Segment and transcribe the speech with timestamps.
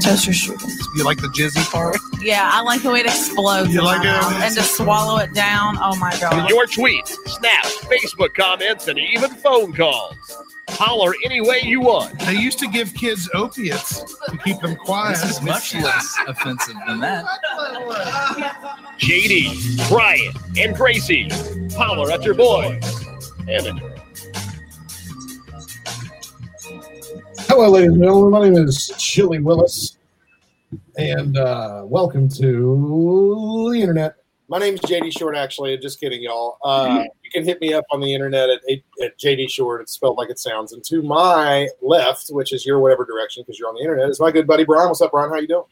[0.00, 0.72] toaster strudels.
[0.96, 1.96] You like the jizzy part?
[2.20, 3.72] Yeah, I like the way it explodes.
[3.72, 4.42] You like it?
[4.42, 5.76] And to swallow it down.
[5.80, 6.48] Oh my god.
[6.50, 10.16] Your tweets, snaps, Facebook comments, and even phone calls.
[10.70, 12.18] Holler any way you want.
[12.20, 15.18] They used to give kids opiates to keep them quiet.
[15.20, 17.24] This is much less offensive than that.
[18.98, 21.28] JD, Brian, and Gracie.
[21.76, 23.06] Holler at your boys.
[23.48, 23.80] And
[27.56, 28.30] Hello, ladies and gentlemen.
[28.30, 29.96] My name is Chili Willis,
[30.98, 34.16] and uh, welcome to the internet.
[34.48, 35.34] My name is JD Short.
[35.34, 36.58] Actually, just kidding, y'all.
[36.62, 38.60] Uh, you can hit me up on the internet at,
[39.02, 39.80] at JD Short.
[39.80, 40.74] It's spelled like it sounds.
[40.74, 44.20] And to my left, which is your whatever direction, because you're on the internet, is
[44.20, 44.88] my good buddy Brian.
[44.88, 45.30] What's up, Brian?
[45.30, 45.64] How you doing?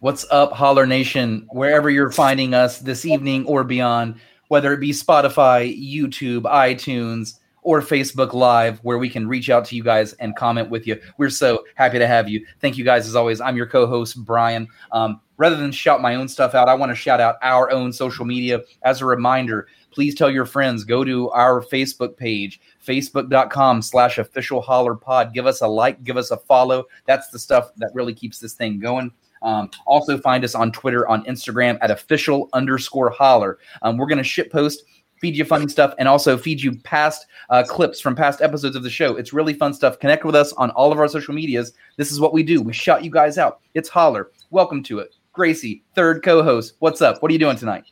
[0.00, 1.48] What's up, Holler Nation?
[1.50, 4.16] Wherever you're finding us this evening or beyond,
[4.48, 9.76] whether it be Spotify, YouTube, iTunes, or Facebook Live, where we can reach out to
[9.76, 11.00] you guys and comment with you.
[11.16, 12.44] We're so happy to have you.
[12.60, 13.40] Thank you guys as always.
[13.40, 14.68] I'm your co-host Brian.
[14.90, 17.92] Um, rather than shout my own stuff out, I want to shout out our own
[17.92, 18.60] social media.
[18.82, 20.84] As a reminder, please tell your friends.
[20.84, 25.32] Go to our Facebook page, facebook.com slash official holler pod.
[25.32, 26.84] Give us a like, give us a follow.
[27.06, 29.12] That's the stuff that really keeps this thing going.
[29.42, 33.58] Um, also find us on Twitter, on Instagram at official underscore holler.
[33.82, 34.84] Um, we're going to ship post,
[35.22, 38.82] feed you funny stuff, and also feed you past uh, clips from past episodes of
[38.82, 39.16] the show.
[39.16, 40.00] It's really fun stuff.
[40.00, 41.72] Connect with us on all of our social medias.
[41.96, 42.60] This is what we do.
[42.60, 43.60] We shout you guys out.
[43.72, 44.32] It's holler.
[44.50, 45.14] Welcome to it.
[45.32, 46.74] Gracie, third co-host.
[46.80, 47.22] What's up?
[47.22, 47.84] What are you doing tonight?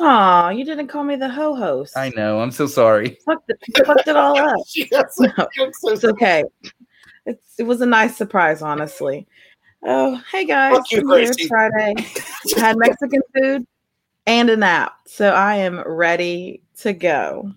[0.00, 1.96] Aw, you didn't call me the ho host.
[1.96, 2.40] I know.
[2.40, 3.16] I'm so sorry.
[3.24, 4.56] fucked it, fucked it all up.
[4.74, 5.30] Yes, No,
[5.72, 6.42] so It's okay.
[7.26, 9.26] It's, it was a nice surprise, honestly.
[9.84, 10.76] Oh, hey guys.
[10.76, 11.30] Fuck you, Gracie.
[11.42, 11.94] It's Friday.
[12.56, 13.66] I had Mexican food
[14.28, 14.94] and a nap.
[15.06, 17.50] So I am ready to go.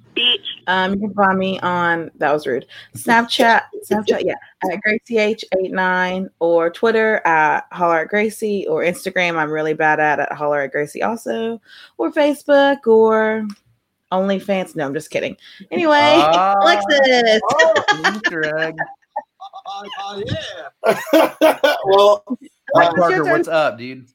[0.68, 2.66] Um, you can find me on that was rude.
[2.96, 4.36] Snapchat, Snapchat, yeah,
[4.72, 9.36] at GracieH89 or Twitter at holler at Gracie or Instagram.
[9.36, 11.62] I'm really bad at at holler at Gracie also,
[11.98, 13.46] or Facebook or
[14.14, 14.76] OnlyFans.
[14.76, 15.36] No, I'm just kidding.
[15.72, 16.56] Anyway, Ah.
[16.62, 17.42] Alexis.
[18.16, 18.76] Easter egg.
[19.68, 20.24] Oh,
[20.84, 21.78] yeah.
[21.86, 22.24] well,
[22.74, 24.08] Mike Alexis, Parker, what's up, dude?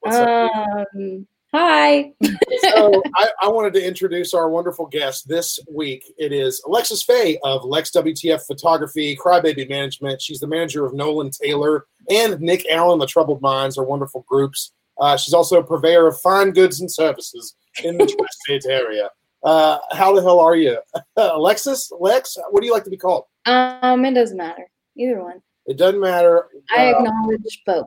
[0.00, 0.50] what's up?
[0.94, 2.12] Um, hi.
[2.60, 6.04] so I, I wanted to introduce our wonderful guest this week.
[6.18, 10.20] It is Alexis Faye of Lex WTF Photography, Crybaby Management.
[10.22, 14.72] She's the manager of Nolan Taylor and Nick Allen, the Troubled Minds, are wonderful groups.
[15.00, 19.08] Uh, she's also a purveyor of fine goods and services in the Tri-State area.
[19.42, 20.78] Uh, how the hell are you,
[21.16, 21.90] Alexis?
[21.98, 23.24] Lex, what do you like to be called?
[23.46, 24.68] Um, it doesn't matter.
[24.98, 25.40] Either one.
[25.66, 26.48] It doesn't matter.
[26.76, 27.86] I Uh, acknowledge both.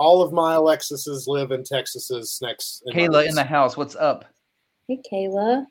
[0.00, 2.82] All of my Alexises live in Texas's next.
[2.86, 3.76] in Kayla in the house.
[3.76, 4.24] What's up?
[4.88, 5.66] Hey, Kayla.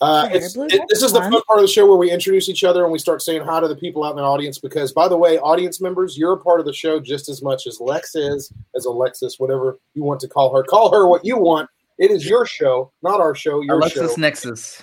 [0.00, 2.64] Uh, it's, it- this is the fun part of the show where we introduce each
[2.64, 4.58] other and we start saying hi to the people out in the audience.
[4.58, 7.66] Because, by the way, audience members, you're a part of the show just as much
[7.66, 10.62] as Lex is, as Alexis, whatever you want to call her.
[10.64, 11.68] Call her what you want.
[11.98, 13.60] It is your show, not our show.
[13.60, 14.20] Your Alexis show.
[14.20, 14.82] Nexus.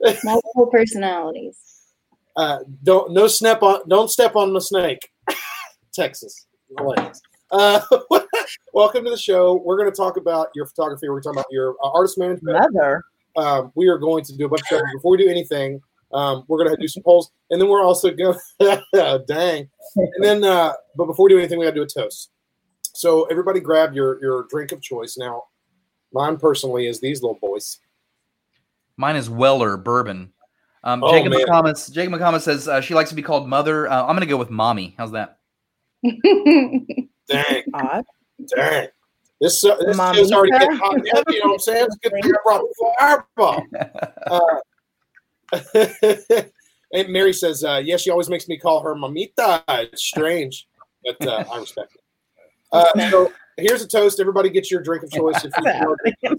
[0.24, 1.58] Multiple personalities.
[2.36, 5.08] Uh, don't no step on don't step on the snake,
[5.94, 6.46] Texas.
[6.78, 7.20] Alexis.
[7.54, 7.80] Uh,
[8.72, 9.62] welcome to the show.
[9.64, 11.08] We're going to talk about your photography.
[11.08, 12.58] We're talking about your uh, artist management.
[12.58, 13.04] Mother.
[13.36, 14.82] um, we are going to do a bunch of stuff.
[14.92, 15.80] Before we do anything,
[16.12, 18.36] um, we're going to do some polls, and then we're also going.
[18.60, 19.24] To.
[19.28, 22.30] Dang, and then, uh, but before we do anything, we got to do a toast.
[22.92, 25.16] So everybody, grab your your drink of choice.
[25.16, 25.44] Now,
[26.12, 27.78] mine personally is these little boys.
[28.96, 30.32] Mine is Weller Bourbon.
[30.82, 31.46] Um, Oh, Jacob man.
[31.46, 31.92] McComas.
[31.92, 33.88] Jacob McComas says uh, she likes to be called Mother.
[33.88, 34.96] Uh, I'm going to go with Mommy.
[34.98, 35.38] How's that?
[37.28, 38.04] Dang, Odd.
[38.54, 38.88] dang.
[39.40, 40.14] This uh, this Mamita.
[40.14, 41.34] show's already getting hot and heavy.
[41.34, 41.86] You know what I'm saying?
[41.86, 43.66] It's a good thing I brought the fireball.
[45.52, 46.42] Uh,
[46.92, 49.62] and Mary says, uh, "Yeah, she always makes me call her mamita.
[49.68, 50.66] It's strange,
[51.04, 52.00] but uh, I respect it."
[52.72, 54.18] Uh, so here's a toast.
[54.18, 55.44] Everybody, get your drink of choice.
[55.44, 55.64] If you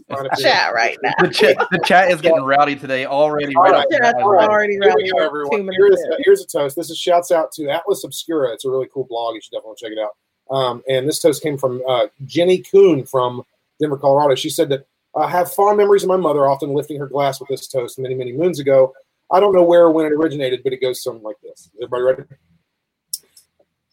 [0.09, 1.13] want to Chat right now.
[1.21, 3.55] The chat, the chat is getting rowdy today already.
[3.55, 3.79] All right right.
[3.83, 4.23] off the Chat's bat.
[4.23, 4.49] all right.
[4.49, 5.69] already Here we running go, everyone.
[5.77, 6.11] Here's, in.
[6.25, 6.75] here's a toast.
[6.75, 8.51] This is shouts out to Atlas Obscura.
[8.51, 9.35] It's a really cool blog.
[9.35, 10.11] You should definitely check it out.
[10.49, 13.43] Um, and this toast came from uh, Jenny Kuhn from
[13.79, 14.35] Denver, Colorado.
[14.35, 17.49] She said that I have fond memories of my mother often lifting her glass with
[17.49, 18.93] this toast many, many moons ago.
[19.31, 21.61] I don't know where or when it originated, but it goes something like this.
[21.61, 22.23] Is everybody ready?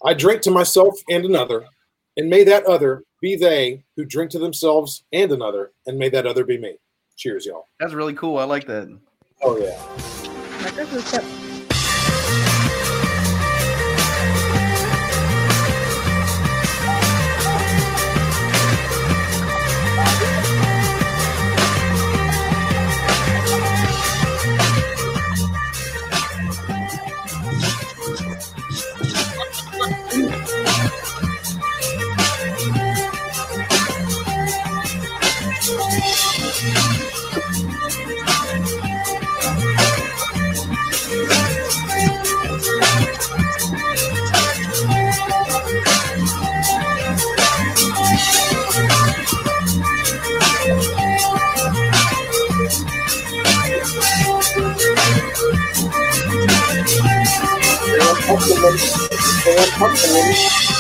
[0.04, 1.64] I drink to myself and another,
[2.16, 6.26] and may that other be they who drink to themselves and another, and may that
[6.26, 6.76] other be me.
[7.16, 7.69] Cheers, y'all.
[7.78, 8.38] That's really cool.
[8.38, 8.88] I like that.
[9.43, 9.78] Oh yeah.
[35.92, 36.62] My Christmas
[37.30, 37.52] cup.
[57.92, 58.78] Van Huffman.
[59.44, 60.71] Van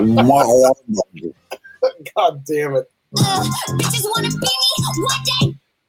[2.16, 2.86] God damn it.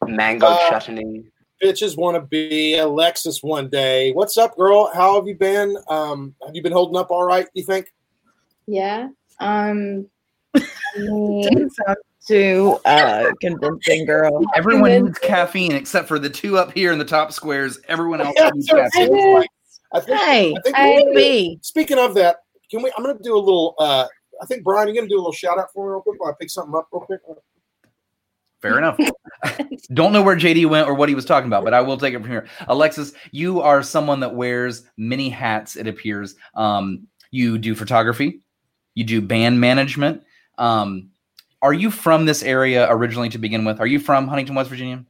[0.08, 1.24] Mango Uh, chutney.
[1.64, 4.12] Bitches want to be Alexis one day.
[4.14, 4.90] What's up, girl?
[4.94, 5.78] How have you been?
[5.90, 7.94] Um, have you been holding up all right, you think?
[8.68, 9.10] Yeah.
[9.40, 10.08] Um.
[10.56, 10.62] I
[10.98, 11.98] mean, Didn't sound
[12.28, 14.44] too uh, convincing, girl.
[14.56, 17.80] Everyone needs caffeine except for the two up here in the top squares.
[17.88, 19.08] Everyone else Yeah, needs so caffeine.
[19.08, 19.46] seems
[19.94, 21.60] I think, Hey, I think I- we're gonna do- me.
[21.62, 22.38] speaking of that,
[22.72, 22.92] can we?
[22.98, 23.76] I'm going to do a little.
[23.78, 24.08] Uh,
[24.42, 26.20] I think Brian, you're going to do a little shout out for me real quick
[26.20, 27.20] while I pick something up real quick.
[28.62, 28.98] Fair enough.
[29.94, 32.14] Don't know where JD went or what he was talking about, but I will take
[32.14, 32.48] it from here.
[32.68, 36.36] Alexis, you are someone that wears many hats, it appears.
[36.54, 38.42] Um, you do photography,
[38.94, 40.24] you do band management.
[40.60, 41.10] Um,
[41.64, 43.80] are you from this area originally to begin with?
[43.80, 45.04] Are you from Huntington, West Virginia?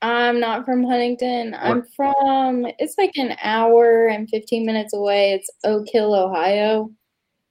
[0.00, 1.54] I'm not from Huntington.
[1.58, 2.66] I'm from.
[2.78, 5.32] It's like an hour and 15 minutes away.
[5.32, 6.90] It's Oak Hill, Ohio.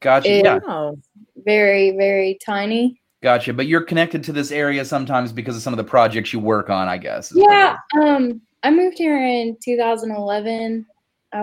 [0.02, 0.30] Gotcha.
[0.32, 0.98] It- yeah, Oh,
[1.46, 3.00] Very, very tiny.
[3.22, 3.54] gotcha.
[3.54, 6.70] But you're connected to this area sometimes because of some of the projects you work
[6.70, 7.32] on, I guess.
[7.36, 7.78] Yeah.
[8.00, 8.42] Um.
[8.64, 10.86] I moved here in 2011.
[11.34, 11.42] I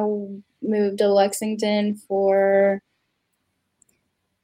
[0.63, 2.81] moved to Lexington for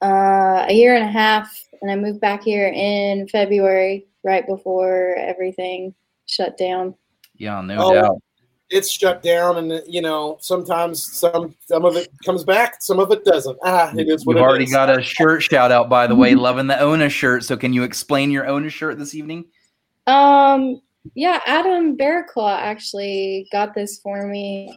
[0.01, 5.15] uh, a year and a half, and I moved back here in February, right before
[5.17, 5.93] everything
[6.25, 6.95] shut down.
[7.37, 8.21] Yeah, no Oh, doubt.
[8.69, 13.11] It's shut down, and you know sometimes some some of it comes back, some of
[13.11, 13.57] it doesn't.
[13.63, 14.71] Ah, it is what You've it already is.
[14.71, 16.33] got a shirt shout out, by the way.
[16.33, 17.43] Loving the Ona shirt.
[17.43, 19.45] So, can you explain your Ona shirt this evening?
[20.07, 20.81] Um,
[21.13, 24.75] yeah, Adam Bearclaw actually got this for me.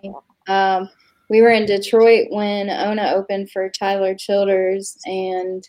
[0.48, 0.90] Um,
[1.30, 5.66] we were in Detroit when Ona opened for Tyler Childers, and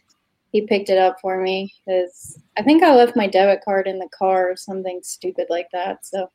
[0.52, 4.00] he picked it up for me because I think I left my debit card in
[4.00, 6.06] the car or something stupid like that.
[6.06, 6.30] So,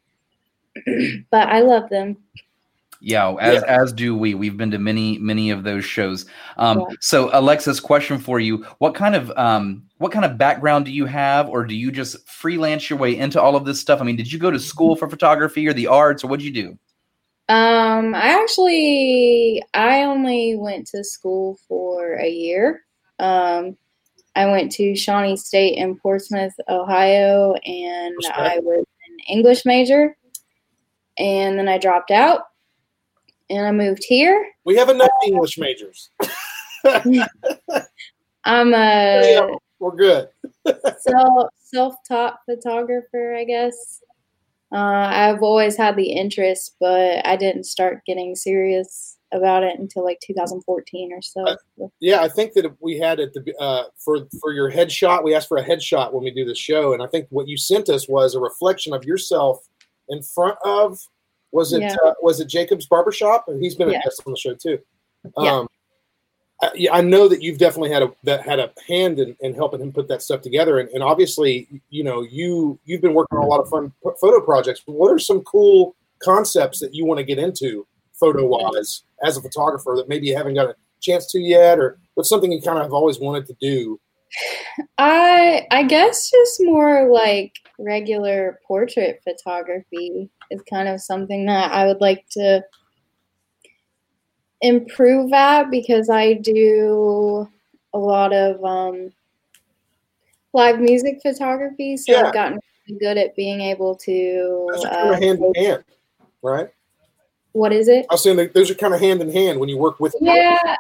[1.31, 2.17] but I love them.
[3.01, 4.35] Yeah, as as do we.
[4.35, 6.25] We've been to many many of those shows.
[6.57, 6.97] Um, Yeah.
[7.01, 11.05] So, Alexis, question for you: What kind of um, what kind of background do you
[11.05, 14.01] have, or do you just freelance your way into all of this stuff?
[14.01, 16.47] I mean, did you go to school for photography or the arts, or what did
[16.47, 16.79] you do?
[17.49, 22.85] Um, I actually I only went to school for a year.
[23.19, 23.77] Um,
[24.35, 28.39] I went to Shawnee State in Portsmouth, Ohio, and Respect.
[28.39, 30.17] I was an English major.
[31.19, 32.43] And then I dropped out,
[33.51, 34.47] and I moved here.
[34.65, 36.11] We have enough English majors.
[36.85, 37.13] I'm
[38.73, 39.47] Yeah.
[39.47, 40.29] a We're good.
[40.99, 44.01] self self taught photographer, I guess.
[44.73, 44.77] Uh,
[45.13, 50.19] I've always had the interest, but I didn't start getting serious about it until like
[50.25, 51.57] 2014 or so.
[52.01, 55.23] Yeah, I think that we had it to, uh, for for your headshot.
[55.25, 57.57] We asked for a headshot when we do the show, and I think what you
[57.57, 59.65] sent us was a reflection of yourself
[60.09, 60.99] in front of
[61.53, 61.97] was it Yeah.
[62.05, 63.45] uh, was it Jacob's barbershop?
[63.49, 64.03] And he's been a Yeah.
[64.03, 64.79] guest on the show too.
[65.39, 65.59] Yeah.
[65.59, 65.69] Um,
[66.63, 69.55] I, yeah, I know that you've definitely had a that had a hand in, in
[69.55, 73.39] helping him put that stuff together, and, and obviously, you know, you you've been working
[73.39, 74.83] on a lot of fun photo projects.
[74.87, 79.43] What are some cool concepts that you want to get into photo wise as a
[79.43, 82.79] photographer that maybe you haven't got a chance to yet, or what's something you kind
[82.79, 84.01] of have always wanted to do?
[84.99, 91.87] I I guess just more like regular portrait photography is kind of something that I
[91.87, 92.63] would like to
[94.61, 97.49] improve at because I do
[97.93, 99.13] a lot of um,
[100.53, 102.27] live music photography, so Yeah.
[102.27, 104.69] I've gotten really good at being able to.
[104.73, 105.85] Those are kind of Uh, hand in hand,
[106.43, 106.69] right?
[107.53, 108.05] what is it?
[108.11, 110.15] I was saying those are kind of hand in hand when you work with.
[110.21, 110.77] Yeah,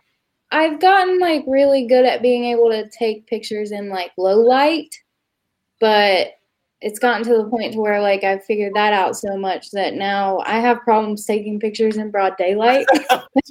[0.54, 4.94] I've gotten like really good at being able to take pictures in like low light,
[5.80, 6.28] but
[6.80, 9.94] it's gotten to the point to where like I've figured that out so much that
[9.94, 12.86] now I have problems taking pictures in broad daylight.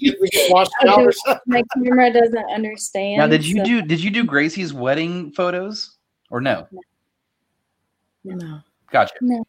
[0.01, 1.41] We get washed out or something.
[1.45, 3.17] My camera doesn't understand.
[3.17, 5.97] Now, did you so- do did you do Gracie's wedding photos
[6.29, 6.67] or no?
[8.23, 8.61] No.
[8.91, 9.13] Gotcha.
[9.19, 9.43] No.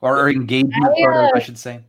[0.00, 1.80] Or, or engagement I, photos, I uh, should say.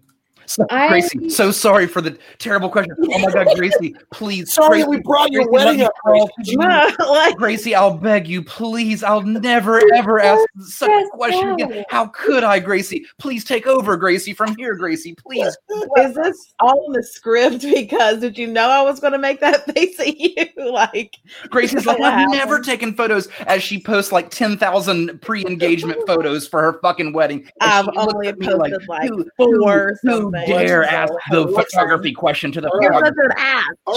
[0.52, 2.94] So, I- Gracie, so sorry for the terrible question.
[3.00, 4.52] Oh my God, Gracie, please.
[4.52, 5.94] Sorry Gracie, we brought your Gracie, wedding up.
[6.04, 6.28] Gracie.
[6.44, 6.58] You-
[7.10, 9.02] like, Gracie, I'll beg you, please.
[9.02, 11.54] I'll never ever ask such a question no.
[11.54, 11.86] again.
[11.90, 13.06] How could I, Gracie?
[13.18, 15.56] Please take over, Gracie, from here, Gracie, please.
[15.98, 17.66] is this all in the script?
[17.82, 20.46] Because did you know I was going to make that face at you?
[20.58, 21.18] Like,
[21.50, 26.62] Gracie's like, I've never taken photos as she posts like 10,000 pre engagement photos for
[26.62, 27.50] her fucking wedding.
[27.60, 30.41] And I've only posted like, who, four or who something.
[30.48, 31.64] Dare ask the Alexa.
[31.72, 33.30] photography question to the All You're photographer?
[33.30, 33.46] such an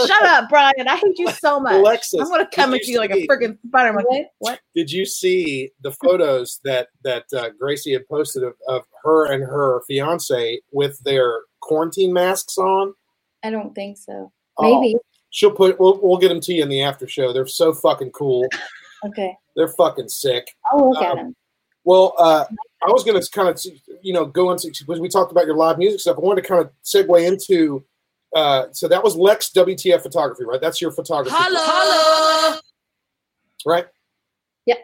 [0.00, 0.06] ass.
[0.08, 0.88] Shut up, Brian.
[0.88, 1.74] I hate you so much.
[1.74, 3.90] Alexis, I'm going to come at you you like a freaking spider.
[3.98, 4.26] I'm What?
[4.38, 4.60] what?
[4.74, 9.42] Did you see the photos that that uh, Gracie had posted of, of her and
[9.42, 12.94] her fiance with their quarantine masks on?
[13.42, 14.32] I don't think so.
[14.58, 14.96] Oh, Maybe.
[15.30, 15.78] she'll put.
[15.80, 17.32] We'll, we'll get them to you in the after show.
[17.32, 18.46] They're so fucking cool.
[19.06, 19.36] Okay.
[19.54, 20.46] They're fucking sick.
[20.72, 21.36] I'll look at Um, him.
[21.84, 22.44] Well, uh,
[22.82, 23.62] I was going to kind of,
[24.02, 26.16] you know, go into because we talked about your live music stuff.
[26.16, 27.84] I wanted to kind of segue into.
[28.34, 30.60] Uh, so that was Lex WTF photography, right?
[30.60, 31.60] That's your photography, Hello.
[31.62, 32.58] Hello.
[33.64, 33.86] right?
[34.66, 34.74] Yeah.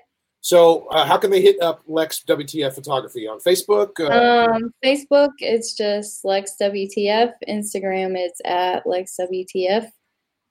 [0.40, 3.98] So uh, how can they hit up Lex WTF photography on Facebook?
[3.98, 7.32] Uh, Um, Facebook, it's just Lex WTF.
[7.48, 9.90] Instagram, it's at Lex WTF.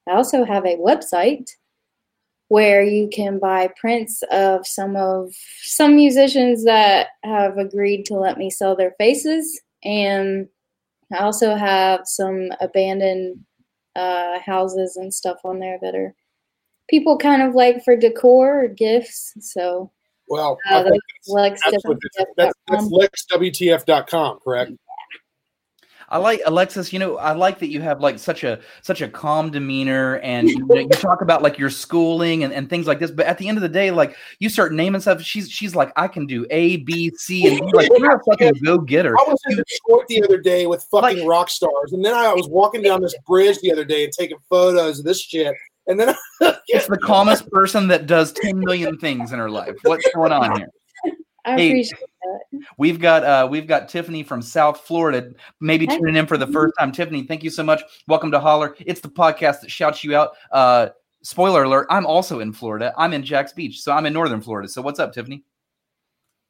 [0.09, 1.49] I also have a website
[2.49, 8.37] where you can buy prints of some of some musicians that have agreed to let
[8.37, 10.47] me sell their faces, and
[11.13, 13.43] I also have some abandoned
[13.95, 16.13] uh, houses and stuff on there that are
[16.89, 19.33] people kind of like for decor or gifts.
[19.39, 19.91] So
[20.27, 21.83] well, uh, that's that's,
[22.37, 24.71] that's, that's lexwtf.com, correct?
[26.09, 26.91] I like Alexis.
[26.91, 30.49] You know, I like that you have like such a such a calm demeanor, and
[30.49, 33.11] you, know, you talk about like your schooling and, and things like this.
[33.11, 35.21] But at the end of the day, like you start naming stuff.
[35.21, 38.53] She's she's like, I can do A, B, C, and you're like you're a fucking
[38.63, 39.15] go getter.
[39.17, 42.47] I was in Detroit the other day with fucking rock stars, and then I was
[42.47, 45.53] walking down this bridge the other day and taking photos of this shit.
[45.87, 46.15] And then
[46.67, 49.75] It's the calmest person that does ten million things in her life.
[49.83, 50.69] What's going on here?
[51.45, 52.61] I Hey, appreciate that.
[52.77, 55.97] We've got uh we've got Tiffany from South Florida, maybe Hi.
[55.97, 56.91] tuning in for the first time.
[56.91, 57.81] Tiffany, thank you so much.
[58.07, 58.75] Welcome to Holler.
[58.85, 60.31] It's the podcast that shouts you out.
[60.51, 60.89] Uh
[61.21, 62.93] spoiler alert, I'm also in Florida.
[62.97, 64.67] I'm in Jax Beach, so I'm in northern Florida.
[64.69, 65.43] So what's up, Tiffany?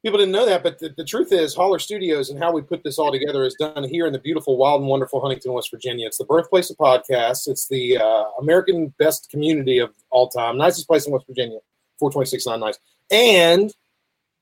[0.03, 2.84] people didn't know that, but the, the truth is, Holler Studios and how we put
[2.84, 6.08] this all together is done here in the beautiful, wild, and wonderful Huntington, West Virginia.
[6.08, 7.48] It's the birthplace of podcasts.
[7.48, 11.60] It's the uh, American best community of all time, nicest place in West Virginia,
[12.00, 12.79] 426 nice.
[13.12, 13.74] And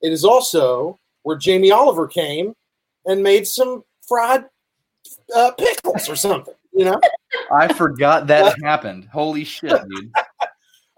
[0.01, 2.53] it is also where Jamie Oliver came
[3.05, 4.45] and made some fried
[5.35, 6.99] uh, pickles or something, you know?
[7.51, 9.07] I forgot that happened.
[9.11, 10.11] Holy shit, dude.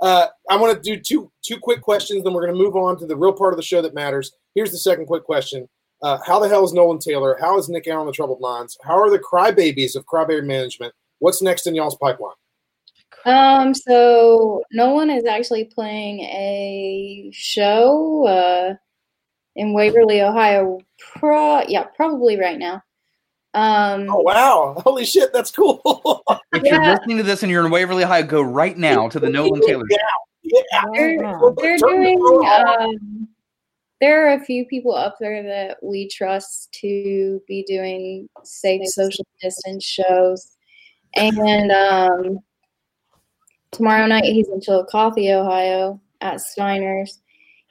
[0.02, 2.98] Uh, I want to do two two quick questions, then we're going to move on
[3.00, 4.32] to the real part of the show that matters.
[4.56, 5.68] Here's the second quick question:
[6.02, 7.38] uh, How the hell is Nolan Taylor?
[7.40, 8.78] How is Nick Allen the Troubled Minds?
[8.82, 10.94] How are the crybabies of Crybaby Management?
[11.20, 12.36] What's next in y'all's pipeline?
[13.26, 18.76] Um, so Nolan is actually playing a show uh,
[19.56, 20.80] in Waverly, Ohio.
[21.16, 22.82] Pro- yeah, probably right now.
[23.54, 24.76] Um, Oh wow!
[24.86, 25.82] Holy shit, that's cool.
[26.52, 29.30] If you're listening to this and you're in Waverly Ohio, go right now to the
[29.30, 29.86] Nolan Taylor.
[29.90, 29.98] Show.
[30.42, 30.84] yeah.
[30.94, 32.20] they're, they're doing.
[32.20, 33.28] Um,
[34.02, 39.26] there are a few people up there that we trust to be doing safe social
[39.42, 40.58] distance shows,
[41.16, 42.40] and um,
[43.72, 47.20] tomorrow night he's in Chillicothe, Ohio, at Steiner's.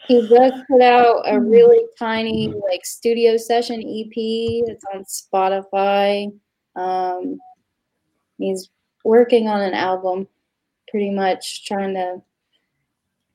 [0.07, 4.13] He just put out a really tiny like studio session EP.
[4.15, 6.33] It's on Spotify.
[6.77, 7.39] Um,
[8.39, 8.71] he's
[9.05, 10.29] working on an album,
[10.89, 12.23] pretty much trying to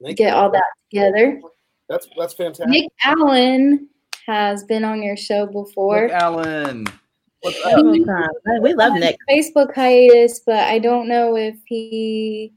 [0.01, 0.35] Thank get you.
[0.35, 1.41] all that together.
[1.89, 2.67] That's that's fantastic.
[2.69, 3.89] Nick Allen
[4.25, 6.03] has been on your show before.
[6.07, 6.87] Nick Allen.
[7.41, 7.85] What's up?
[8.61, 9.17] We love Nick.
[9.29, 12.53] Facebook hiatus, but I don't know if he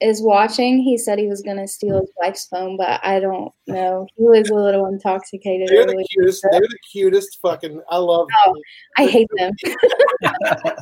[0.00, 0.80] is watching.
[0.80, 4.06] He said he was going to steal his wife's phone, but I don't know.
[4.16, 5.68] He was a little intoxicated.
[5.68, 6.46] They're the cutest.
[6.50, 7.38] They're the cutest.
[7.42, 8.28] Fucking, I love.
[8.46, 8.54] Oh,
[8.96, 9.52] I hate them.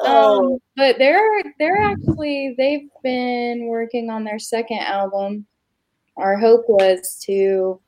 [0.00, 5.46] Oh, Um, but they're they're actually they've been working on their second album.
[6.16, 7.80] Our hope was to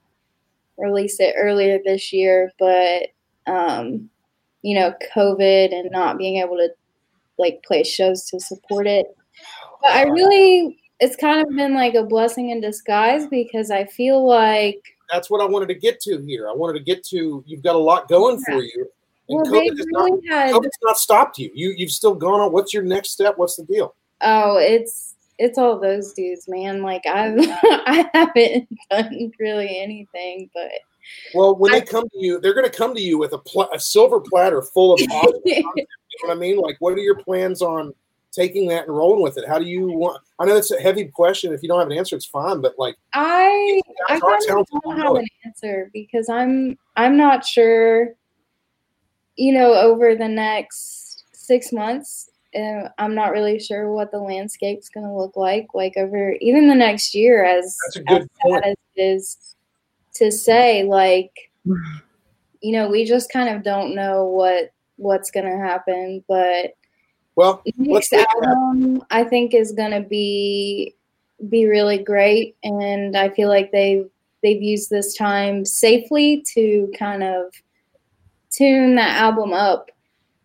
[0.79, 3.09] release it earlier this year, but
[3.47, 4.11] um,
[4.63, 6.69] you know, COVID and not being able to
[7.39, 9.07] like play shows to support it.
[9.91, 14.81] I really it's kind of been like a blessing in disguise because I feel like
[15.13, 16.49] that's what I wanted to get to here.
[16.49, 18.89] I wanted to get to you've got a lot going for you.
[19.29, 20.55] And Well, COVID has really not, had.
[20.55, 21.51] COVID's not stopped you.
[21.55, 22.53] You you've still gone on.
[22.53, 23.35] What's your next step?
[23.37, 23.95] What's the deal?
[24.23, 26.83] Oh, it's it's all those dudes, man.
[26.83, 30.71] Like I've I haven't done really anything, but
[31.35, 33.39] Well, when I- they come to you, they're going to come to you with a,
[33.39, 35.41] pl- a silver platter full of awesome.
[35.45, 35.85] You know
[36.23, 36.57] what I mean?
[36.59, 37.93] Like, what are your plans on
[38.37, 39.49] taking that and rolling with it?
[39.49, 40.23] How do you want?
[40.39, 41.53] I know it's a heavy question.
[41.53, 42.61] If you don't have an answer, it's fine.
[42.61, 44.83] But like, I I guys are kind of talented.
[44.83, 48.15] don't have an answer because I'm I'm not sure.
[49.37, 54.89] You know, over the next six months, uh, I'm not really sure what the landscape's
[54.89, 55.67] going to look like.
[55.75, 58.65] Like over even the next year, as That's a good as point.
[58.65, 59.55] as it is
[60.15, 61.33] to say, like
[62.61, 66.75] you know, we just kind of don't know what what's going to happen, but
[67.37, 70.95] well, next album I think is gonna be
[71.49, 74.09] be really great, and I feel like they've
[74.43, 77.53] they've used this time safely to kind of
[78.51, 79.91] tune that album up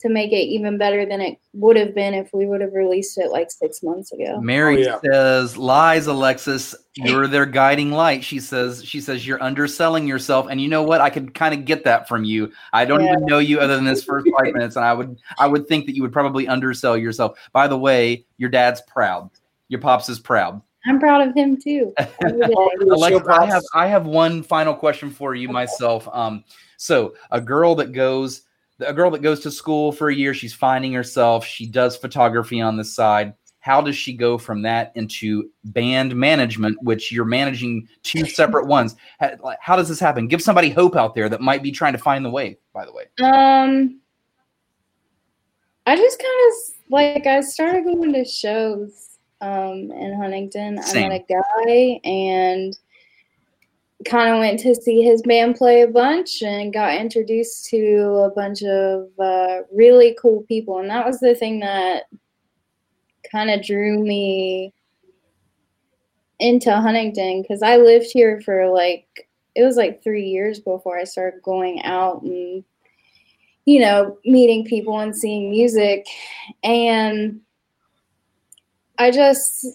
[0.02, 3.18] to make it even better than it would have been if we would have released
[3.18, 4.40] it like six months ago.
[4.42, 5.12] Mary Oh, yeah.
[5.12, 6.76] says, "Lies, Alexis.
[6.96, 11.02] You're their guiding light." She says, "She says you're underselling yourself." And you know what?
[11.02, 12.52] I could kind of get that from you.
[12.74, 13.14] I don't Yeah.
[13.14, 15.86] even know you other than this first five minutes, and I would, I would think
[15.86, 17.38] that you would probably undersell yourself.
[17.54, 19.30] By the way, your dad's proud.
[19.70, 20.62] Your pops is proud.
[20.86, 21.94] I'm proud of him too.
[22.26, 22.54] every day.
[22.90, 26.10] Alexa, I have I have one final question for you myself.
[26.12, 26.44] Um,
[26.78, 28.42] so a girl that goes
[28.86, 31.46] a girl that goes to school for a year, she's finding herself.
[31.46, 33.34] She does photography on the side.
[33.60, 38.96] How does she go from that into band management, which you're managing two separate ones?
[39.20, 40.28] How, how does this happen?
[40.28, 42.58] Give somebody hope out there that might be trying to find the way.
[42.74, 44.00] By the way, Um,
[45.86, 50.82] I just kind of like I started going to shows um in Huntington.
[50.82, 51.06] Same.
[51.06, 52.78] I met a guy and
[54.06, 58.30] kind of went to see his band play a bunch and got introduced to a
[58.30, 62.04] bunch of uh, really cool people, and that was the thing that
[63.32, 64.74] kind of drew me
[66.40, 71.04] into Huntington because I lived here for like it was like three years before I
[71.04, 72.64] started going out and
[73.66, 76.06] you know meeting people and seeing music.
[76.64, 77.42] And
[78.98, 79.66] I just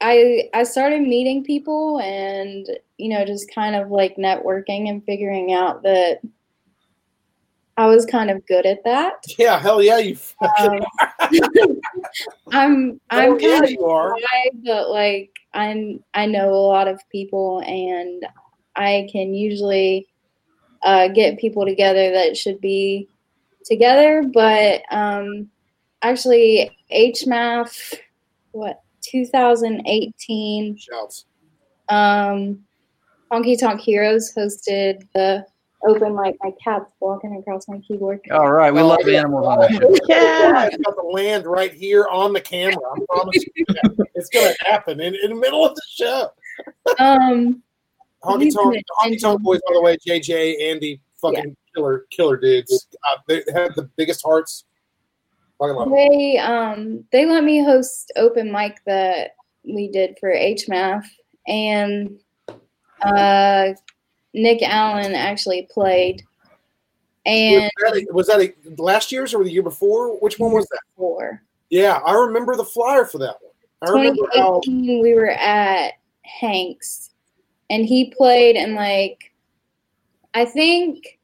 [0.00, 5.52] I I started meeting people and you know just kind of like networking and figuring
[5.52, 6.20] out that
[7.76, 9.24] I was kind of good at that.
[9.38, 10.16] yeah, hell yeah, you.
[10.58, 10.80] Um,
[12.52, 14.16] I'm I'm oh, yeah, kind of you are.
[14.18, 18.26] shy, but like I'm I know a lot of people and
[18.76, 20.06] I can usually
[20.82, 23.08] uh, get people together that should be
[23.64, 24.24] together.
[24.32, 25.48] But um,
[26.02, 27.94] actually, HMAF,
[28.52, 31.24] what 2018, Shouts.
[31.88, 32.64] um,
[33.32, 35.46] Honky Tonk Heroes hosted the
[35.86, 36.36] open mic.
[36.42, 38.20] My cat's walking across my keyboard.
[38.32, 39.20] all right, we Oh, love yeah.
[39.20, 39.96] animals on that show.
[40.08, 40.66] Yeah.
[40.66, 42.76] It's about to land right here on the camera.
[42.92, 43.64] I promise you.
[44.14, 46.30] It's going to happen in, in the middle of the show.
[46.98, 47.62] Um,
[48.24, 52.86] Honky Tonk, Honky Tonk Boys, by the way, JJ, Andy, fucking killer, killer dudes.
[53.10, 54.64] Uh, they have the biggest hearts.
[55.60, 55.94] Fucking love 'em.
[55.94, 61.04] They um they let me host open mic that we did for HMAF
[61.46, 62.18] and
[63.02, 63.74] uh
[64.32, 66.24] Nick Allen actually played
[67.26, 70.18] and was, that a, was that a, last year's or the year before?
[70.20, 70.80] Which one was that?
[70.96, 73.52] for Yeah, I remember the flyer for that one.
[73.82, 75.92] I remember how we were at
[76.22, 77.10] Hanks
[77.68, 79.32] and he played and like
[80.32, 81.19] I think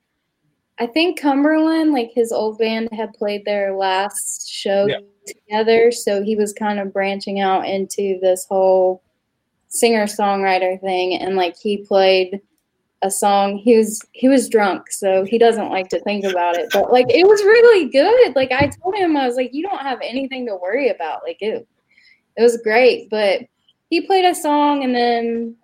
[0.79, 4.99] I think Cumberland, like his old band had played their last show Yeah.
[5.27, 9.03] together, so he was kind of branching out into this whole
[9.69, 12.41] singer songwriter thing and like he played
[13.03, 13.59] a song.
[13.59, 17.07] He was he was drunk so he doesn't like to think about it but like
[17.11, 18.35] it was really good.
[18.37, 21.23] Like i told him i was like you don't have anything to worry about.
[21.25, 21.67] Like it
[22.37, 23.11] it was great.
[23.11, 23.43] But
[23.91, 25.57] he played a song and then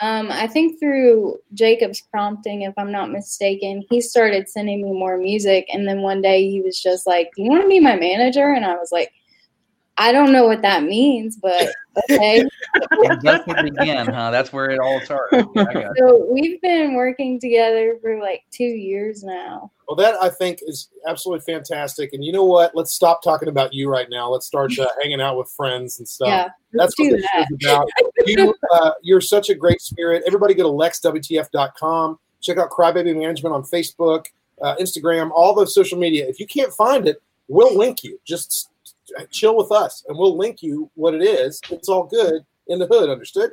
[0.00, 5.16] um, i think through jacob's prompting if i'm not mistaken he started sending me more
[5.16, 7.96] music and then one day he was just like do you want to be my
[7.96, 8.52] manager?
[8.52, 9.12] And i was like
[9.98, 11.68] i don't know what that means but
[12.10, 12.44] okay
[13.04, 14.30] And that's where it began, huh?
[14.30, 15.46] That's where it all started.
[15.56, 15.92] I got it.
[15.98, 20.88] so we've been working together for like two years now Well, that I think is
[21.06, 22.12] absolutely fantastic.
[22.12, 22.74] And you know what?
[22.74, 24.28] Let's stop talking about you right now.
[24.30, 26.28] Let's start uh, hanging out with friends and stuff.
[26.28, 27.88] yeah let's That's what do this that about.
[28.26, 30.24] You, uh, you're such a great spirit.
[30.26, 32.18] Everybody go to lexwtf.com.
[32.40, 34.26] Check out Crybaby Management on Facebook,
[34.62, 36.26] uh, Instagram, all the social media.
[36.28, 38.18] If you can't find it, we'll link you.
[38.24, 38.70] Just
[39.30, 41.60] chill with us, and we'll link you what it is.
[41.70, 43.10] It's all good in the hood.
[43.10, 43.52] Understood?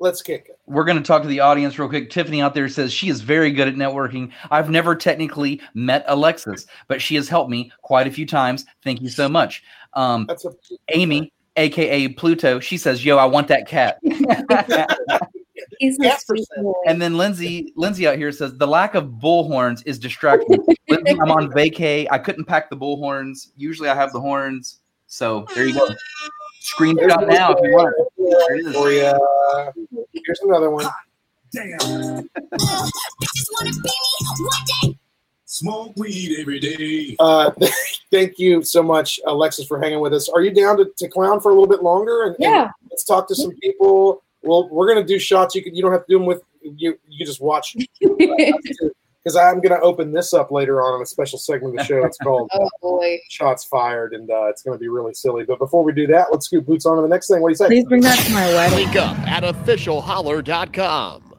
[0.00, 0.58] let's kick it.
[0.66, 2.10] We're going to talk to the audience real quick.
[2.10, 4.32] Tiffany out there says she is very good at networking.
[4.50, 8.64] I've never technically met Alexis, but she has helped me quite a few times.
[8.82, 9.62] Thank you so much.
[9.94, 10.52] Um, That's a
[10.90, 13.98] Amy, aka Pluto, she says, "Yo, I want that cat."
[15.80, 16.64] He's a Cat sweet percent.
[16.64, 16.72] boy.
[16.86, 21.30] and then Lindsay, Lindsay out here says, "The lack of bullhorns is distracting." Lindsay, I'm
[21.30, 22.06] on vacay.
[22.10, 23.48] I couldn't pack the bullhorns.
[23.56, 24.80] Usually, I have the horns.
[25.06, 25.88] So there you go.
[26.60, 27.94] screen Screenshot now if you want.
[28.18, 28.74] There it is.
[28.74, 29.18] For ya.
[30.12, 30.86] Here's another one.
[31.52, 32.28] Damn.
[35.46, 37.16] Smoke weed every day.
[37.18, 37.50] Uh,
[38.12, 40.28] thank you so much, Alexis, for hanging with us.
[40.28, 42.24] Are you down to, to clown for a little bit longer?
[42.24, 42.70] And, and Yeah.
[42.90, 44.22] let's talk to some people.
[44.48, 45.54] Well, we're gonna do shots.
[45.54, 46.98] You can you don't have to do them with you.
[47.08, 51.38] You can just watch because I'm gonna open this up later on in a special
[51.38, 52.04] segment of the show.
[52.04, 53.18] It's called oh boy.
[53.28, 55.44] Shots Fired, and uh, it's gonna be really silly.
[55.44, 57.42] But before we do that, let's scoot boots on to the next thing.
[57.42, 57.66] What do you say?
[57.66, 58.78] Please bring that to my wedding.
[58.78, 61.34] Link up at officialholler.com.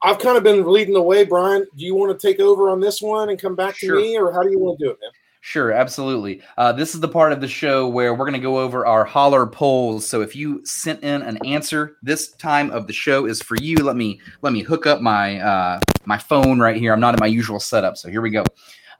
[0.00, 1.66] I've kind of been leading the way, Brian.
[1.76, 4.30] Do you want to take over on this one and come back to me, or
[4.30, 5.10] how do you want to do it, man?
[5.40, 6.42] Sure, absolutely.
[6.58, 9.04] Uh, this is the part of the show where we're going to go over our
[9.04, 10.06] holler polls.
[10.06, 13.76] So if you sent in an answer, this time of the show is for you.
[13.76, 16.92] Let me let me hook up my uh, my phone right here.
[16.92, 18.44] I'm not in my usual setup, so here we go.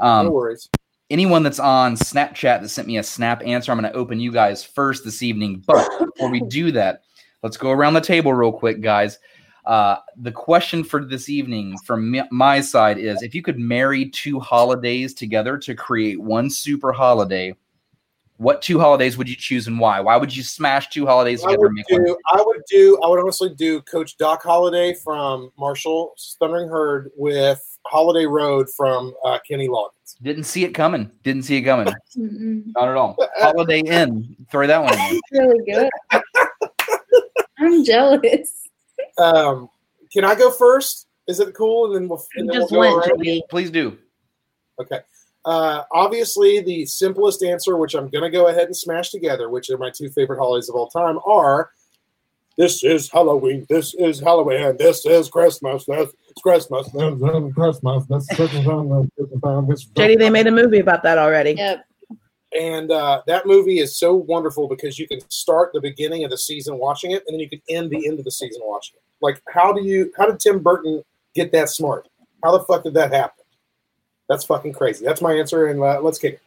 [0.01, 0.68] no Um, worries.
[1.11, 4.31] anyone that's on Snapchat that sent me a snap answer, I'm going to open you
[4.33, 5.62] guys first this evening.
[5.66, 7.03] But before we do that,
[7.42, 9.18] let's go around the table real quick, guys.
[9.68, 14.40] Uh, the question for this evening from my side is if you could marry two
[14.40, 17.54] holidays together to create one super holiday,
[18.38, 20.00] what two holidays would you choose and why?
[20.00, 22.04] Why would you smash two holidays I together would and make one?
[22.04, 22.16] do.
[22.28, 22.98] I would do.
[23.04, 29.12] I would honestly do Coach Doc Holliday from Marshall Thundering Herd with Holiday Road from
[29.22, 30.16] uh, Kenny Loggins.
[30.22, 31.11] Didn't see it coming.
[31.24, 31.92] Didn't see it coming.
[32.16, 33.18] Not at all.
[33.37, 34.35] Holiday Inn.
[34.50, 35.20] Throw that one in.
[35.33, 35.90] Really good.
[37.59, 38.67] I'm jealous.
[39.18, 39.68] Um,
[40.12, 41.07] can I go first?
[41.26, 41.87] Is it cool?
[41.87, 42.24] And then we'll.
[42.35, 43.42] You And then just we'll go went, around?
[43.50, 43.98] Please do.
[44.81, 45.00] Okay.
[45.44, 49.70] Uh, obviously, the simplest answer, which I'm going to go ahead and smash together, which
[49.70, 51.70] are my two favorite holidays of all time, are
[52.59, 57.54] this is Halloween, this is Halloween, and this is Christmas, this is Christmas, this is
[57.54, 58.66] Christmas, this is Christmas,
[59.68, 61.52] this is JD, they made a movie about that already.
[61.52, 61.85] Yep.
[62.59, 66.38] And uh, that movie is so wonderful because you can start the beginning of the
[66.38, 69.02] season watching it, and then you can end the end of the season watching it.
[69.20, 70.12] Like, how do you?
[70.16, 71.02] How did Tim Burton
[71.35, 72.09] get that smart?
[72.42, 73.44] How the fuck did that happen?
[74.28, 75.04] That's fucking crazy.
[75.04, 76.40] That's my answer, and uh, let's kick it.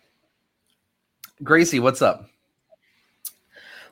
[1.43, 2.29] Gracie, what's up?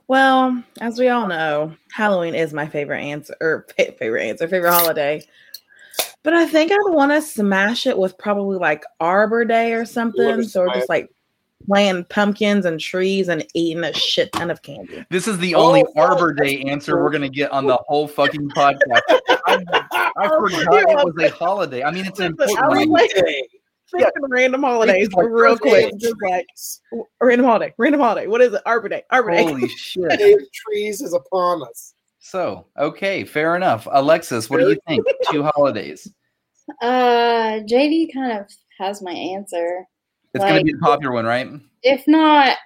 [0.07, 5.23] Well, as we all know, Halloween is my favorite answer or favorite answer, favorite holiday.
[6.23, 10.43] But I think I'd want to smash it with probably like Arbor Day or something.
[10.43, 11.09] So we're just like
[11.67, 15.05] playing pumpkins and trees and eating a shit ton of candy.
[15.09, 15.83] This is the Oh, only.
[15.97, 18.79] Arbor Day answer we're gonna get on the whole fucking podcast.
[19.45, 21.83] I, I forgot it was a holiday.
[21.83, 22.89] I mean, it's an important I was one.
[22.89, 23.47] like- Hey,
[23.91, 25.91] Fucking random holidays, like real quick.
[25.97, 26.45] Just like
[27.19, 28.27] random holiday, random holiday.
[28.27, 28.61] What is it?
[28.63, 29.43] Arbor Day, Arbor Day.
[29.43, 30.07] Holy shit!
[30.11, 31.95] day of trees is upon us.
[32.19, 33.87] So, okay, fair enough.
[33.91, 35.03] Alexis, what do you think?
[35.31, 36.07] Two holidays.
[36.83, 38.45] Uh, JD kind of
[38.79, 39.85] has my answer.
[40.33, 41.49] It's gonna be the popular one, right?
[41.81, 42.57] If not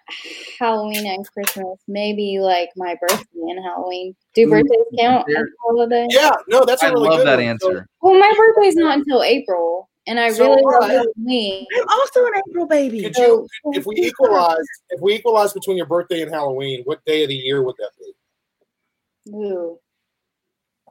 [0.59, 4.15] Halloween and Christmas, maybe like my birthday and Halloween.
[4.33, 6.07] Do Ooh, birthdays count as there- holiday?
[6.09, 7.45] Yeah, no, that's a I really love good that one.
[7.45, 7.87] answer.
[8.01, 10.91] Well, my birthday's not until April, and I So really love what?
[10.91, 11.65] Halloween.
[11.75, 13.03] I'm also an April baby.
[13.03, 17.23] Could you, if we equalize, if we equalize between your birthday and Halloween, what day
[17.23, 19.35] of the year would that be?
[19.35, 19.79] Ooh.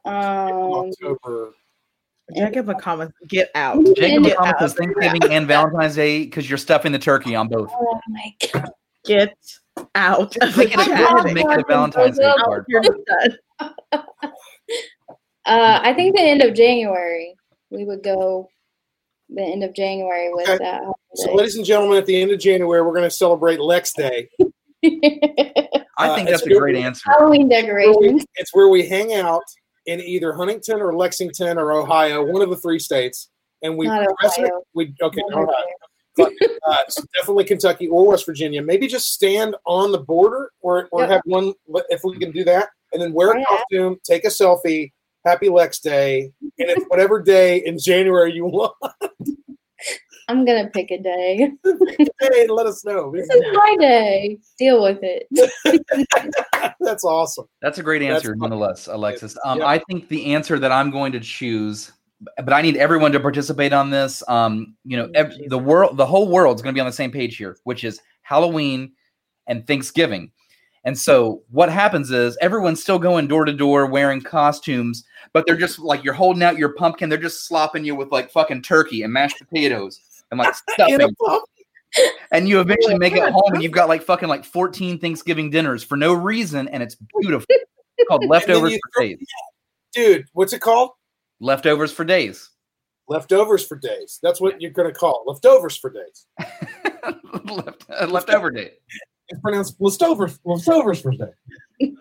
[0.05, 0.15] Um,
[0.75, 1.53] October.
[2.37, 3.77] Jacob and comments, get out.
[3.97, 4.59] Jacob Get McComas out.
[4.61, 7.71] says Thanksgiving and Valentine's Day because you're stuffing the turkey on both.
[7.73, 8.71] oh my god.
[9.05, 9.37] Get
[9.95, 11.25] out of the Make it a, chat.
[11.35, 12.65] make it a Valentine's Day card.
[12.69, 13.37] You're done.
[15.45, 17.35] Uh, I think the end of January.
[17.71, 18.49] We would go
[19.29, 20.59] the end of January with Okay.
[20.59, 20.83] that
[21.15, 24.29] So, ladies and gentlemen, at the end of January, we're going to celebrate Lex Day.
[24.41, 24.49] I
[24.85, 26.59] Uh, think it's that's a good.
[26.59, 27.11] great answer.
[27.11, 27.97] Halloween Where decorations.
[28.23, 29.43] we- It's where we hang out
[29.87, 33.29] in either Huntington or Lexington or Ohio, one of the three states,
[33.63, 35.49] and we Not dress it- We okay, Ohio.
[36.19, 38.63] uh, so definitely Kentucky or West Virginia.
[38.63, 41.11] Maybe just stand on the border or, or Yep.
[41.11, 41.53] have one
[41.91, 43.45] if we can do that, and then wear a Yeah.
[43.47, 44.93] costume, take a selfie.
[45.25, 48.75] Happy Lex Day, and it's whatever day in January you want.
[50.29, 51.53] I'm gonna pick a day.
[52.21, 53.11] hey, let us know.
[53.13, 54.39] This is my day.
[54.59, 55.29] Deal with it.
[56.81, 57.47] That's awesome.
[57.61, 58.39] That's a great answer, fun.
[58.39, 59.37] nonetheless, Alexis.
[59.45, 59.67] Um, Yeah.
[59.67, 61.93] I think the answer that I'm going to choose,
[62.37, 64.23] but I need everyone to participate on this.
[64.29, 67.11] Um, you know, ev- the world, the whole world's going to be on the same
[67.11, 68.93] page here, which is Halloween
[69.47, 70.31] and Thanksgiving.
[70.85, 75.57] And so what happens is everyone's still going door to door wearing costumes, but they're
[75.57, 79.03] just like you're holding out your pumpkin, they're just slopping you with like fucking turkey
[79.03, 80.01] and mashed potatoes
[80.33, 80.49] and like
[80.89, 81.15] In stuffing.
[82.33, 85.85] And you eventually make it home and you've got like fucking like 14 Thanksgiving dinners
[85.85, 87.47] for no reason, and it's beautiful.
[87.51, 89.19] It's called leftovers for days.
[89.93, 90.91] Dude, what's it called?
[91.39, 92.49] Leftovers for days.
[93.09, 94.19] Leftovers for days.
[94.23, 95.31] That's what you're going to call it.
[95.31, 96.27] Leftovers for days.
[97.45, 98.73] Left, uh, leftover day.
[99.29, 100.39] It's pronounced leftovers.
[100.45, 101.93] Leftovers for day.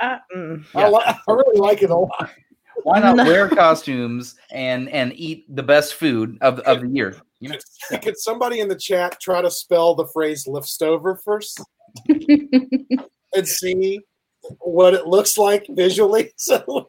[0.00, 0.64] Uh, mm.
[0.74, 2.30] I, li- I really like it a lot.
[2.82, 7.16] Why not wear costumes and and eat the best food of, of the year?
[7.42, 7.58] You know,
[8.02, 11.60] Could somebody in the chat try to spell the phrase liftover first
[12.08, 14.00] and see
[14.60, 16.32] what it looks like visually?
[16.38, 16.88] So,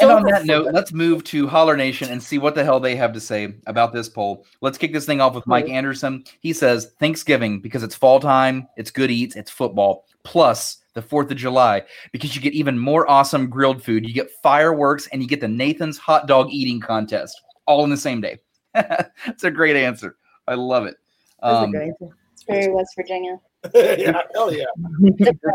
[0.00, 2.96] And on that note, let's move to Holler Nation and see what the hell they
[2.96, 4.44] have to say about this poll.
[4.60, 6.24] Let's kick this thing off with Mike Anderson.
[6.40, 11.30] He says Thanksgiving because it's fall time, it's good eats, it's football, plus the 4th
[11.30, 14.04] of July because you get even more awesome grilled food.
[14.04, 17.96] You get fireworks and you get the Nathan's hot dog eating contest all in the
[17.96, 18.38] same day.
[19.26, 20.16] It's a great answer.
[20.46, 20.96] I love it.
[21.42, 22.16] That's a Um, answer.
[22.32, 23.40] It's very West Virginia.
[23.74, 24.64] yeah, hell yeah.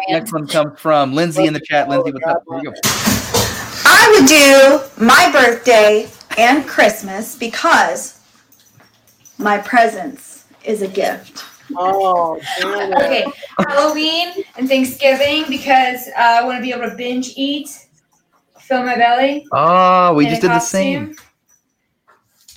[0.10, 1.88] Next one comes from Lindsay in the chat.
[1.88, 2.44] Lindsay, what's up?
[2.50, 2.74] Here you go.
[3.86, 8.20] I would do my birthday and Christmas because
[9.38, 11.46] my presence is a gift.
[11.78, 12.40] Oh.
[12.62, 13.26] Okay,
[13.68, 17.88] Halloween and Thanksgiving because uh, I want to be able to binge eat,
[18.60, 19.48] fill my belly.
[19.52, 21.16] Oh, we just a did the same.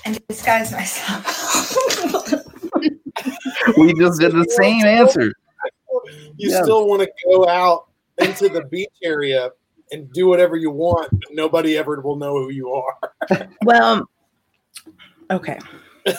[0.06, 1.76] Costume, And disguise myself.
[3.76, 5.32] We just did the same answer.
[6.36, 6.62] You Yeah.
[6.62, 7.86] still want to go out
[8.18, 9.50] into the beach area
[9.90, 13.48] and do whatever you want, but nobody ever will know who you are.
[13.64, 14.08] Well,
[15.30, 15.58] okay.
[16.06, 16.16] Okay.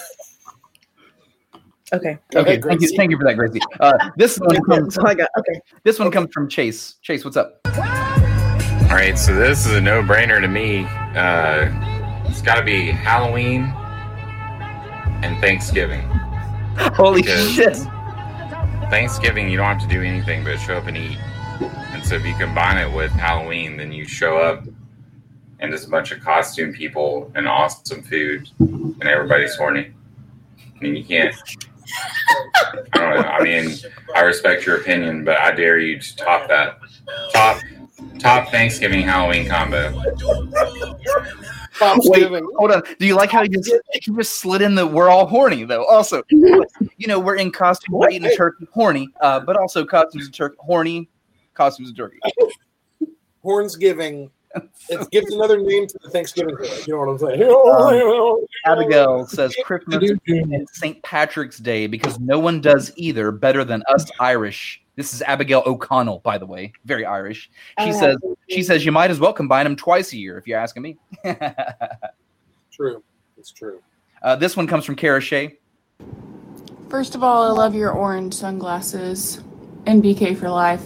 [1.94, 3.62] Okay, ahead, thank you, thank you for that, Gracie.
[3.80, 4.96] Uh, this one comes.
[4.96, 5.30] That's all I got.
[5.40, 5.62] Okay.
[5.84, 6.96] This one comes from Chase.
[7.02, 7.62] Chase, what's up?
[7.66, 10.86] All right, so this is a no-brainer to me.
[11.16, 11.97] Uh,
[12.28, 13.74] it's got to be Halloween
[15.24, 16.02] and Thanksgiving.
[16.96, 17.78] Holy Because shit!
[18.90, 21.18] Thanksgiving, you don't have to do anything but show up and eat.
[21.60, 24.64] And so if you combine it with Halloween, then you show up
[25.60, 29.92] and there's a bunch of costume people and awesome food, and everybody's horny.
[30.60, 31.36] I mean, you can't.
[32.94, 33.28] I don't know.
[33.28, 33.76] I mean,
[34.16, 36.78] I respect your opinion, but I dare you to top that.
[37.34, 37.62] Top,
[38.20, 39.92] top Thanksgiving Halloween combo.
[41.82, 42.84] Wait, hold on.
[43.00, 45.86] Do you like how he just he just slid in the "we're all horny" though?
[45.86, 50.34] Also, you know, we're in costumes, we're eating turkey, horny, uh, but also costumes of
[50.34, 51.10] turkey, horny,
[51.54, 52.20] costumes of turkey.
[53.44, 54.30] Hornsgiving.
[54.90, 56.84] It gives another name to the Thanksgiving Day.
[56.88, 58.46] You know what I'm saying?
[58.66, 61.04] Abigail says Christmas and St.
[61.04, 64.82] Patrick's Day because no one does either better than us Irish.
[64.98, 67.52] This is Abigail O'Connell, by the way, very Irish.
[67.80, 68.18] She Oh, says
[68.50, 70.98] she says you might as well combine them twice a year if you're asking me.
[72.72, 73.04] True.
[73.38, 73.80] It's true.
[74.24, 75.56] uh, this one comes from Kara Shea.
[76.90, 79.42] First of all, I love your orange sunglasses
[79.86, 80.84] and BK for life.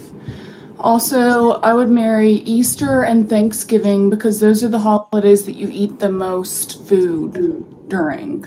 [0.78, 5.98] Also, I would marry Easter and Thanksgiving because those are the holidays that you eat
[6.00, 8.44] the most food during.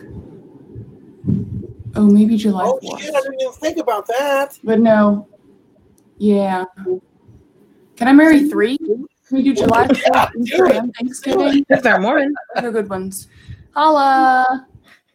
[1.96, 3.00] Oh, maybe July Oh 4th.
[3.00, 3.16] shit!
[3.16, 4.60] I didn't even think about that.
[4.64, 5.28] But no.
[6.18, 6.66] Yeah.
[7.96, 8.78] Can I marry three?
[8.78, 11.66] Can we do July 4th, Easter, and Thanksgiving?
[11.70, 12.34] If they're Mormon.
[12.56, 13.28] Those are good ones.
[13.74, 14.68] Holla!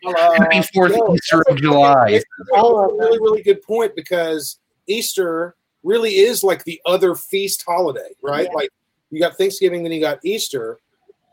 [0.02, 2.10] Happy Fourth Yo, Easter of a- July.
[2.12, 8.08] it's a really, really good point because Easter really is like the other feast holiday,
[8.22, 8.46] right?
[8.48, 8.54] Yeah.
[8.54, 8.70] Like
[9.10, 10.78] you got Thanksgiving, then you got Easter.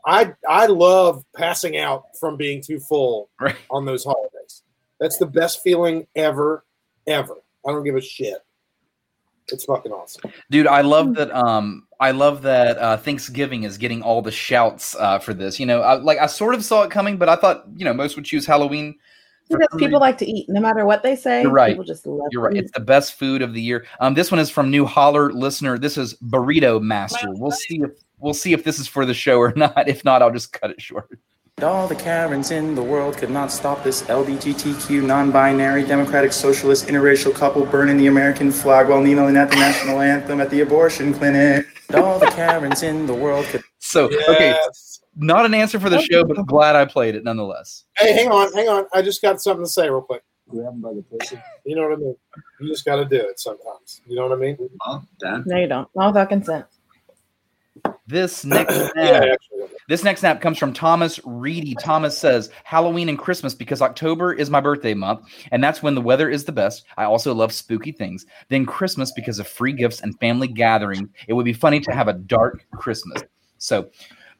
[0.06, 3.56] I I love passing out from being too full Right.
[3.70, 4.62] on those holidays.
[5.00, 6.64] That's the best feeling ever,
[7.06, 7.36] ever.
[7.66, 8.38] I don't give a shit.
[9.52, 10.30] It's fucking awesome.
[10.50, 11.34] Dude, I love that.
[11.34, 15.58] Um, I love that uh, Thanksgiving is getting all the shouts uh, for this.
[15.58, 17.92] You know, I, like I sort of saw it coming, but I thought you know
[17.92, 18.96] most would choose Halloween.
[19.48, 21.40] Because people like to eat, no matter what they say.
[21.40, 21.70] You're right.
[21.70, 22.52] People just love You're right.
[22.52, 23.86] to It's the best food of the year.
[23.98, 25.78] Um, this one is from new holler listener.
[25.78, 27.28] This is Burrito Master.
[27.30, 29.88] We'll see if we'll see if this is for the show or not.
[29.88, 31.18] If not, I'll just cut it short.
[31.62, 37.34] All the Karens in the world could not stop this LGBTQ, non-binary, democratic, socialist, interracial
[37.34, 41.66] couple burning the American flag while kneeling at the national anthem at the abortion clinic.
[41.94, 43.64] All the Karens in the world could.
[43.80, 44.56] So okay,
[45.16, 47.84] not an answer for the show, but I'm glad I played it nonetheless.
[47.96, 48.86] Hey, hang on, hang on.
[48.94, 50.22] I just got something to say real quick.
[50.48, 51.40] Grab them by the pussy.
[51.66, 52.16] You know what I mean?
[52.60, 54.00] You just got to do it sometimes.
[54.06, 54.56] You know what I mean?
[55.20, 55.42] Dan.
[55.44, 55.88] No, you don't.
[55.94, 56.66] Not without consent.
[58.08, 59.68] This next snap, actually.
[59.86, 61.74] this next snap comes from Thomas Reedy.
[61.74, 65.20] Thomas says Halloween and Christmas because October is my birthday month,
[65.52, 66.86] and that's when the weather is the best.
[66.96, 68.24] I also love spooky things.
[68.48, 71.10] Then Christmas because of free gifts and family gathering.
[71.28, 73.22] It would be funny to have a dark Christmas.
[73.58, 73.90] So,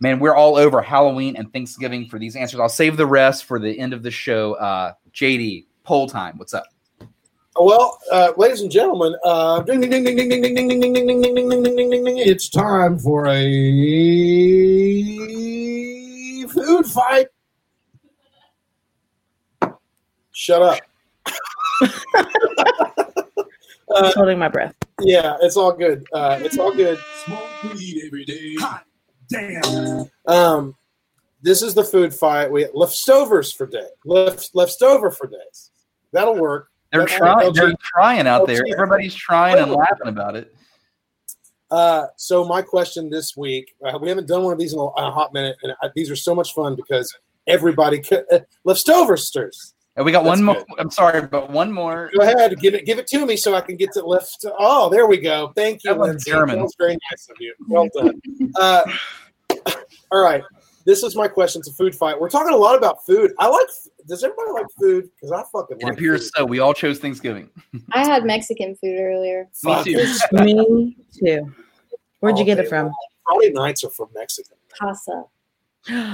[0.00, 2.60] man, we're all over Halloween and Thanksgiving for these answers.
[2.60, 4.54] I'll save the rest for the end of the show.
[4.54, 6.38] Uh, JD, poll time.
[6.38, 6.64] What's up?
[7.60, 10.92] Well, uh, ladies and gentlemen, uh, ding, ding, ding, ding, ding, ding, ding, ding, ding,
[10.92, 12.18] ding, ding, ding, ding, ding, ding, ding, ding, ding.
[12.18, 13.42] It's time for a
[16.46, 17.26] food fight.
[20.30, 20.78] Shut up.
[23.96, 24.76] I'm holding my breath.
[25.00, 26.06] Yeah, it's all good.
[26.12, 27.00] Uh, it's all good.
[27.24, 27.42] Smoke
[27.74, 28.54] weed every day.
[28.60, 28.84] Hot
[29.28, 30.08] damn.
[30.26, 30.76] Um,
[31.42, 32.52] this is the food fight.
[32.52, 33.88] We leftovers for day.
[34.04, 35.72] Left leftover for days.
[36.12, 36.68] That'll work.
[36.92, 37.52] They're That's trying.
[37.52, 38.62] They're trying out there.
[38.72, 40.54] Everybody's trying and laughing about it.
[41.70, 44.82] Uh, so my question this week, uh, we haven't done one of these in a,
[44.82, 47.14] a hot minute, and uh, these are so much fun because
[47.46, 49.74] everybody c- uh, leftoversters.
[49.96, 50.54] And we got one more.
[50.54, 50.64] good.
[50.78, 52.10] I'm sorry, but one more.
[52.16, 54.44] Go ahead, give it, give it to me so I can get to left.
[54.58, 55.52] Oh, there we go.
[55.56, 56.30] Thank you, That Lindsay.
[56.30, 56.56] German.
[56.56, 57.52] That was very nice of you.
[57.68, 58.20] Well done.
[58.56, 58.84] Uh,
[60.12, 60.42] all right,
[60.86, 61.60] this is my question.
[61.60, 62.18] It's a food fight.
[62.18, 63.32] We're talking a lot about food.
[63.38, 63.66] I like.
[64.08, 65.10] Does everybody like food?
[65.14, 66.44] Because I fucking It like appears so.
[66.44, 67.50] We all chose Thanksgiving.
[67.92, 69.48] I had Mexican food earlier.
[69.62, 70.16] Me too.
[70.32, 71.54] Me too.
[72.20, 72.86] Where'd you get day it from?
[72.86, 72.94] long.
[73.26, 74.56] Friday nights are from Mexican.
[74.78, 75.24] Casa.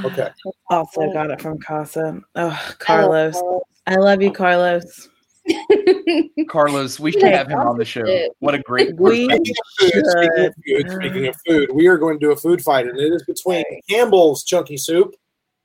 [0.04, 0.28] Okay.
[0.70, 2.20] Also got it from Casa.
[2.36, 3.42] Oh, I love Carlos.
[3.88, 5.08] I love you, Carlos.
[6.48, 8.04] Carlos, we should have him on the show.
[8.38, 9.46] What a great We Speaking of
[9.78, 10.86] food, speaking of should.
[10.86, 13.24] food, speaking of food, we are going to do a food fight, and it is
[13.24, 15.16] between Campbell's chunky soup,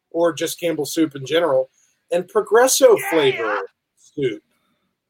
[0.10, 1.70] or just Campbell's soup in general,
[2.12, 3.62] and Progresso flavor
[3.98, 4.42] soup.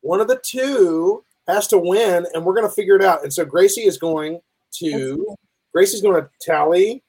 [0.02, 3.24] One of the two has to win, and we're going to figure it out.
[3.24, 4.40] And so Gracie is going
[4.80, 5.36] to
[5.74, 7.04] Gracie's going to tally,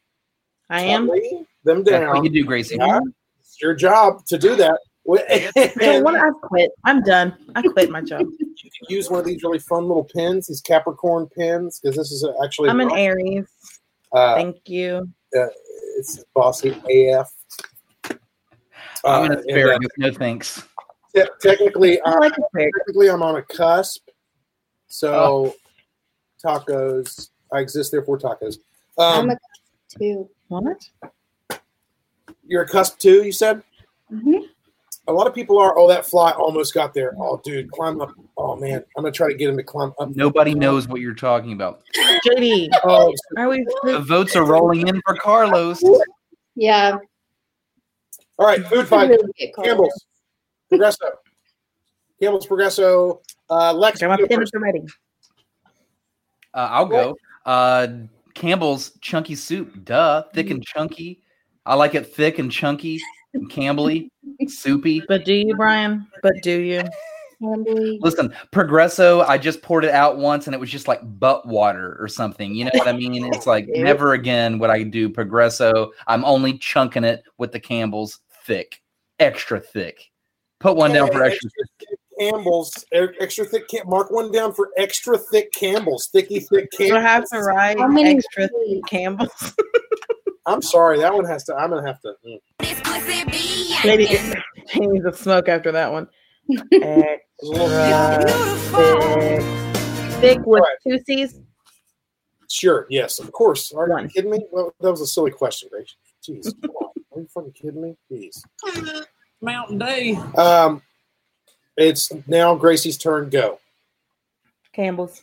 [0.69, 1.07] I am.
[1.07, 2.25] tally them That's what down.
[2.25, 2.77] you do, Gracie.
[2.79, 3.01] Yeah,
[3.39, 4.79] it's your job to do that.
[5.11, 6.23] I don't want to.
[6.23, 6.71] I quit.
[6.85, 7.35] I'm done.
[7.57, 8.21] I quit my job.
[8.39, 12.13] you can use one of these really fun little pins, these Capricorn pins, because this
[12.13, 13.47] is actually I'm an Aries.
[14.13, 15.09] uh, Thank you.
[15.37, 15.47] uh,
[15.99, 17.31] it's bossy AF.
[19.05, 19.79] I'm an Uh, and, uh.
[19.99, 20.63] No thanks.
[21.15, 22.73] te- technically, I I'm, like asparagus.
[22.79, 24.09] technically, I'm on a cusp.
[24.89, 25.55] So, Oh.
[26.45, 27.31] tacos.
[27.53, 28.59] I exist, therefore tacos.
[28.99, 29.39] I'm Um, a
[29.99, 30.29] too.
[30.49, 30.89] What?
[32.47, 33.23] you're a cusp too.
[33.25, 33.63] You said
[34.13, 34.43] Mhm.
[35.07, 35.77] a lot of people are.
[35.79, 37.15] Oh, that fly almost got there.
[37.19, 38.13] Oh, dude, climb up.
[38.37, 40.11] Oh man, I'm gonna try to get him to climb up.
[40.17, 41.83] Nobody knows what you're talking about.
[42.27, 43.65] JD, Oh, are we?
[43.85, 45.81] The votes are rolling in for Carlos.
[46.57, 46.99] Yeah.
[48.41, 48.67] All right.
[48.67, 49.11] Food fight.
[49.11, 49.67] really get called.
[49.67, 50.07] Campbell's.
[50.71, 51.07] Progresso.
[52.21, 53.21] Campbell's Progresso.
[53.51, 54.01] Uh, Lex.
[54.01, 54.83] Got my you go ready.
[56.55, 57.17] Uh, I'll go.
[57.45, 57.87] Uh,
[58.35, 59.85] Campbell's chunky soup.
[59.85, 60.25] Duh.
[60.33, 61.23] Thick and chunky.
[61.67, 62.99] I like it thick and chunky
[63.35, 64.11] and Campbelly,
[64.47, 65.03] soupy.
[65.07, 66.07] But do you, Brian?
[66.23, 66.83] But do you?
[67.41, 71.97] Listen, Progresso, I just poured it out once and it was just like butt water
[71.99, 72.55] or something.
[72.55, 73.25] You know what I mean?
[73.33, 75.91] It's like never again would I do Progresso.
[76.07, 78.83] I'm only chunking it with the Campbell's thick,
[79.21, 80.11] extra thick.
[80.59, 81.51] Put one down for Okay, extra.
[81.79, 82.85] thick Campbell's.
[82.93, 83.69] Extra thick.
[83.69, 86.09] Cam- Mark one down for extra thick Campbell's.
[86.09, 88.83] Thicky thick Do I have to write How many extra days?
[88.89, 89.55] Campbell's?
[90.47, 90.99] I'm sorry.
[90.99, 91.55] That one has to.
[91.55, 92.15] I'm gonna have to.
[92.27, 93.85] mm.
[93.85, 96.09] Maybe he needs to smoke after that one.
[96.71, 97.27] Thick.
[100.21, 100.77] Thick with Right.
[100.87, 101.41] two C's.
[102.51, 102.87] Sure.
[102.91, 103.19] Yes.
[103.21, 103.73] Of course.
[103.73, 104.45] Are you kidding me?
[104.51, 105.95] Well, that was a silly question, Rach.
[106.27, 106.53] Jeez.
[107.13, 107.19] Come on.
[107.19, 107.97] Are you fucking kidding me?
[108.11, 109.07] Jeez.
[109.41, 110.15] Mountain Day.
[110.37, 110.83] Um,
[111.77, 113.31] it's now Gracie's turn.
[113.31, 113.59] Go.
[114.73, 115.23] Campbell's.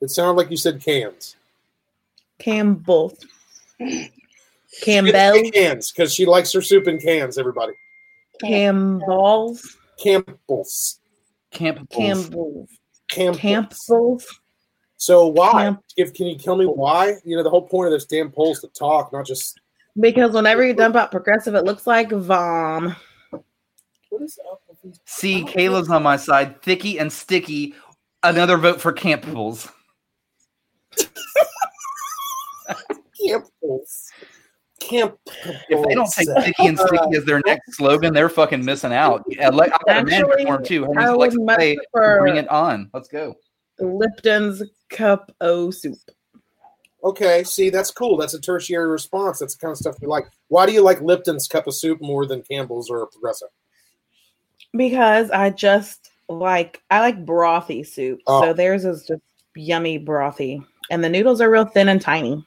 [0.00, 1.36] It sounded like you said cans.
[2.38, 3.18] Campbell's.
[3.78, 4.10] She
[4.82, 5.50] Campbell.
[5.52, 7.36] cans because she likes her soup in cans.
[7.38, 7.74] Everybody.
[8.40, 9.76] Campbell's.
[10.02, 11.00] Campbell's.
[11.50, 12.68] Campbell's.
[13.08, 13.38] Campbell's.
[13.38, 14.39] Campbell's.
[15.00, 15.04] Campbell's.
[15.04, 15.62] So why?
[15.64, 17.14] Camp- If can you tell me why?
[17.24, 19.60] You know the whole point of this damn poll is to talk, not just.
[19.98, 22.94] Because whenever you dump out progressive, it looks like vom.
[24.10, 24.60] What is up
[25.04, 26.62] See, Kayla's on my side.
[26.62, 27.74] Thicky and sticky.
[28.22, 29.68] Another vote for Campbell's.
[33.26, 34.10] Campbell's?
[34.80, 35.16] Camp.
[35.68, 39.22] If they don't take sticky and sticky as their next slogan, they're fucking missing out.
[39.28, 40.84] Yeah, I got a manager Actually, for him too.
[40.84, 41.76] Her I name's would Alexa much Faye.
[41.92, 42.90] prefer- Bring it on.
[42.94, 43.36] Let's go.
[43.80, 45.98] Lipton's cup o soup.
[47.02, 48.16] Okay, see, that's cool.
[48.18, 49.38] That's a tertiary response.
[49.38, 50.26] That's the kind of stuff we like.
[50.48, 53.46] Why do you like Lipton's cup of soup more than Campbell's or Progresso?
[54.76, 58.20] Because I just like I like brothy soup.
[58.26, 58.42] Oh.
[58.42, 59.22] So theirs is just
[59.56, 60.64] yummy brothy.
[60.90, 62.44] and the noodles are real thin and tiny,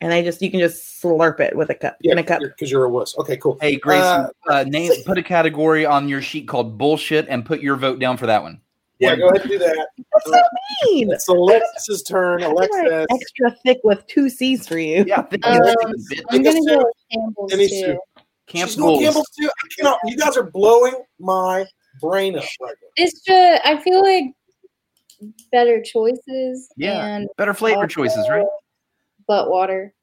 [0.00, 2.40] and they just you can just slurp it with a cup in a cup.
[2.40, 3.16] because you're a wuss.
[3.18, 3.58] Okay, cool.
[3.60, 7.60] Hey, Grayson, Uh, uh, name put a category on your sheet called bullshit and put
[7.60, 8.60] your vote down for that one.
[9.00, 9.88] Yeah, go ahead and do that.
[10.10, 10.50] What's that
[10.84, 11.10] mean?
[11.10, 12.42] It's Alexis's turn.
[12.42, 15.04] I Alexis, extra thick with two C's for you.
[15.06, 15.30] Yeah, Um,
[16.30, 17.80] I'm gonna go with Campbell's Any too.
[17.80, 17.98] soup.
[18.46, 19.48] Camp She's going Campbell's too.
[19.48, 19.98] I cannot.
[20.04, 21.64] You guys are blowing my
[22.00, 22.88] brain up right now.
[22.96, 24.24] It's just I feel like
[25.52, 26.68] better choices.
[26.76, 28.46] Yeah, and better flavor also choices, right?
[29.26, 29.94] Butt water.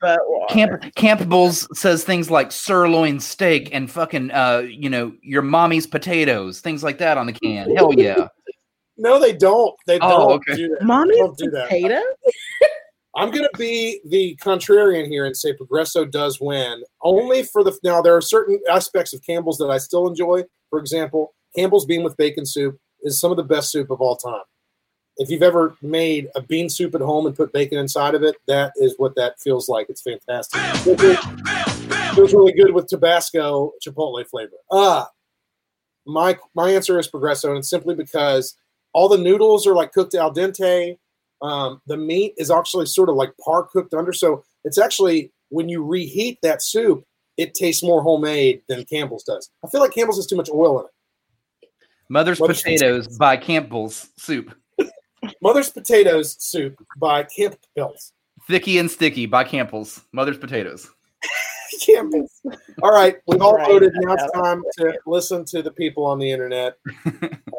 [0.00, 5.42] But Camp Camp Bulls says things like sirloin steak and fucking uh, you know, your
[5.42, 7.74] mommy's potatoes, things like that on the can.
[7.74, 8.28] Hell yeah.
[9.00, 9.76] No, they don't.
[9.86, 10.56] They Oh, don't okay.
[10.56, 10.82] do that.
[10.84, 11.68] Mommy's Don't do that.
[11.68, 12.02] potatoes?
[13.14, 16.82] I'm going to be the contrarian here and say Progresso does win.
[17.02, 20.42] Only for the now, there are certain aspects of Campbell's that I still enjoy.
[20.70, 24.16] For example, Campbell's bean with bacon soup is some of the best soup of all
[24.16, 24.42] time.
[25.18, 28.36] If you've ever made a bean soup at home and put bacon inside of it,
[28.46, 29.90] that is what that feels like.
[29.90, 30.60] It's fantastic.
[30.60, 31.16] Feels really,
[32.14, 34.56] feels really good with Tabasco Chipotle flavor.
[34.70, 35.10] Ah,
[36.06, 38.56] my my answer is Progresso, and it's simply because
[38.92, 40.96] all the noodles are like cooked al dente.
[41.42, 45.68] Um, the meat is actually sort of like par cooked under, so it's actually when
[45.68, 47.04] you reheat that soup,
[47.36, 49.50] it tastes more homemade than Campbell's does.
[49.64, 50.92] I feel like Campbell's has too much oil in it.
[52.08, 54.54] Mother's Mother's potatoes by Campbell's soup.
[55.42, 58.12] Mother's potatoes soup by Campbell's.
[58.46, 60.00] Thicky and sticky by Campbell's.
[60.12, 60.88] Mother's potatoes.
[61.84, 62.40] Campbell's.
[62.82, 63.66] All right, we've all Right.
[63.68, 63.92] voted.
[63.96, 66.76] Now it's time to listen to the people on the internet.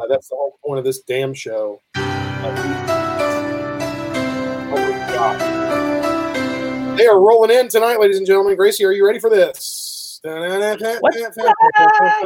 [0.01, 1.81] Uh, that's the whole point of this damn show.
[1.95, 2.01] Oh
[4.71, 6.97] my God.
[6.97, 8.55] They are rolling in tonight, ladies and gentlemen.
[8.55, 9.78] Gracie, are you ready for this?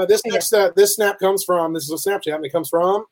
[0.07, 3.05] This next uh, this snap comes from this is a Snapchat and it comes from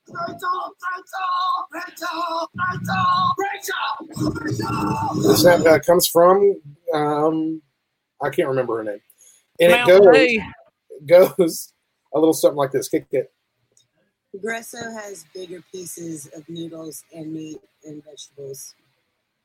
[5.22, 6.60] this snap uh, comes from
[6.94, 7.62] um,
[8.22, 9.02] I can't remember her name,
[9.60, 10.40] and it goes
[11.06, 11.74] goes
[12.14, 12.90] a little something like this.
[12.90, 13.32] Kick it.
[14.32, 18.76] Progresso has bigger pieces of noodles and meat and vegetables.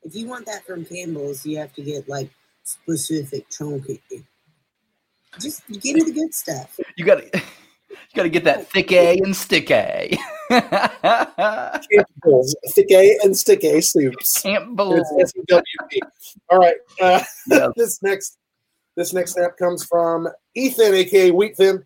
[0.03, 2.31] If you want that from Campbell's, you have to get like
[2.63, 4.01] specific chunky.
[5.41, 6.79] Just give me the good stuff.
[6.97, 7.25] You got to
[7.91, 10.17] you got to get that thick A and stick A.
[10.49, 14.43] Campbell's thick A and stick A soups.
[14.43, 15.07] Campbell's.
[15.17, 16.01] It's SWP.
[16.51, 16.77] All right.
[17.01, 17.71] Uh, Yes.
[17.77, 18.39] this next
[18.97, 21.85] this next snap comes from Ethan, aka Wheatfin.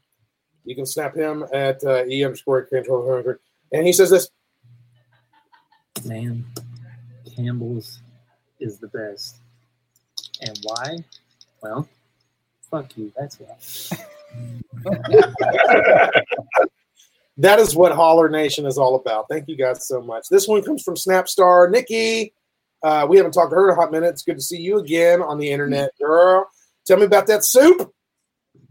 [0.65, 3.41] You can snap him at uh, E underscore control hundred,
[3.73, 4.31] and he says this.
[6.05, 6.47] Man,
[7.37, 8.01] Campbell's
[8.61, 9.37] is the best.
[10.41, 11.05] And why?
[11.63, 11.89] Well,
[12.71, 13.13] fuck you.
[13.17, 13.57] That's why.
[17.41, 19.25] That is what Holler Nation is all about.
[19.31, 20.29] Thank you guys so much.
[20.31, 21.71] This one comes from Snapstar.
[21.71, 22.35] Nikki,
[22.83, 24.09] uh, we haven't talked to her in a hot minute.
[24.09, 26.51] It's good to see you again on the internet, girl.
[26.87, 27.91] Tell me about that soup.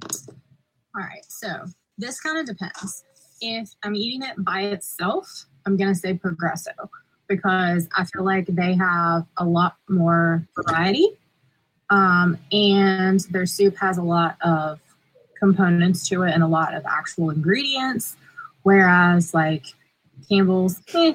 [0.03, 1.65] All right, so
[1.97, 3.03] this kind of depends.
[3.41, 6.71] If I'm eating it by itself, I'm gonna say Progresso
[7.27, 11.17] because I feel like they have a lot more variety,
[11.89, 14.79] um, and their soup has a lot of
[15.37, 18.15] components to it and a lot of actual ingredients.
[18.63, 19.65] Whereas like
[20.29, 21.13] Campbell's, eh.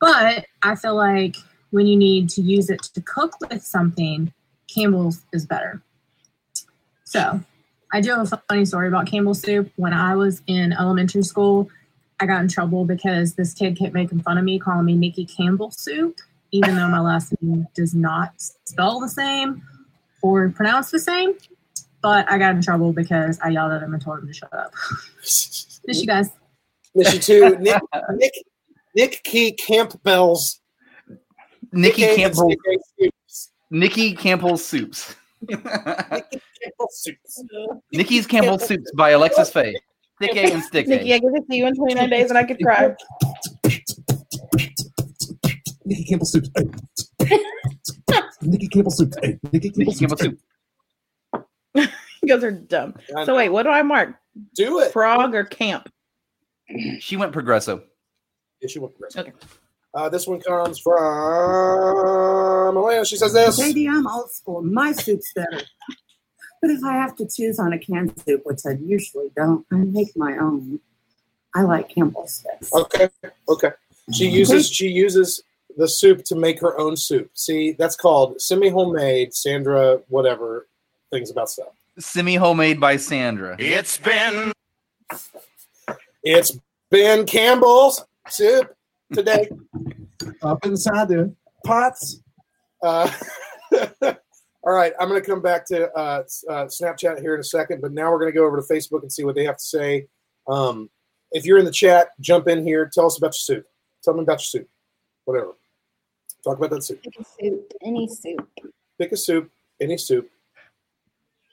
[0.00, 1.36] but I feel like
[1.70, 4.32] when you need to use it to cook with something,
[4.72, 5.80] Campbell's is better.
[7.04, 7.40] So
[7.92, 9.70] I do have a funny story about Campbell's soup.
[9.76, 11.70] When I was in elementary school,
[12.20, 15.24] I got in trouble because this kid kept making fun of me, calling me Nikki
[15.24, 16.18] Campbell soup,
[16.50, 19.62] even though my last name does not spell the same
[20.22, 21.34] or pronounce the same.
[22.02, 24.52] But I got in trouble because I yelled at him and told him to shut
[24.52, 24.72] up.
[25.18, 26.30] Miss you guys.
[26.94, 27.56] Miss you too.
[27.58, 27.82] Nick,
[28.14, 28.32] Nick,
[28.94, 30.60] Nick Key Campbell's.
[31.72, 32.16] Nikki Nick A.
[32.16, 32.48] Campbell.
[32.48, 33.04] Nick A.
[33.04, 33.50] soups.
[33.70, 35.14] Nikki Campbell's soups.
[35.48, 37.44] Campbell soups.
[37.92, 39.76] Nikki's Campbell soups by Alexis Faye.
[40.20, 41.14] Thick A and stick Nikki, A.
[41.14, 42.94] I give it to you in 29 days and I could cry.
[45.84, 46.44] Nikki Campbell soup.
[48.10, 48.20] Hey.
[48.42, 49.14] Nikki Campbell soup.
[49.22, 49.38] Hey.
[49.52, 50.38] Nikki Campbell, Nikki Campbell soup.
[52.22, 52.96] You guys are dumb.
[53.24, 54.14] So wait, what do I mark?
[54.54, 54.92] Do it.
[54.92, 55.90] Frog or camp?
[56.98, 57.82] She went Progresso.
[58.60, 59.28] Yeah, she went progressive.
[59.28, 59.32] Okay.
[59.94, 63.04] Uh, this one comes from Elena.
[63.04, 63.58] She says this.
[63.58, 64.62] Maybe I'm old school.
[64.62, 65.62] My soup's better.
[66.60, 69.76] But if I have to choose on a canned soup, which I usually don't, I
[69.76, 70.78] make my own.
[71.54, 72.72] I like Campbell's best.
[72.72, 73.08] Okay.
[73.48, 73.70] Okay.
[74.12, 75.42] She uses she uses
[75.76, 77.30] the soup to make her own soup.
[77.34, 79.34] See, that's called semi homemade.
[79.34, 80.68] Sandra, whatever
[81.12, 81.68] things about stuff.
[81.98, 83.56] Semi homemade by Sandra.
[83.58, 84.52] It's been
[86.22, 86.58] it's
[86.90, 88.74] been Campbell's soup
[89.12, 89.48] today.
[90.42, 92.20] Up inside the pots.
[92.82, 93.10] Uh,
[94.62, 97.80] all right, I'm going to come back to uh, uh, Snapchat here in a second,
[97.80, 99.64] but now we're going to go over to Facebook and see what they have to
[99.64, 100.06] say.
[100.48, 100.90] Um,
[101.32, 102.90] if you're in the chat, jump in here.
[102.92, 103.66] Tell us about your soup.
[104.02, 104.68] Tell them about your soup.
[105.24, 105.52] Whatever.
[106.42, 107.02] Talk about that soup.
[107.02, 108.48] Pick a soup, any soup.
[108.98, 110.30] Pick a soup, any soup.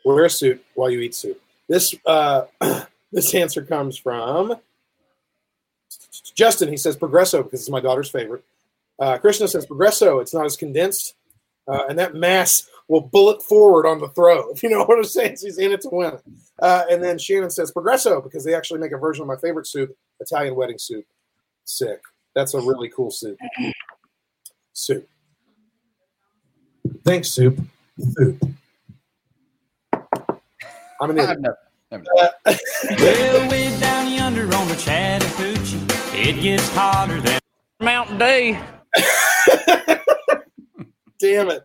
[0.05, 1.41] Wear a suit while you eat soup.
[1.67, 2.45] This uh,
[3.11, 4.55] this answer comes from
[6.33, 6.69] Justin.
[6.69, 8.43] He says Progresso because it's my daughter's favorite.
[8.99, 10.19] Uh, Krishna says Progresso.
[10.19, 11.15] It's not as condensed,
[11.67, 14.49] uh, and that mass will bullet forward on the throw.
[14.51, 16.17] If you know what I'm saying, she's in it to win.
[16.59, 19.67] Uh, and then Shannon says Progresso because they actually make a version of my favorite
[19.67, 21.05] soup, Italian wedding soup.
[21.65, 21.99] Sick.
[22.33, 23.38] That's a really cool soup.
[24.78, 25.09] Soup.
[27.03, 27.59] Thanks, soup.
[27.99, 28.38] Soup.
[31.01, 31.39] I'm an idiot.
[31.91, 31.97] Uh,
[32.99, 35.80] well, way down yonder on the Chattahoochee,
[36.13, 37.39] it gets hotter than
[37.80, 38.55] Mountain Dew.
[41.19, 41.63] Damn it.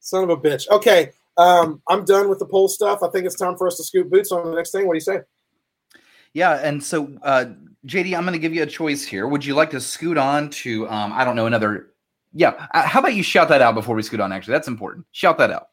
[0.00, 0.68] Son of a bitch.
[0.68, 1.12] Okay.
[1.38, 3.02] Um, I'm done with the poll stuff.
[3.02, 4.86] I think it's time for us to scoop boots on the next thing.
[4.86, 5.20] What do you say?
[6.34, 7.46] Yeah, and so uh,
[7.86, 9.26] JD, I'm going to give you a choice here.
[9.26, 11.86] Would you like to scoot on to um, I don't know another?
[12.32, 14.32] Yeah, uh, how about you shout that out before we scoot on?
[14.32, 15.06] Actually, that's important.
[15.12, 15.68] Shout that out.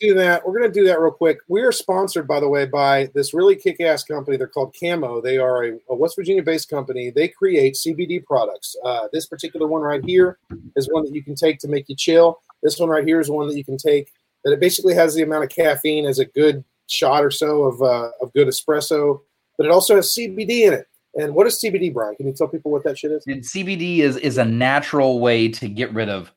[0.00, 0.46] do that.
[0.46, 1.38] We're going to do that real quick.
[1.48, 4.36] We are sponsored, by the way, by this really kick-ass company.
[4.36, 5.20] They're called Camo.
[5.20, 7.10] They are a, a West Virginia-based company.
[7.10, 8.76] They create CBD products.
[8.84, 10.38] Uh, this particular one right here
[10.76, 12.40] is one that you can take to make you chill.
[12.62, 14.12] This one right here is one that you can take
[14.44, 17.82] that it basically has the amount of caffeine as a good shot or so of
[17.82, 19.20] uh, of good espresso,
[19.56, 20.86] but it also has CBD in it.
[21.14, 22.14] And what is CBD, Brian?
[22.16, 23.24] Can you tell people what that shit is?
[23.26, 26.32] And CBD is is a natural way to get rid of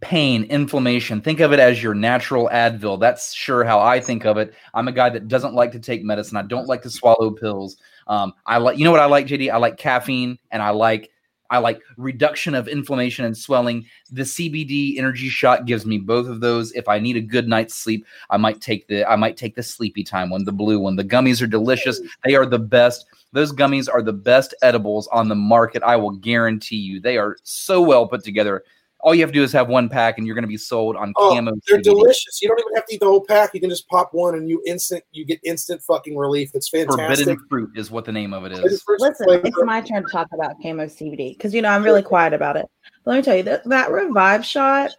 [0.00, 1.20] pain, inflammation.
[1.20, 3.00] Think of it as your natural Advil.
[3.00, 4.52] That's sure how I think of it.
[4.74, 6.36] I'm a guy that doesn't like to take medicine.
[6.36, 7.76] I don't like to swallow pills.
[8.08, 9.50] Um, I like you know what I like, JD.
[9.50, 11.10] I like caffeine and I like
[11.52, 13.84] I like reduction of inflammation and swelling.
[14.10, 16.72] The CBD energy shot gives me both of those.
[16.72, 19.62] If I need a good night's sleep, I might take the I might take the
[19.62, 20.96] sleepy time one, the blue one.
[20.96, 22.00] The gummies are delicious.
[22.24, 23.04] They are the best.
[23.32, 25.82] Those gummies are the best edibles on the market.
[25.82, 27.00] I will guarantee you.
[27.00, 28.64] They are so well put together.
[29.02, 30.94] All you have to do is have one pack, and you're going to be sold
[30.94, 31.52] on Oh, camo.
[31.66, 31.82] they're CBD.
[31.82, 32.40] delicious.
[32.40, 33.50] You don't even have to eat the whole pack.
[33.52, 36.52] You can just pop one, and you instant you get instant fucking relief.
[36.54, 37.24] It's fantastic.
[37.26, 38.84] Forbidden fruit is what the name of it It is is.
[39.00, 42.32] Listen, it's my turn to talk about Camo CBD because you know I'm really quiet
[42.32, 42.66] about it.
[43.04, 44.92] But let me tell you that that revive shot,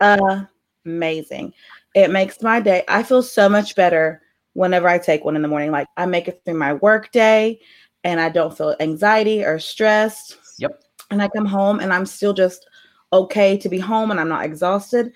[0.00, 0.44] uh,
[0.84, 1.54] amazing.
[1.94, 2.84] It makes my day.
[2.88, 4.20] I feel so much better
[4.52, 5.70] whenever I take one in the morning.
[5.70, 7.60] Like I make it through my work day,
[8.04, 10.36] and I don't feel anxiety or stressed.
[10.58, 10.82] Yep.
[11.10, 12.68] And I come home and I'm still just
[13.12, 15.12] okay to be home and I'm not exhausted.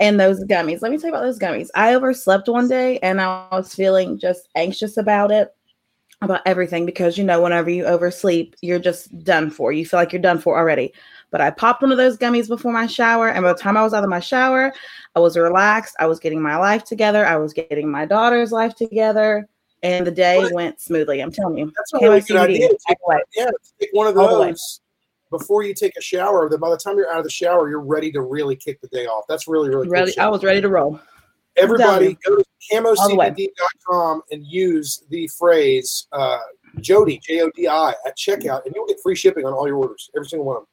[0.00, 1.68] And those gummies, let me tell you about those gummies.
[1.74, 5.54] I overslept one day and I was feeling just anxious about it
[6.22, 10.12] about everything because you know whenever you oversleep you're just done for you feel like
[10.12, 10.90] you're done for already
[11.30, 13.82] but i popped one of those gummies before my shower and by the time i
[13.82, 14.72] was out of my shower
[15.14, 18.74] i was relaxed i was getting my life together i was getting my daughter's life
[18.74, 19.46] together
[19.82, 22.68] and the day went smoothly i'm telling you That's a really good idea.
[22.88, 23.22] Take, all the way.
[23.36, 24.50] yeah, take one of All the way.
[24.52, 24.80] those
[25.30, 26.48] before you take a shower.
[26.48, 28.88] Then by the time you're out of the shower, you're ready to really kick the
[28.88, 29.24] day off.
[29.28, 31.00] That's really really ready i was ready to roll
[31.56, 36.38] Everybody go to camocbd.com and use the phrase uh,
[36.80, 39.76] Jody J O D I at checkout, and you'll get free shipping on all your
[39.76, 40.10] orders.
[40.14, 40.68] Every single one of them.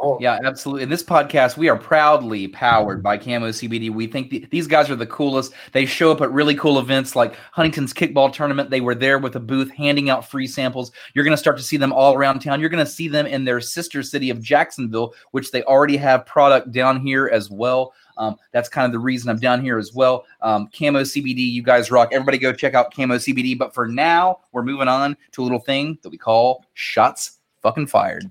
[0.00, 0.16] Them.
[0.20, 0.82] Yeah, absolutely.
[0.82, 3.90] In this podcast, we are proudly powered by Camo CBD.
[3.90, 5.54] We think the, these guys are the coolest.
[5.72, 8.70] They show up at really cool events like Huntington's Kickball Tournament.
[8.70, 10.92] They were there with a booth handing out free samples.
[11.14, 12.60] You're going to start to see them all around town.
[12.60, 16.26] You're going to see them in their sister city of Jacksonville, which they already have
[16.26, 17.94] product down here as well.
[18.16, 20.24] Um, that's kind of the reason I'm down here as well.
[20.40, 22.10] Um, Camo CBD, you guys rock.
[22.12, 23.56] Everybody go check out Camo CBD.
[23.58, 27.86] But for now, we're moving on to a little thing that we call Shots Fucking
[27.86, 28.30] Fired.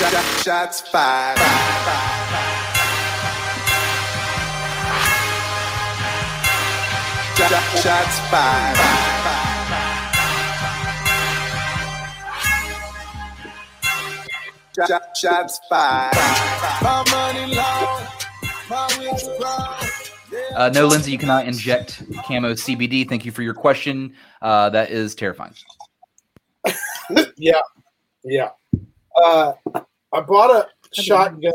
[0.00, 1.36] Shots fired.
[7.76, 8.76] Shots fired.
[15.14, 16.14] Shots fired.
[16.80, 18.06] My money long,
[18.70, 19.76] my wheels brown.
[20.56, 23.06] Uh, no, Lindsay, you cannot inject camo CBD.
[23.06, 24.14] Thank you for your question.
[24.40, 25.52] Uh, that is terrifying.
[27.36, 27.60] yeah,
[28.24, 28.48] yeah.
[29.14, 29.52] Uh,
[30.12, 30.68] I bought a
[31.02, 31.52] shotgun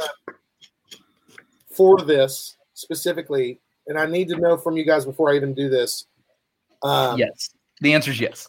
[1.70, 5.70] for this specifically, and I need to know from you guys before I even do
[5.70, 6.06] this.
[6.84, 7.50] Um, yes,
[7.82, 8.48] the answer is yes.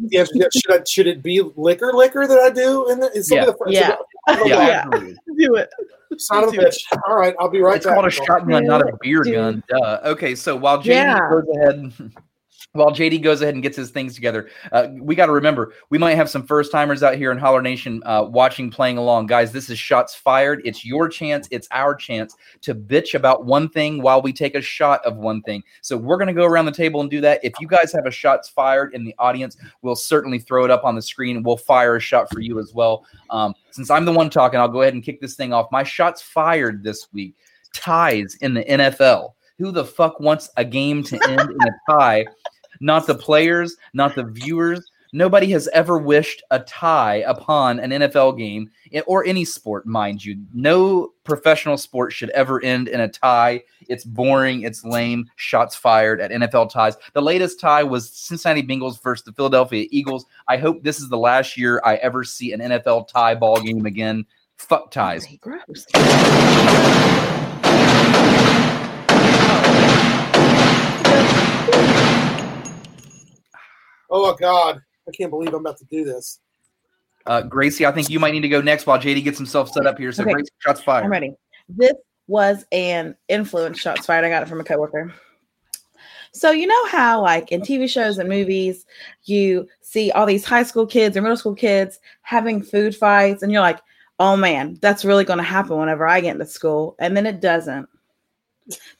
[0.00, 0.56] Yes, yes.
[0.56, 2.88] Should I, should it be liquor, liquor that I do?
[2.90, 3.44] And is Yeah.
[3.46, 3.88] of the Yeah.
[3.88, 4.70] so- Yeah, Okay.
[4.72, 5.16] absolutely.
[5.36, 5.70] Do it.
[6.18, 6.78] Son of a bitch.
[7.08, 7.94] All right, I'll be right It's back.
[7.96, 9.34] called a shotgun, not a beer Dude.
[9.34, 9.62] gun.
[9.68, 10.00] Duh.
[10.04, 11.18] Okay, so while JD Yeah.
[11.30, 11.92] goes ahead,
[12.74, 15.98] while JD goes ahead and gets his things together, uh, we got to remember we
[15.98, 19.26] might have some first timers out here in Holler Nation uh, watching, playing along.
[19.26, 20.62] Guys, this is shots fired.
[20.64, 21.46] It's your chance.
[21.50, 25.42] It's our chance to bitch about one thing while we take a shot of one
[25.42, 25.62] thing.
[25.82, 27.40] So we're going to go around the table and do that.
[27.42, 30.84] If you guys have a shots fired in the audience, we'll certainly throw it up
[30.84, 31.42] on the screen.
[31.42, 33.04] We'll fire a shot for you as well.
[33.28, 35.66] Um, since I'm the one talking, I'll go ahead and kick this thing off.
[35.70, 37.34] My shots fired this week
[37.74, 39.32] ties in the NFL.
[39.58, 42.24] Who the fuck wants a game to end in a tie?
[42.82, 44.90] Not the players, not the viewers.
[45.14, 48.70] Nobody has ever wished a tie upon an NFL game
[49.06, 50.42] or any sport, mind you.
[50.54, 53.62] No professional sport should ever end in a tie.
[53.88, 54.62] It's boring.
[54.62, 55.28] It's lame.
[55.36, 56.96] Shots fired at NFL ties.
[57.12, 60.24] The latest tie was Cincinnati Bengals versus the Philadelphia Eagles.
[60.48, 63.84] I hope this is the last year I ever see an NFL tie ball game
[63.84, 64.24] again.
[64.56, 65.26] Fuck ties.
[65.40, 65.86] Gross.
[74.12, 76.38] Oh God, I can't believe I'm about to do this.
[77.24, 79.86] Uh, Gracie, I think you might need to go next while JD gets himself set
[79.86, 80.12] up here.
[80.12, 80.32] So, Okay.
[80.32, 81.04] Gracie, shots fired.
[81.04, 81.34] I'm ready.
[81.68, 81.94] This
[82.26, 84.24] was an influence shots fired.
[84.24, 85.14] I got it from a coworker.
[86.34, 88.86] So you know how like in TV shows and movies,
[89.24, 93.52] you see all these high school kids or middle school kids having food fights, and
[93.52, 93.80] you're like,
[94.18, 97.40] oh man, that's really going to happen whenever I get into school, and then it
[97.40, 97.88] doesn't.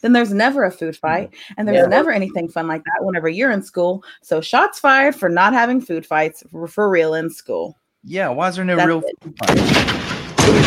[0.01, 1.87] Then there's never a food fight, and there's Yeah.
[1.87, 4.03] never anything fun like that whenever you're in school.
[4.23, 7.79] So shots fired for not having food fights for, for real in school.
[8.05, 9.15] Yeah, why is there no That's real it.
[9.23, 10.63] food fight?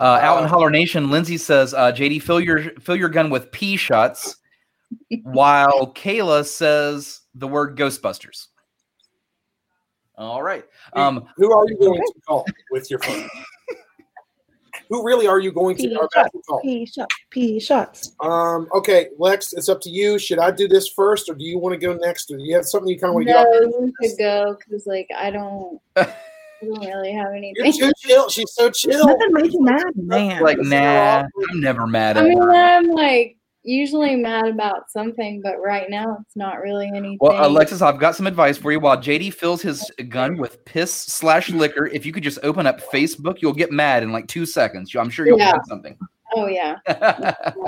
[0.00, 3.52] Uh, out in Holler Nation, Lindsay says, uh, "JD, fill your fill your gun with
[3.52, 4.36] pea shots,"
[5.24, 8.46] while Kayla says the word Ghostbusters.
[10.16, 10.64] All right.
[10.94, 13.28] Um, Who are you going to call with your phone?
[14.90, 16.60] Who really are you going to, Pea are about shots, to call?
[16.60, 18.12] pea shots, pea shots.
[18.20, 20.18] Um, okay, Lex, it's up to you.
[20.18, 22.56] Should I do this first, or do you want to go next, or do you
[22.56, 23.70] have something you kind of want to No, get off?
[23.86, 26.12] you could go because like I don't, I
[26.62, 27.54] don't really have anything.
[27.72, 28.28] You're too chill.
[28.28, 29.06] She's so chill.
[29.06, 30.42] Nothing makes you mad, man.
[30.42, 32.52] like, nah, I'm never mad I at mean, her.
[32.52, 37.18] I'm like usually mad about something, but right now it's not really anything.
[37.20, 38.80] Well, Alexis, I've got some advice for you.
[38.80, 42.80] While JD fills his gun with piss slash liquor, if you could just open up
[42.90, 44.94] Facebook, you'll get mad in like two seconds.
[44.94, 45.52] I'm sure you'll Yeah.
[45.52, 45.98] find something.
[46.34, 46.76] oh yeah.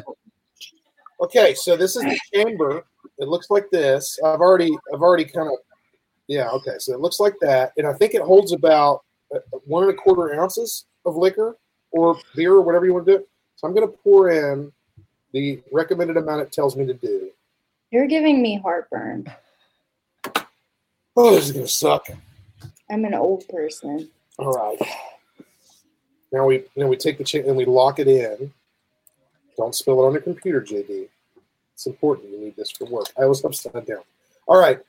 [1.20, 2.84] Okay, so this is the chamber.
[3.18, 4.18] It looks like this.
[4.24, 5.55] I've already, I've already kind of,
[6.26, 6.51] yeah.
[6.51, 9.93] Okay, so it looks like that, and I think it holds about uh, one and
[9.93, 11.57] a quarter ounces of liquor
[11.93, 13.24] or beer or whatever you want to do.
[13.55, 14.72] So I'm going to pour in
[15.33, 17.30] the recommended amount it tells me to do.
[17.91, 19.26] You're giving me heartburn.
[21.16, 22.09] Oh, this is going to suck.
[22.91, 24.09] I'm an old person.
[24.39, 24.78] All right.
[26.33, 28.53] Now we now we take the chain and we lock it in.
[29.59, 31.09] Don't spill it on your computer, JD.
[31.74, 32.30] It's important.
[32.30, 33.09] You need this for work.
[33.20, 34.03] I was upside down.
[34.47, 34.80] All right.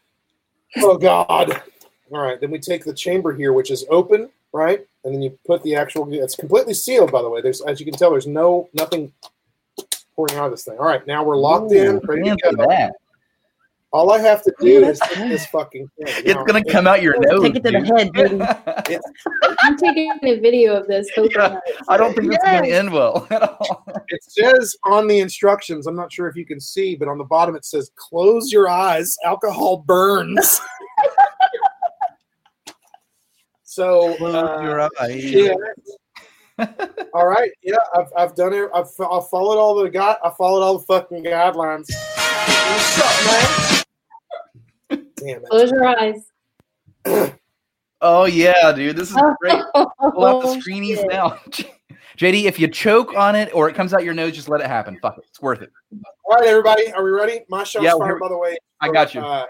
[0.78, 1.62] Oh God.
[2.12, 2.40] All right.
[2.40, 4.86] Then we take the chamber here, which is open, right?
[5.04, 6.12] And then you put the actual.
[6.14, 7.42] It's completely sealed, by the way.
[7.42, 9.12] There's, as you can tell, there's no nothing
[10.16, 10.78] pouring out of this thing.
[10.80, 11.06] All right.
[11.08, 12.66] Now we're locked in, ready to go.
[12.68, 12.94] that.
[13.92, 16.08] All I have to do is take this fucking thing.
[16.26, 17.44] It's Now, gonna come out your nose.
[17.44, 19.00] Take it to the head, baby.
[19.62, 21.08] I'm taking a video of this.
[21.16, 23.86] Yeah, I don't think this is gonna end well at all.
[24.08, 27.24] It says on the instructions, I'm not sure if you can see, but on the
[27.24, 30.60] bottom it says, close your eyes, alcohol burns.
[33.64, 35.24] so, Close uh, your eyes.
[35.24, 35.54] yeah.
[37.14, 37.52] all right.
[37.64, 38.70] Yeah, I've, I've done it.
[38.74, 40.20] I've, I've followed all the got.
[40.24, 41.88] I followed all the fucking guidelines.
[41.90, 43.86] What's up,
[44.90, 45.06] man?
[45.18, 45.50] Damn it.
[45.50, 46.32] Close your eyes.
[48.06, 49.64] Oh yeah, dude, this is great.
[49.74, 51.08] Pull out the Oh, screenies shit.
[51.10, 51.40] now.
[52.18, 54.68] JD, if you choke on it or it comes out your nose, just let it
[54.68, 55.00] happen.
[55.02, 55.72] Fuck it, it's worth it.
[56.26, 56.92] All right, everybody.
[56.92, 57.46] Are we ready?
[57.48, 58.58] My shot's Yeah, fired, by the way.
[58.82, 59.22] I got you.
[59.22, 59.46] Uh,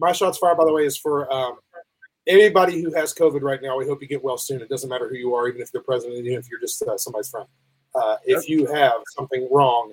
[0.00, 1.58] my shot's fired, by the way, is for um,
[2.26, 3.76] anybody who has COVID right now.
[3.76, 4.60] We hope you get well soon.
[4.60, 6.96] It doesn't matter who you are, even if you're president, even if you're just uh,
[6.96, 7.46] somebody's friend.
[7.94, 9.92] Uh, if you have something wrong,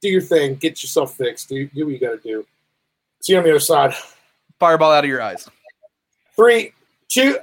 [0.00, 0.56] do your thing.
[0.56, 1.48] Get yourself fixed.
[1.48, 2.46] Do, do what you got to do.
[3.20, 3.94] See you on the other side.
[4.58, 5.48] Fireball out of your eyes.
[6.36, 6.72] Three,
[7.08, 7.38] two.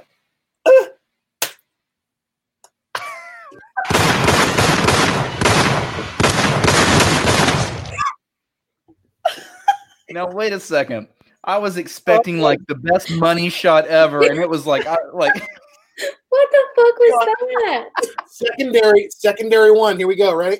[10.10, 11.08] Now wait a second.
[11.48, 12.44] I was expecting oh.
[12.44, 15.34] like the best money shot ever, and it was like, I, like
[16.28, 17.26] What the fuck was
[17.64, 17.88] that?
[18.26, 19.96] Secondary, secondary one.
[19.96, 20.34] Here we go.
[20.34, 20.58] Ready?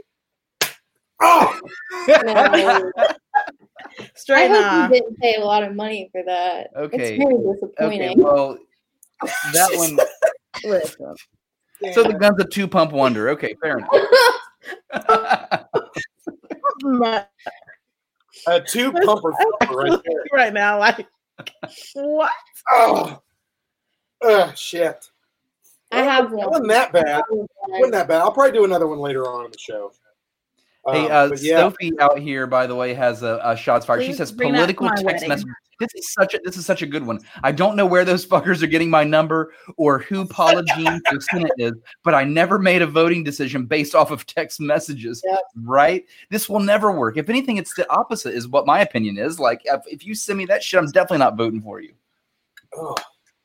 [1.21, 1.61] Oh,
[2.09, 2.93] No.
[4.31, 4.85] I hope nah.
[4.85, 6.69] you didn't pay a lot of money for that.
[6.77, 6.97] Okay.
[6.97, 8.23] It's very okay, disappointing.
[8.23, 8.59] well,
[9.53, 9.99] that one.
[10.65, 11.15] Listen.
[11.93, 13.29] So the gun's a two pump wonder.
[13.29, 13.89] Okay, fair enough.
[18.47, 18.63] Much.
[18.63, 19.31] A two pumper
[19.71, 20.25] right there.
[20.33, 21.07] right now, like
[21.95, 22.31] what?
[22.71, 23.23] Oh,
[24.23, 25.05] oh shit.
[25.91, 26.51] I have It one.
[26.51, 27.23] wasn't that bad.
[27.31, 28.21] It wasn't that bad.
[28.21, 29.93] I'll probably do another one later on in the show.
[30.93, 31.61] Hey, Um, uh, yeah.
[31.61, 34.05] Sophie out here, by the way, has a, a shots fired.
[34.05, 35.29] she says bring that to political text wedding.
[35.29, 35.47] message.
[35.81, 37.21] This is such a this is such a good one.
[37.45, 41.21] I don't know where those fuckers are getting my number or who Paula Jean or
[41.21, 45.23] Senate is, but I never made a voting decision based off of text messages.
[45.57, 46.05] Right?
[46.31, 47.17] This will never work.
[47.17, 49.39] If anything, it's the opposite, is what my opinion is.
[49.39, 51.93] Like, if, if you send me that shit, I'm definitely not voting for you.
[52.77, 52.95] Oh,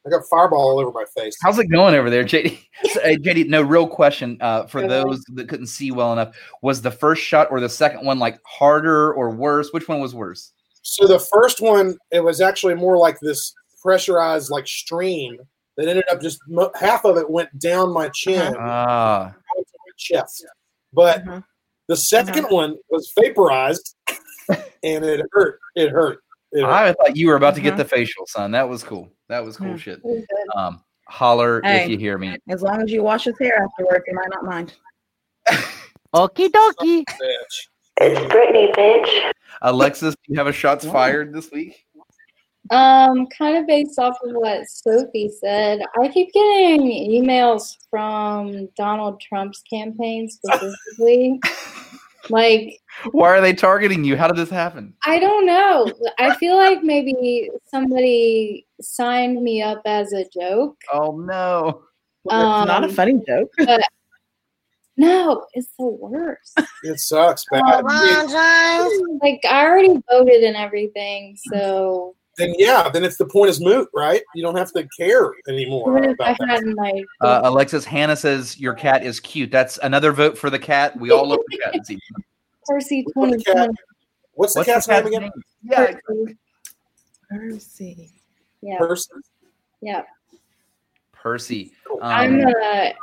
[0.05, 1.35] I got fireball all over my face.
[1.41, 2.59] How's it going over there, JD?
[2.91, 6.35] So, uh, JD, no real question uh, for those that couldn't see well enough.
[6.61, 9.71] Was the first shot or the second one like harder or worse?
[9.71, 10.51] Which one was worse?
[10.81, 15.37] So the first one, it was actually more like this pressurized like stream
[15.77, 19.91] that ended up just mo- half of it went down my chin Ah, onto my
[19.97, 20.45] chest.
[20.91, 21.23] But
[21.87, 23.95] the 2nd one was vaporized
[24.83, 25.59] and it hurt.
[25.75, 26.22] It hurt.
[26.53, 26.63] It.
[26.63, 27.69] I thought you were about to Uh-huh.
[27.71, 28.51] get the facial, son.
[28.51, 29.09] That was cool.
[29.29, 29.77] That was cool Hmm.
[29.77, 30.01] shit.
[30.55, 31.83] Um, holler Hey.
[31.83, 32.37] if you hear me.
[32.49, 34.73] As long as you wash his hair afterwards, you might not mind.
[36.13, 37.03] Okie dokie.
[37.97, 39.31] It's Brittany, bitch.
[39.61, 41.85] Alexis, do you have a shots fired this week?
[42.71, 49.19] Um, kind of based off of what Sophie said, I keep getting emails from Donald
[49.21, 51.39] Trump's campaign specifically.
[52.29, 52.79] like,
[53.11, 54.15] Why are they targeting you?
[54.17, 54.93] How did this happen?
[55.05, 55.91] I don't know.
[56.19, 60.77] I feel like maybe somebody signed me up as a joke.
[60.91, 61.83] Oh no.
[62.25, 63.51] it's not a Um, funny joke.
[63.57, 63.81] But
[64.95, 66.59] no, it's the worst.
[66.83, 68.89] It sucks, Oh, bad.
[69.21, 73.87] Like I already voted and everything, so then yeah, then it's the point is moot,
[73.93, 74.21] right?
[74.35, 76.49] You don't have to care anymore I about that.
[76.49, 79.51] hadn't like Uh, Alexis, Hannah says your cat is cute.
[79.51, 80.99] That's another vote for the cat.
[80.99, 82.25] We all love the cat this evening.
[82.65, 83.73] Percy twenty twenty.
[84.35, 85.31] What's the What's the cat's name cat's again?
[85.63, 85.95] Yeah.
[87.29, 88.11] Percy.
[88.61, 88.77] Yeah.
[88.77, 89.21] Person.
[89.81, 90.03] Yeah.
[91.11, 91.71] Percy.
[92.01, 92.93] I'm Um, a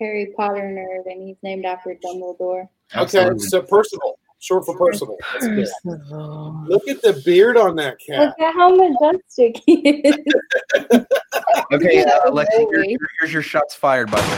[0.00, 2.62] Harry Potter nerd and he's named after Dumbledore.
[2.94, 3.38] Okay, Absolutely.
[3.46, 5.16] so Percival, short for Percival.
[5.32, 5.68] That's good.
[6.68, 8.20] Look at the beard on that cat.
[8.38, 10.16] Look at how majestic he is.
[11.72, 12.84] okay, uh, Yeah, Alexis, here-
[13.20, 14.36] here's your shots fired, by the way.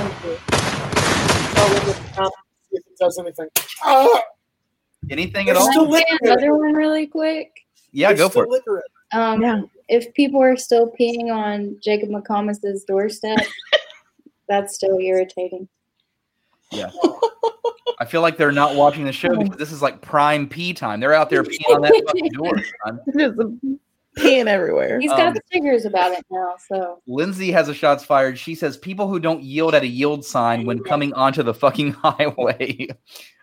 [0.00, 0.36] Thank you.
[2.70, 3.46] See if it does anything.
[3.82, 4.20] Ah,
[5.10, 5.70] Anything There's at all?
[5.70, 7.50] still Can I another one really quick?
[7.92, 8.50] Yeah, there's go for it.
[8.50, 9.16] liquor in it.
[9.52, 13.38] Um, if people are still peeing on Jacob McComas's doorstep,
[14.48, 15.68] that's still irritating.
[16.70, 16.90] Yeah.
[17.98, 21.00] I feel like they're not watching the show because this is like prime pee time.
[21.00, 22.54] They're out there peeing on that fucking door.
[22.86, 23.00] son.
[23.06, 23.36] There's
[24.18, 24.98] peeing everywhere.
[25.00, 28.38] He's got Um, stickers about it now, so Lindsay has a shots fired.
[28.38, 31.92] She says people who don't yield at a yield sign when coming onto the fucking
[32.02, 32.88] highway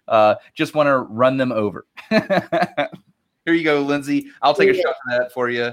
[0.08, 1.86] uh, just want to run them over.
[2.10, 4.28] Here you go, Lindsay.
[4.42, 5.72] I'll take a shot for that for you.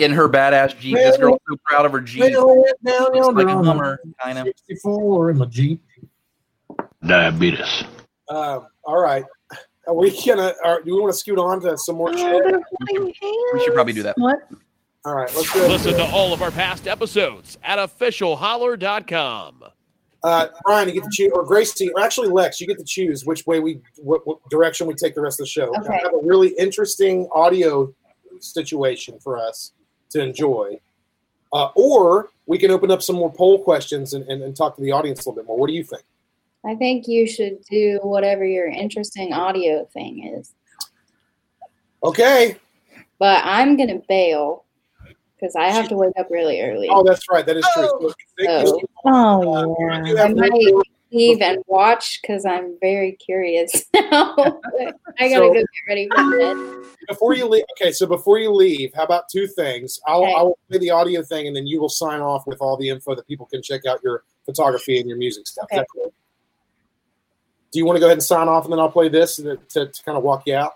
[0.00, 0.96] In her badass Jeep.
[0.96, 2.22] This girl's so proud of her Jeep.
[2.22, 4.46] Nail it down Looks like a Hummer, kind of.
[4.46, 5.82] 64 in my Jeep.
[7.04, 7.84] Diabetes.
[8.28, 9.24] Um, all right.
[9.86, 10.52] Are we gonna?
[10.64, 12.42] Are, do we want to scoot on to some more shit?
[12.90, 13.14] We
[13.64, 14.18] should probably do that.
[14.18, 14.40] What?
[15.04, 15.68] All right, let's go.
[15.68, 19.62] Listen to all of our past episodes at officialholler.com.
[20.24, 23.24] Uh, Brian, you get to choose, or Gracie, or actually Lex, you get to choose
[23.24, 25.68] which way we, what, what direction we take the rest of the show.
[25.78, 25.94] Okay.
[25.94, 27.94] I have a really interesting audio
[28.40, 29.70] situation for us
[30.10, 30.80] to enjoy,
[31.52, 34.82] uh, or we can open up some more poll questions and, and, and talk to
[34.82, 35.58] the audience a little bit more.
[35.58, 36.02] What do you think?
[36.64, 40.52] I think you should do whatever your interesting audio thing is.
[42.02, 42.56] Okay.
[43.18, 44.64] But I'm gonna bail
[45.34, 46.88] because I have to wake up really early.
[46.90, 47.46] Oh, that's right.
[47.46, 48.12] That is true.
[48.40, 48.64] So.
[48.64, 50.22] So Oh I yeah.
[50.24, 50.50] I might
[51.12, 54.34] leave and watch because I'm very curious now.
[55.18, 56.84] I gotta So- go get ready for bed.
[57.08, 57.92] before you leave, okay.
[57.92, 60.00] So before you leave, how about two things?
[60.06, 60.34] I'll Okay.
[60.34, 62.88] I will play the audio thing, and then you will sign off with all the
[62.88, 65.66] info that people can check out your photography and your music stuff.
[65.94, 66.12] Cool?
[67.72, 69.56] Do you want to go ahead and sign off, and then I'll play this to,
[69.56, 70.72] to, to kind of walk you out?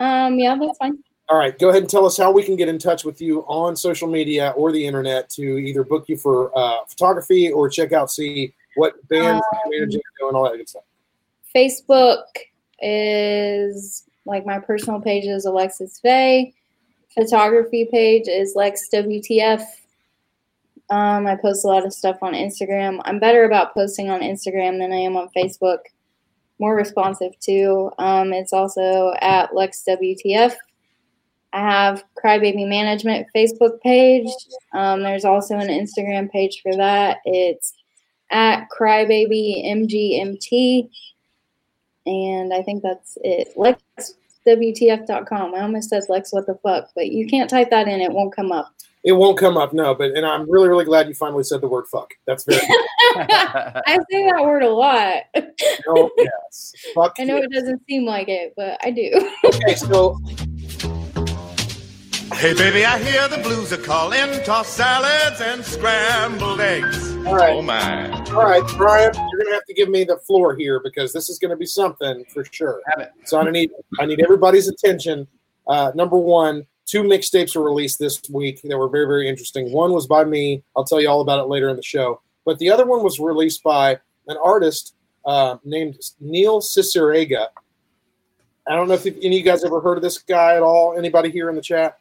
[0.00, 0.98] Um, yeah, that's fine.
[1.28, 3.40] All right, go ahead and tell us how we can get in touch with you
[3.42, 7.92] on social media or the internet to either book you for uh, photography or check
[7.92, 10.84] out, see what bands Um, you're managing and all that good stuff.
[11.54, 12.24] Facebook
[12.80, 16.54] is like my personal page is Alexis Faye.
[17.14, 19.62] Photography page is Lex WTF.
[20.90, 23.00] Um, I post a lot of stuff on Instagram.
[23.04, 25.78] I'm better about posting on Instagram than I am on Facebook.
[26.58, 27.90] More responsive too.
[27.98, 30.54] Um, it's also at Lex WTF.
[31.52, 34.28] I have Crybaby Management Facebook page.
[34.72, 37.18] Um, there's also an Instagram page for that.
[37.24, 37.74] It's
[38.32, 40.90] at CrybabyMGMT.
[42.04, 43.56] And I think that's it.
[43.56, 45.54] LexWTF.com.
[45.54, 48.34] I almost said Lex, what the fuck, but you can't type that in, it won't
[48.34, 48.74] come up.
[49.04, 49.96] It won't come up, no.
[49.96, 52.60] But and I'm really, really glad you finally said the word "fuck." That's very.
[53.16, 55.24] I say that word a lot.
[55.88, 57.16] oh yes, fuck.
[57.20, 57.44] I know yeah.
[57.44, 59.10] it doesn't seem like it, but I do.
[59.44, 60.20] Okay, so
[62.34, 64.42] Hey, baby, I hear the blues are calling.
[64.44, 67.11] Toss salads and scrambled eggs.
[67.26, 67.54] All right.
[67.54, 68.10] Oh, my.
[68.32, 71.38] All right, Brian, you're gonna have to give me the floor here because this is
[71.38, 72.80] gonna be something for sure.
[72.86, 73.12] Have it.
[73.24, 73.70] So I need
[74.00, 75.28] I need everybody's attention.
[75.68, 79.70] Uh, number one, two mixtapes were released this week that were very very interesting.
[79.70, 80.64] One was by me.
[80.76, 82.20] I'll tell you all about it later in the show.
[82.44, 84.94] But the other one was released by an artist
[85.24, 87.46] uh, named Neil Cicierega.
[88.66, 90.98] I don't know if any of you guys ever heard of this guy at all.
[90.98, 91.98] Anybody here in the chat?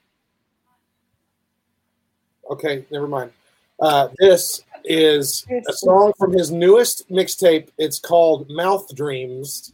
[2.50, 3.32] Okay, never mind.
[3.80, 7.70] Uh, this is a song from his newest mixtape.
[7.78, 9.74] It's called Mouth Dreams.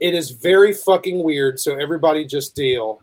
[0.00, 3.00] It is very fucking weird, so everybody just deal.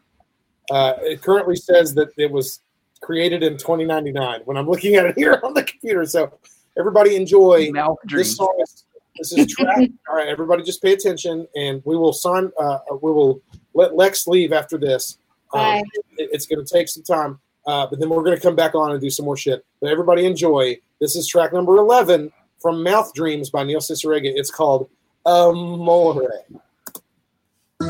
[0.70, 2.62] Uh, it currently says that it was
[3.02, 6.06] created in 2099 when I'm looking at it here on the computer.
[6.06, 6.32] So
[6.78, 8.36] everybody enjoy Mouth this Dreams.
[8.36, 8.58] song.
[8.62, 8.86] Is,
[9.18, 9.90] this is track.
[10.10, 12.52] All right, everybody just pay attention, and we will sign.
[12.60, 13.42] Uh, we will
[13.74, 15.18] let Lex leave after this.
[15.54, 15.82] Um,
[16.18, 18.74] it- it's going to take some time, uh, but then we're going to come back
[18.76, 19.66] on and do some more shit.
[19.82, 20.78] But everybody enjoy.
[21.02, 24.32] This is track number 11 from Mouth Dreams by Neil Cicierega.
[24.36, 24.88] It's called
[25.26, 26.14] Amore.
[26.14, 27.90] When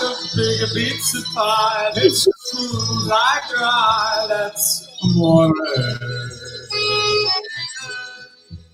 [0.00, 5.52] the bigger beats of pie, it's smooth like dry, that's amore.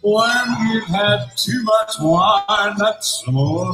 [0.02, 3.72] When you've had too much wine, that's amore.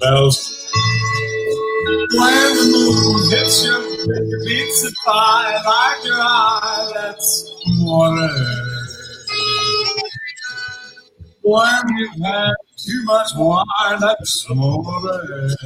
[0.00, 0.60] Bells.
[1.90, 8.30] When the moon hits your bigger beats of pie like your eye, that's amore.
[11.42, 13.64] When you've had too much wine,
[13.98, 14.46] that's.
[14.46, 15.56] Bells.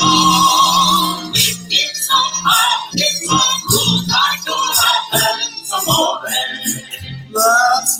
[0.00, 1.26] Amore.
[1.26, 5.72] When you've had too much wine, that's amore.
[5.72, 6.20] That's amore.
[7.32, 7.99] That's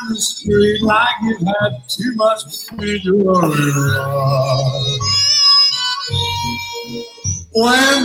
[0.00, 3.02] down the street like you've had too much sweet
[7.52, 8.04] When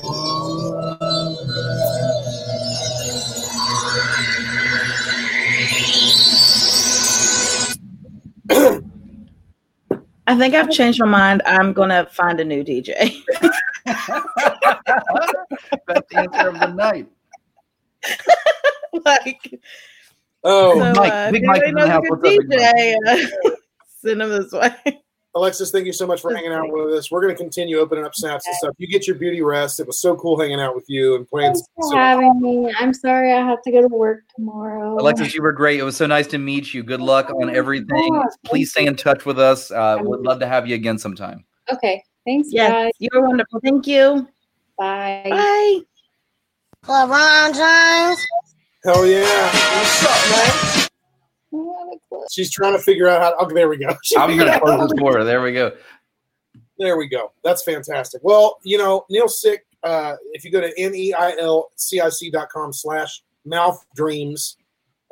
[10.27, 11.41] I think I've changed my mind.
[11.45, 13.21] I'm gonna find a new DJ.
[13.85, 13.97] That's
[16.09, 17.07] the answer of the night.
[19.05, 19.59] like,
[20.43, 22.01] Oh, so, Mike, uh, Big if Mike anybody in the knows a house.
[22.01, 23.51] good What's up, Big DJ, uh,
[23.99, 25.01] send him this way.
[25.33, 27.09] Alexis, thank you so much for hanging out with us.
[27.09, 28.75] We're going to continue opening up snaps and stuff.
[28.77, 29.79] You get your beauty rest.
[29.79, 31.53] It was so cool hanging out with you and playing.
[31.53, 32.73] Thanks for so- having me.
[32.77, 34.97] I'm sorry I have to go to work tomorrow.
[34.99, 35.79] Alexis, you were great.
[35.79, 36.83] It was so nice to meet you.
[36.83, 38.23] Good luck on everything.
[38.45, 39.71] Please stay in touch with us.
[39.71, 41.45] Uh, would love to have you again sometime.
[41.71, 42.03] Okay.
[42.25, 42.91] Thanks, Yes, guys.
[42.99, 43.59] you're wonderful.
[43.61, 44.27] Thank you.
[44.77, 45.25] Bye.
[45.29, 45.79] Bye.
[46.85, 48.19] LeBron James.
[48.83, 49.45] Hell yeah!
[49.77, 50.87] What's up, man?
[52.31, 53.33] She's trying to figure out how.
[53.39, 53.95] Oh, there we go.
[54.03, 55.23] She I'm going to out close how door.
[55.23, 55.75] There we go.
[56.77, 57.31] There we go.
[57.43, 58.21] That's fantastic.
[58.23, 64.57] Well, you know, Neil Sick, uh, if you go to E N-E-I-L-C-I-C.com slash mouth dreams,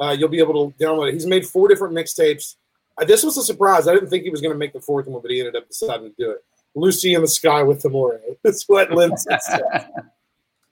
[0.01, 1.13] uh, you'll be able to download it.
[1.13, 2.55] He's made four different mixtapes.
[2.97, 3.87] Uh, This was a surprise.
[3.87, 5.67] I didn't think he was going to make the fourth one, but he ended up
[5.67, 6.43] deciding to do it.
[6.75, 8.19] Lucy in the Sky with Tamore.
[8.43, 9.61] That's what Lindsay said.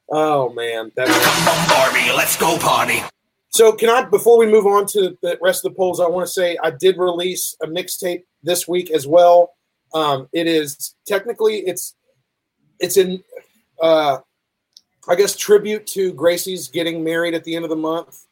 [0.10, 3.02] Oh man, that's Come on, Barbie, let's go party.
[3.58, 3.74] So.
[3.74, 6.32] Can I, before we move on to the rest of the polls, I want to
[6.32, 9.54] say I did release a mixtape this week as well.
[9.94, 11.96] Um, it is technically it's
[12.80, 13.24] it's in
[13.82, 14.18] uh,
[15.08, 18.26] I guess tribute to Gracie's getting married at the end of the month.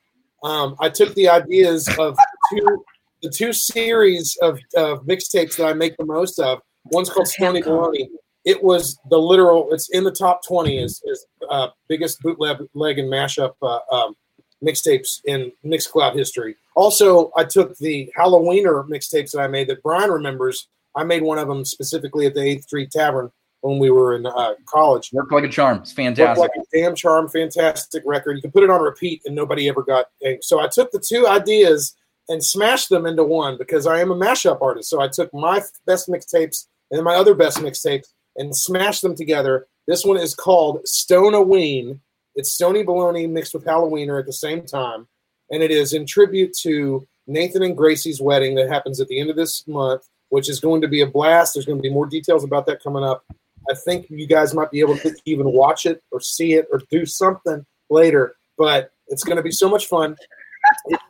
[0.44, 2.18] Um, I took the ideas of
[2.50, 2.86] two
[3.24, 6.60] the two series of, of mixtapes that I make the most of.
[6.86, 8.08] One's called Stony Baloney.
[8.44, 9.74] It was the literal.
[9.74, 14.16] It's in the top twenty is is uh, biggest bootleg leg and mashup uh, um,
[14.64, 16.56] mixtapes in Mixcloud history.
[16.76, 20.68] Also, I took the Halloweener mixtapes that I made that Brian remembers.
[20.96, 23.32] I made one of them specifically at the Eighth Street Tavern
[23.62, 25.10] when we were in uh, college.
[25.12, 25.80] Worked like a charm.
[25.80, 26.40] It's fantastic.
[26.40, 28.36] like a damn charm, fantastic record.
[28.38, 30.40] You can put it on repeat and nobody ever got angry.
[30.42, 31.96] So I took the two ideas
[32.30, 34.90] and smashed them into one because I am a mashup artist.
[34.90, 39.68] So I took my best mixtapes and my other best mixtapes and smashed them together.
[39.88, 42.02] This one is called Stone a Ween.
[42.36, 45.08] It's Stony Baloney mixed with Halloweener at the same time.
[45.52, 49.30] And it is in tribute to Nathan and Gracie's wedding that happens at the end
[49.30, 51.54] of this month, which is going to be a blast.
[51.54, 53.24] There's going to be more details about that coming up.
[53.70, 56.82] I think you guys might be able to even watch it or see it or
[56.92, 60.16] do something later, but it's going to be so much fun.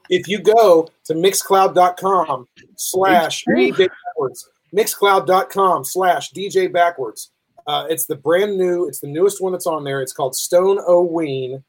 [0.09, 7.32] If, you go to mixcloud.com slash DJ backwards, mixcloud.com slash DJ backwards,
[7.68, 10.01] uh, it's the brand new, it's the newest one that's on there.
[10.01, 11.63] It's called Stone O Ween,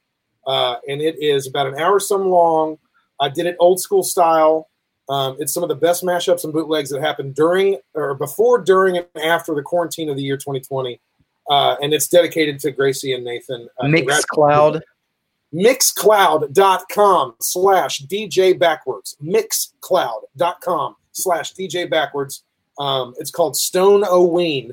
[0.47, 2.79] uh, and it is about an hour some long.
[3.21, 4.69] I did it old school style.
[5.09, 8.97] Um, it's some of the best mashups and bootlegs that happened during or before, during,
[8.99, 11.01] and after the quarantine of the year 2020.
[11.49, 13.69] Uh, and it's dedicated to Gracie and Nathan.
[13.79, 14.81] Uh, Mixcloud.
[15.55, 19.17] Mixcloud.com slash DJ backwards.
[19.23, 22.43] Mixcloud.com slash DJ backwards.
[22.79, 24.73] Um, it's called Stone Oween.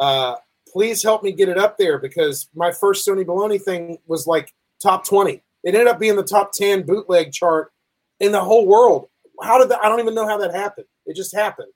[0.00, 0.34] Uh,
[0.72, 4.52] please help me get it up there because my first Stony Baloney thing was like
[4.82, 5.32] top 20.
[5.34, 5.42] It
[5.74, 7.70] ended up being the top 10 bootleg chart
[8.18, 9.08] in the whole world.
[9.42, 9.84] How did that?
[9.84, 10.86] I don't even know how that happened.
[11.06, 11.68] It just happened.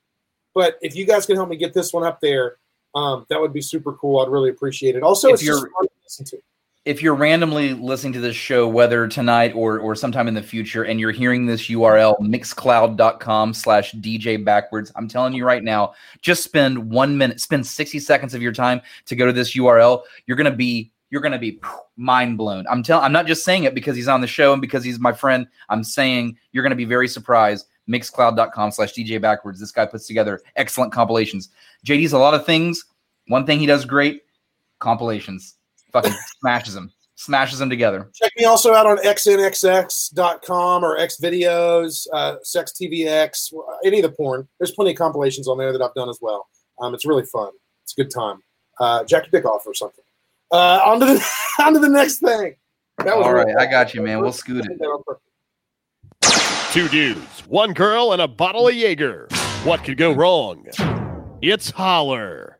[0.55, 2.57] But if you guys can help me get this one up there,
[2.95, 4.21] um, that would be super cool.
[4.21, 5.03] I'd really appreciate it.
[5.03, 6.39] Also, If it's you're- fun to listen to.
[6.85, 10.85] If you're randomly listening to this show, whether tonight or or sometime in the future,
[10.85, 16.45] and you're hearing this URL mixcloud.com slash DJ backwards, I'm telling you right now, just
[16.45, 20.03] spend one minute, spend 60 seconds of your time to go to this URL.
[20.27, 21.59] You're gonna be you're gonna be
[21.97, 22.67] mind blown.
[22.69, 24.99] I'm telling I'm not just saying it because he's on the show and because he's
[24.99, 25.47] my friend.
[25.71, 27.67] I'm saying you're gonna be very surprised.
[27.89, 29.59] Mixcloud.com slash DJ backwards.
[29.61, 31.49] This guy puts together excellent compilations.
[31.87, 32.85] JD's a lot of things.
[33.29, 34.23] One thing he does great,
[34.81, 35.57] compilations
[35.95, 38.11] fucking smashes them, smashes them together.
[38.15, 44.47] Check me also out on xnxx.com or xvideos, uh, sextvx, any of the porn.
[44.59, 46.47] There's plenty of compilations on there that I've done as well.
[46.81, 47.53] Um, it's really fun.
[47.85, 48.43] It's a good time.
[48.79, 50.05] Uh, Jack your dick off or something.
[50.51, 51.27] Uh, on to the
[51.65, 52.57] on to the next thing.
[52.99, 54.21] That was All real right, I got you, man.
[54.21, 54.81] We'll scoot it.
[56.73, 59.29] Two dudes, one girl, and a bottle of Jaeger.
[59.63, 60.67] What could go wrong?
[61.41, 62.54] It's Holler.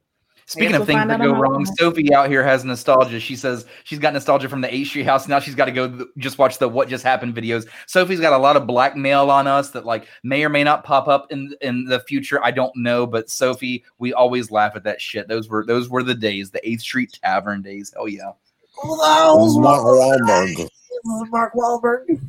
[0.47, 1.71] Speaking of things that go wrong, Monday.
[1.79, 3.19] Sophie out here has nostalgia.
[3.19, 5.27] She says she's got nostalgia from the Eighth Street House.
[5.27, 7.67] Now she's got to go th- just watch the What Just Happened videos.
[7.87, 11.09] Sophie's got a lot of blackmail on us that like may or may not pop
[11.09, 12.45] up in in the future.
[12.45, 15.29] I don't know, but Sophie, we always laugh at that shit.
[15.29, 17.95] Those were those were the days, the Eighth Street Tavern days.
[17.97, 18.33] Oh yeah.
[18.77, 20.57] Hello, Mark Wahlberg.
[20.57, 22.21] This is Mark Wahlberg.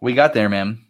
[0.00, 0.87] We got there, man.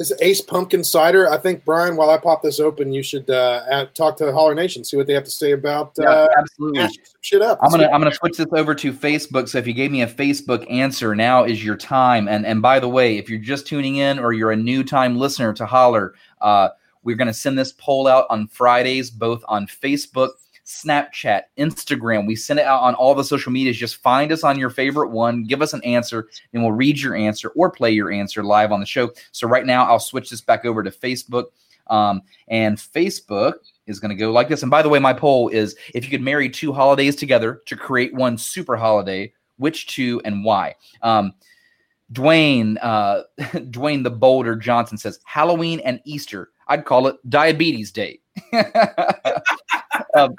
[0.00, 1.28] This is Ace Pumpkin Cider.
[1.28, 4.82] I think Brian, while I pop this open, you should uh, talk to Holler Nation,
[4.82, 6.80] see what they have to say about Yeah, uh, absolutely.
[6.80, 6.90] some
[7.20, 7.58] shit up.
[7.60, 9.46] I'm gonna I'm gonna switch this over to Facebook.
[9.46, 12.28] So if you gave me a Facebook answer, now is your time.
[12.28, 15.18] And and by the way, if you're just tuning in or you're a new time
[15.18, 16.70] listener to Holler, uh,
[17.02, 20.30] we're gonna send this poll out on Fridays, both on Facebook,
[20.70, 22.26] Snapchat, Instagram.
[22.26, 23.76] We send it out on all the social medias.
[23.76, 27.16] Just find us on your favorite one, give us an answer, and we'll read your
[27.16, 29.10] answer or play your answer live on the show.
[29.32, 31.46] So right now, I'll switch this back over to Facebook.
[31.88, 33.54] Um, and Facebook
[33.88, 34.62] is going to go like this.
[34.62, 37.76] And by the way, my poll is if you could marry two holidays together to
[37.76, 40.76] create one super holiday, which two and why?
[41.02, 41.34] Um,
[42.12, 46.50] Dwayne, uh, Dwayne the Boulder Johnson says Halloween and Easter.
[46.68, 48.20] I'd call it Diabetes Day.
[50.14, 50.34] um,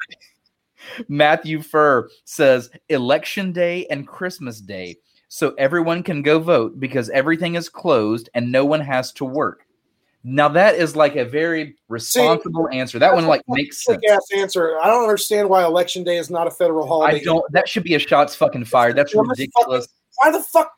[1.07, 4.97] Matthew Furr says Election Day and Christmas Day.
[5.27, 9.65] So everyone can go vote because everything is closed and no one has to work.
[10.23, 12.99] Now that is like a very responsible answer.
[12.99, 13.97] That one like makes sense.
[13.99, 14.79] Quick ass answer.
[14.79, 17.21] I don't understand why Election Day is not a federal holiday.
[17.21, 17.43] I don't.
[17.51, 18.95] That should be a shots fucking fired.
[18.95, 19.87] That's Well, that's ridiculous.
[20.17, 20.73] Why the fuck?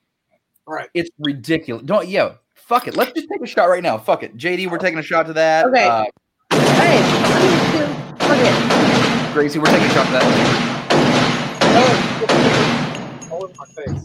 [0.66, 0.89] All right.
[0.93, 1.84] It's ridiculous.
[1.84, 2.95] Don't yo, fuck it.
[2.95, 3.97] Let's just take a shot right now.
[3.97, 4.38] Fuck it.
[4.38, 5.66] JD, we're taking a shot to that.
[5.66, 5.88] Okay.
[5.88, 6.05] Uh,
[6.51, 7.01] Hey,
[8.20, 9.03] fuck it.
[9.34, 10.93] Gracie, we're taking a shot to that.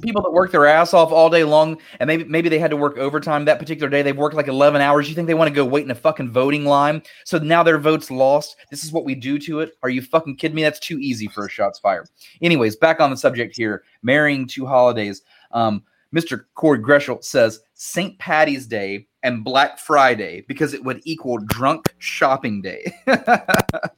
[0.01, 2.79] People that work their ass off all day long, and maybe maybe they had to
[2.79, 4.01] work overtime that particular day.
[4.01, 5.07] They've worked like eleven hours.
[5.07, 7.03] You think they want to go wait in a fucking voting line?
[7.25, 8.57] So now their vote's lost.
[8.71, 9.73] This is what we do to it.
[9.83, 10.63] Are you fucking kidding me?
[10.63, 12.09] That's too easy for a shots fired.
[12.41, 13.85] Anyways, back on the subject here.
[14.03, 15.21] Marrying two holidays.
[15.53, 15.83] Um,
[16.15, 16.45] Mr.
[16.55, 18.19] Corey Greshel says St.
[18.19, 22.91] Patty's Day and Black Friday because it would equal drunk shopping day.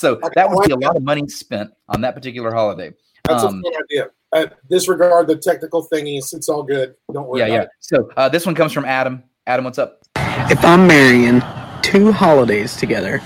[0.00, 2.92] so that would be a lot of money spent on that particular holiday.
[3.28, 4.10] That's Um, a fun idea.
[4.32, 6.32] Uh, disregard the technical thingies.
[6.32, 6.94] It's all good.
[7.12, 7.62] Don't worry yeah, about yeah.
[7.62, 7.68] it.
[7.80, 9.22] So uh, this one comes from Adam.
[9.46, 10.00] Adam, what's up?
[10.16, 11.42] If I'm marrying
[11.82, 13.20] two holidays together,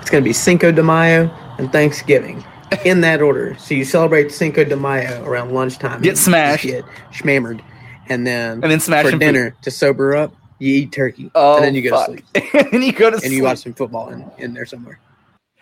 [0.00, 2.42] it's going to be Cinco de Mayo and Thanksgiving.
[2.84, 3.56] In that order.
[3.58, 6.02] So you celebrate Cinco de Mayo around lunchtime.
[6.02, 6.64] Get and smashed.
[6.64, 7.62] Get schmammered.
[8.08, 11.30] And then, And then smash for some dinner to sober up, you eat turkey.
[11.36, 12.06] Oh, and then you go fuck.
[12.06, 12.72] to sleep.
[12.72, 13.32] and you go to and sleep.
[13.34, 14.98] you watch some football in, in there somewhere.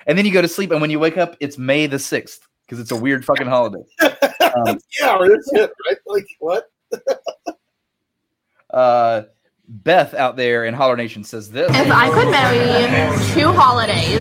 [0.07, 2.47] And then you go to sleep, and when you wake up, it's May the sixth
[2.67, 3.83] because it's a weird fucking holiday.
[4.57, 5.99] Um, Yeah, that's it, right?
[6.07, 6.71] Like what?
[8.71, 9.23] uh,
[9.67, 11.69] Beth out there in Holler Nation says this.
[11.75, 14.21] If I could marry two holidays,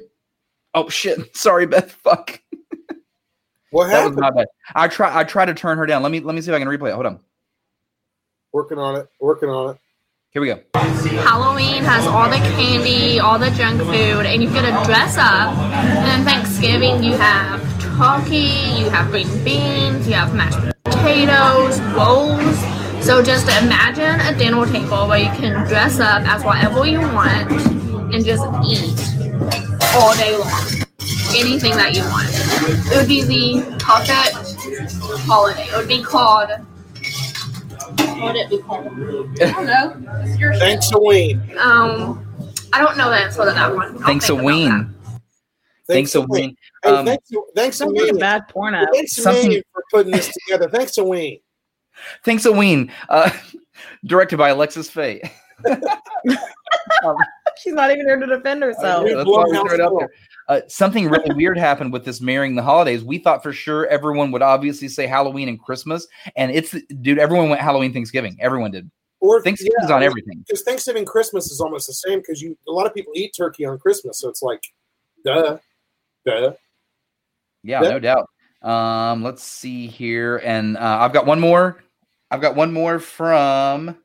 [0.74, 1.36] Oh shit!
[1.38, 1.92] Sorry, Beth.
[1.92, 2.42] Fuck.
[3.70, 4.16] What That was happened?
[4.18, 4.48] my bad.
[4.74, 5.16] I try.
[5.20, 6.02] I try to turn her down.
[6.02, 6.20] Let me.
[6.20, 6.94] Let me see if I can replay it.
[6.94, 7.20] Hold on.
[8.54, 9.08] Working on it.
[9.20, 9.78] Working on it.
[10.34, 10.60] Here we go.
[10.74, 15.56] Halloween has all the candy, all the junk food, and you get to dress up.
[15.56, 18.50] And then Thanksgiving, you have turkey,
[18.82, 22.58] you have green beans, you have mashed potatoes, rolls.
[23.06, 27.52] So just imagine a dinner table where you can dress up as whatever you want
[28.12, 28.90] and just eat
[29.94, 30.50] all day long.
[31.38, 32.28] Anything that you want.
[32.92, 34.34] It would be the perfect
[35.28, 35.68] holiday.
[35.68, 36.50] It would be called.
[38.24, 38.88] What would it be called?
[39.42, 40.22] I don't know.
[40.24, 40.62] It's your shit.
[40.62, 41.42] Thanks, Wayne.
[41.60, 42.26] Um,
[42.74, 43.96] I don't know the answer to that one.
[43.98, 44.96] I'll Thanks a think about ween.
[45.88, 46.56] Thanks a ween.
[46.84, 48.18] Hey, Um, thanks, to- thanks to a Wayne.
[48.18, 48.86] bad porno.
[48.94, 50.70] Thanks to Something- Wayne for putting this together.
[50.70, 51.40] Thanks to Wayne.
[52.24, 52.92] Thanks a ween.
[53.10, 53.30] Uh,
[54.06, 55.22] directed by Alexis Faye.
[57.04, 57.16] Um,
[57.62, 59.06] She's not even here to defend herself.
[59.08, 60.10] That's why we threw it out there.
[60.50, 63.04] Uh, something really weird happened with this marrying the holidays.
[63.04, 67.20] We thought for sure everyone would obviously say Halloween and Christmas, and it's dude.
[67.20, 68.38] Everyone went Halloween, Thanksgiving.
[68.40, 68.90] Everyone did.
[69.20, 70.44] Or Thanksgiving's on everything.
[70.46, 72.20] Because Thanksgiving, Christmas is almost the same.
[72.20, 74.62] Because you, a lot of people eat turkey on Christmas, so it's like,
[75.24, 75.60] duh,
[76.26, 76.52] duh.
[77.64, 77.90] Yeah, Yeah.
[77.90, 78.30] no doubt.
[78.62, 81.84] Um, let's see here, and uh, I've got one more.
[82.32, 83.96] I've got one more from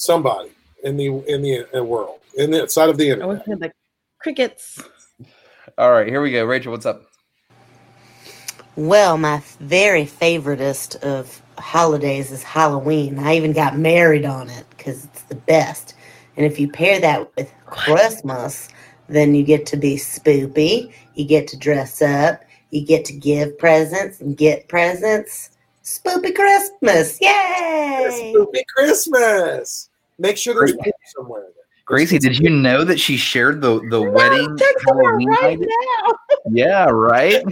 [0.00, 0.48] Somebody
[0.82, 3.28] in the in the uh, world, in the side of the internet.
[3.28, 3.58] I internet.
[3.58, 3.72] was the
[4.18, 4.82] crickets.
[5.76, 6.46] All right, here we go.
[6.46, 7.02] Rachel, what's up?
[8.76, 13.18] Well, my very favoriteest of holidays is Halloween.
[13.18, 15.92] I even got married on it because it's the best.
[16.38, 18.70] And if you pair that with Christmas,
[19.10, 20.94] then you get to be spoopy.
[21.14, 22.42] You get to dress up.
[22.70, 25.50] You get to give presents and get presents.
[25.84, 27.18] Spoopy Christmas!
[27.20, 28.32] Yay!
[28.34, 29.89] Spoopy Christmas.
[30.20, 30.84] Make sure there's Great.
[30.84, 31.46] poop somewhere.
[31.86, 34.56] Gracie, did you know that she shared the the wedding
[34.86, 35.66] Halloween right idea?
[35.66, 36.12] now.
[36.52, 37.42] Yeah, right.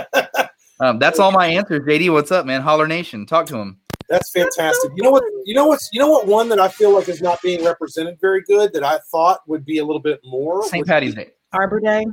[0.80, 1.82] um, that's all my answers.
[1.82, 2.62] JD, what's up, man?
[2.62, 3.78] Holler Nation, talk to him.
[4.08, 4.92] That's fantastic.
[4.94, 5.24] You know what?
[5.44, 5.90] You know what's?
[5.92, 6.26] You know what?
[6.26, 8.72] One that I feel like is not being represented very good.
[8.72, 10.62] That I thought would be a little bit more.
[10.68, 10.86] St.
[10.86, 11.32] Patty's Day.
[11.52, 12.06] Arbor Day.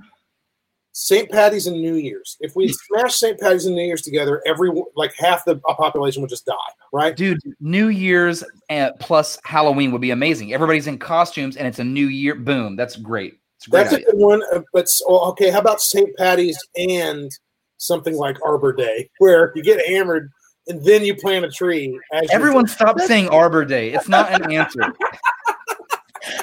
[0.93, 1.29] St.
[1.29, 2.37] Patty's and New Year's.
[2.39, 3.39] If we smash St.
[3.39, 6.53] Patty's and New Year's together, every like half the population would just die.
[6.93, 7.15] Right?
[7.15, 10.53] Dude, New Year's uh, plus Halloween would be amazing.
[10.53, 12.35] Everybody's in costumes and it's a new year.
[12.35, 12.75] Boom.
[12.75, 13.39] That's great.
[13.57, 14.43] It's a great That's a good one.
[14.53, 16.15] uh, But okay, how about St.
[16.17, 17.31] Patty's and
[17.77, 20.29] something like Arbor Day, where you get hammered
[20.67, 21.99] and then you plant a tree.
[22.31, 23.91] Everyone stop saying Arbor Day.
[23.93, 24.81] It's not an answer.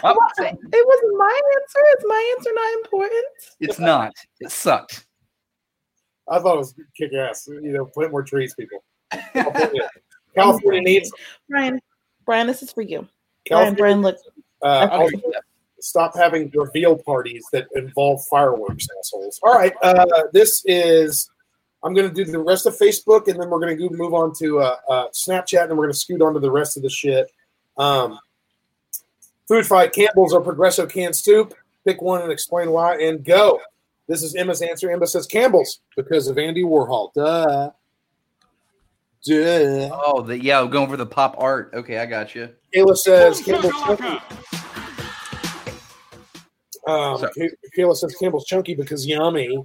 [0.05, 1.81] I'm It wasn't my answer.
[1.99, 3.27] Is my answer not important?
[3.61, 4.13] It's not.
[4.41, 5.07] It sucked.
[6.29, 7.49] I thought it was kick ass.
[7.49, 8.83] You know, plant more trees, people.
[9.33, 9.91] California,
[10.35, 11.11] California needs.
[11.49, 11.81] Brian,
[12.25, 13.07] Brian, this is for you.
[13.49, 14.17] Brian, California, Brian, look.
[14.63, 15.23] uh, Okay.
[15.81, 19.41] stop having reveal parties that involve fireworks, assholes.
[19.43, 21.29] All right, uh, this is.
[21.83, 24.13] I'm going to do the rest of Facebook, and then we're going to go move
[24.13, 26.83] on to uh, uh, Snapchat, and we're going to scoot on to the rest of
[26.83, 27.31] the shit.
[27.79, 28.19] Um,
[29.51, 31.55] food fight: Campbell's or Progresso canned soup.
[31.85, 33.61] Pick one and explain why, and go.
[34.07, 34.91] This is Emma's answer.
[34.91, 37.13] Emma says Campbell's because of Andy Warhol.
[37.15, 37.71] Duh.
[39.25, 39.91] Duh.
[39.93, 41.73] Oh, the, yeah, going for the pop art.
[41.75, 42.49] Okay, I got you.
[42.75, 44.19] Kayla says Campbell's chunky.
[46.87, 49.65] Um, Kay- Kayla says Campbell's chunky because yummy.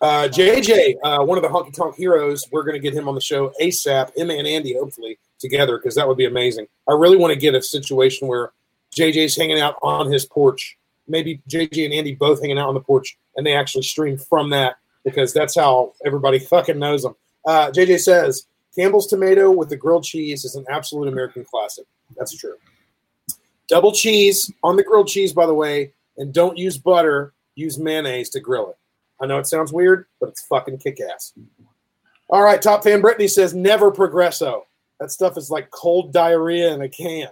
[0.00, 3.14] Uh, JJ, uh, one of the honky tonk heroes, we're going to get him on
[3.14, 4.10] the show ASAP.
[4.18, 6.66] Emma and Andy, hopefully, together because that would be amazing.
[6.88, 8.52] I really want to get a situation where
[8.94, 10.76] JJ's hanging out on his porch.
[11.08, 14.50] Maybe JJ and Andy both hanging out on the porch, and they actually stream from
[14.50, 17.16] that because that's how everybody fucking knows them.
[17.46, 21.86] Uh, JJ says Campbell's tomato with the grilled cheese is an absolute American classic.
[22.16, 22.54] That's true.
[23.68, 27.32] Double cheese on the grilled cheese, by the way, and don't use butter.
[27.54, 28.76] Use mayonnaise to grill it.
[29.20, 31.32] I know it sounds weird, but it's fucking kick ass.
[32.28, 34.66] All right, top fan Brittany says never Progresso.
[35.00, 37.28] That stuff is like cold diarrhea in a can.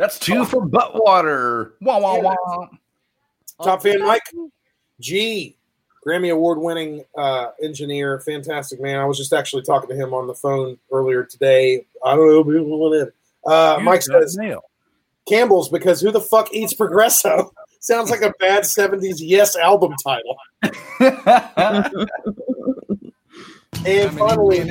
[0.00, 1.74] That's two for butt water.
[1.82, 2.22] Wah wah Yeah.
[2.22, 2.68] wah.
[3.62, 4.22] Top fan Mike
[4.98, 5.54] G,
[6.06, 8.98] Grammy Award winning uh, engineer, fantastic man.
[8.98, 11.84] I was just actually talking to him on the phone earlier today.
[12.02, 13.12] I don't know, people went in.
[13.52, 14.62] Uh, You Mike got says nailed.
[15.28, 17.52] Campbell's because who the fuck eats Progresso?
[17.80, 20.36] Sounds like a bad 70s Yes album title.
[23.86, 24.70] and finally,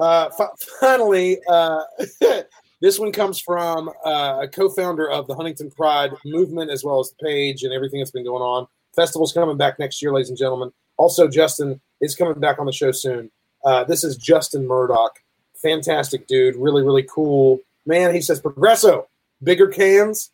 [0.00, 0.48] uh, fi-
[0.80, 1.80] finally, uh,
[2.80, 7.10] this one comes from uh, a co-founder of the Huntington Pride movement, as well as
[7.10, 8.66] the page and everything that's been going on.
[8.96, 10.72] Festival's coming back next year, ladies and gentlemen.
[10.96, 13.30] Also, Justin is coming back on the show soon.
[13.64, 15.18] Uh, this is Justin Murdoch,
[15.60, 18.14] fantastic dude, really, really cool man.
[18.14, 19.08] He says Progresso,
[19.42, 20.30] bigger cans,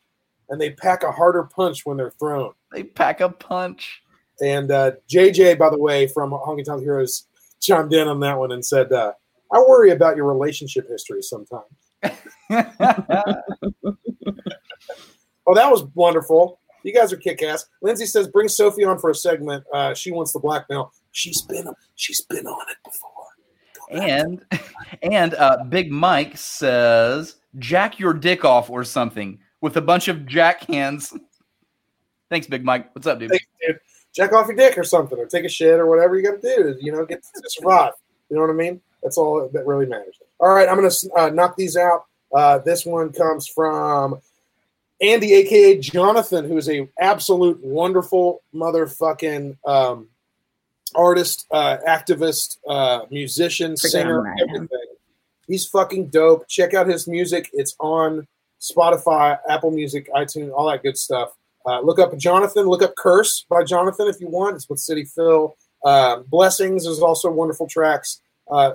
[0.48, 2.52] and they pack a harder punch when they're thrown.
[2.72, 4.02] They pack a punch.
[4.40, 7.26] And uh, JJ, by the way, from Honky Tonk Heroes,
[7.60, 9.12] chimed in on that one and said, uh,
[9.50, 11.64] "I worry about your relationship history sometimes."
[15.46, 16.58] Oh, that was wonderful.
[16.82, 17.66] You guys are kick ass.
[17.82, 19.64] Lindsay says, "Bring Sophie on for a segment.
[19.72, 20.92] Uh, she wants the blackmail.
[21.12, 23.12] She's been she's been on it before."
[23.90, 24.44] And
[25.02, 30.26] and uh, Big Mike says, "Jack your dick off" or something with a bunch of
[30.26, 31.12] jack hands.
[32.28, 32.94] Thanks, Big Mike.
[32.94, 33.30] What's up, dude?
[33.30, 33.78] Thanks, dude.
[34.14, 36.56] Jack off your dick or something, or take a shit or whatever you got to
[36.56, 36.76] do.
[36.80, 37.92] You know, get to survive.
[38.30, 38.80] You know what I mean?
[39.02, 40.18] That's all that really matters.
[40.40, 42.06] All right, I'm gonna uh, knock these out.
[42.34, 44.20] Uh, this one comes from
[45.00, 50.08] Andy, aka Jonathan, who is a absolute wonderful motherfucking um,
[50.94, 54.36] artist, uh, activist, uh, musician, singer, man.
[54.40, 54.86] everything.
[55.46, 56.48] He's fucking dope.
[56.48, 57.50] Check out his music.
[57.52, 58.26] It's on
[58.60, 61.32] Spotify, Apple Music, iTunes, all that good stuff.
[61.64, 62.66] Uh, look up Jonathan.
[62.66, 64.56] Look up Curse by Jonathan if you want.
[64.56, 65.56] It's with City Phil.
[65.84, 68.20] Uh, Blessings is also wonderful tracks.
[68.50, 68.72] Uh,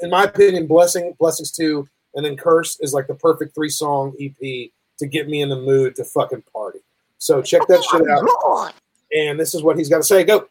[0.00, 4.14] in my opinion, Blessing, Blessings 2, and then Curse is like the perfect three song
[4.20, 6.80] EP to get me in the mood to fucking party.
[7.18, 8.74] So check that shit out.
[9.12, 10.24] And this is what he's got to say.
[10.24, 10.48] Go.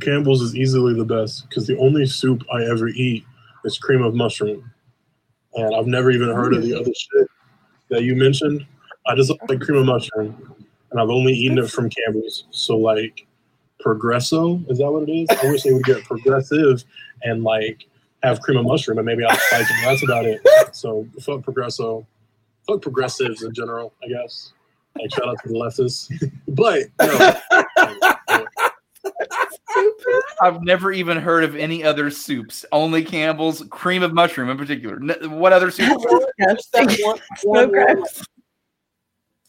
[0.00, 3.24] Campbell's is easily the best because the only soup I ever eat
[3.64, 4.70] is cream of mushroom.
[5.54, 7.28] And I've never even heard of the other shit
[7.90, 8.66] that you mentioned.
[9.06, 10.54] I just like cream of mushroom.
[10.90, 12.44] And I've only eaten it from Campbell's.
[12.50, 13.26] So, like,
[13.80, 15.28] Progresso, is that what it is?
[15.30, 16.84] I wish they would get progressive
[17.22, 17.86] and, like,
[18.22, 19.84] have cream of mushroom and maybe I'll spike it.
[19.84, 20.40] That's about it.
[20.74, 22.06] So, fuck Progresso.
[22.66, 24.52] Fuck progressives in general, I guess.
[25.00, 26.32] Like, shout out to the leftists.
[26.48, 27.06] but, you
[28.34, 28.44] know,
[30.42, 32.64] I've never even heard of any other soups.
[32.70, 34.98] Only Campbell's cream of mushroom in particular.
[35.28, 35.88] What other soup?
[36.40, 37.98] Just that one- one word.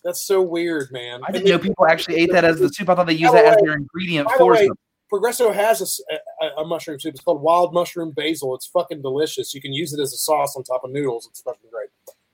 [0.04, 1.20] That's so weird, man.
[1.28, 2.88] I didn't know people actually ate that as the soup.
[2.90, 4.70] I thought they used that as their ingredient By the for way.
[5.10, 6.00] Progresso has a s-
[6.42, 7.16] a, mushroom soup.
[7.16, 8.56] It's called wild mushroom basil.
[8.56, 9.54] It's fucking delicious.
[9.54, 11.28] You can use it as a sauce on top of noodles.
[11.28, 11.90] It's fucking great.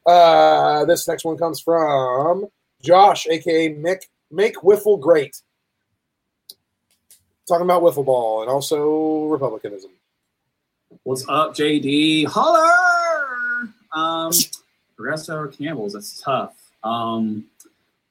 [0.06, 2.48] Uh, this next one comes from
[2.82, 4.04] Josh, aka Mick.
[4.32, 5.42] Make wiffle great.
[7.48, 9.92] Talking about wiffle ball and also republicanism.
[11.04, 12.26] What's up, JD?
[12.28, 13.70] Holler!
[13.94, 14.32] Um,
[14.96, 15.94] Progresso or Campbell's?
[15.94, 16.56] That's tough.
[16.84, 17.46] Um,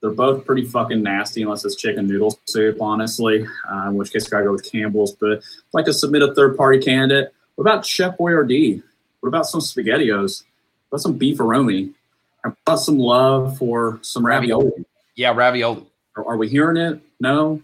[0.05, 3.47] they're both pretty fucking nasty unless it's chicken noodle soup, honestly.
[3.73, 5.15] Uh, in which case, I gotta go with Campbell's.
[5.15, 7.33] But I'd like to submit a third party candidate.
[7.55, 8.83] What about Chef Boyardee?
[9.21, 10.43] What about some SpaghettiOs?
[10.91, 11.95] What about some beefaroni?
[12.43, 14.85] How about some love for some ravioli?
[15.15, 15.87] Yeah, ravioli.
[16.17, 17.01] Are, are we hearing it?
[17.19, 17.63] No?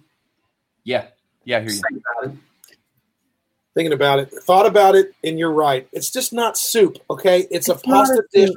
[0.85, 1.09] Yeah.
[1.45, 1.83] Yeah, I hear you.
[1.91, 2.39] Think about it.
[3.75, 5.87] Thinking about it, thought about it, and you're right.
[5.93, 7.47] It's just not soup, okay?
[7.51, 8.51] It's, a It's not pasta dish.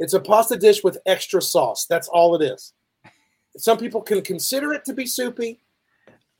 [0.00, 1.86] It's a pasta dish with extra sauce.
[1.88, 2.72] That's all it is.
[3.56, 5.60] Some people can consider it to be soupy.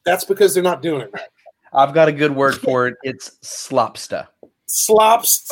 [0.04, 1.28] That's because they're not doing it right.
[1.72, 2.94] I've got a good word for it.
[3.02, 4.28] It's slopsta
[4.66, 5.50] Slops.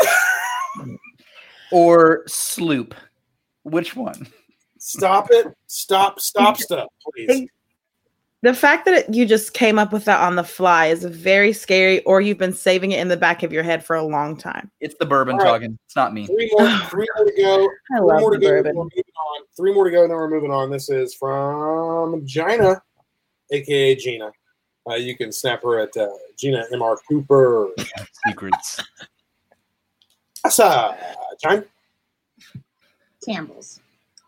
[1.73, 2.95] or sloop.
[3.63, 4.27] Which one?
[4.79, 5.47] Stop it.
[5.67, 6.21] Stop.
[6.21, 7.49] Stop stuff, please.
[8.45, 11.51] The fact that it, you just came up with that on the fly is very
[11.55, 14.37] scary, or you've been saving it in the back of your head for a long
[14.37, 14.71] time.
[14.81, 15.47] It's the bourbon All right.
[15.47, 15.79] talking.
[15.87, 16.27] It's not me.
[16.27, 17.65] Three more, three more to go.
[17.65, 18.49] I Three love more to the go.
[18.51, 18.65] bourbon.
[18.65, 19.45] Then we're moving on.
[19.57, 20.71] Three more to go, and then we're moving on.
[20.71, 22.83] This is from Gina,
[23.51, 24.31] aka Gina.
[24.91, 26.99] Uh, you can snap her at uh, Gina M.R.
[27.09, 27.71] Cooper.
[28.27, 28.79] Secrets.
[30.43, 30.95] That's uh,
[31.43, 31.65] John.
[33.25, 33.81] Campbell's.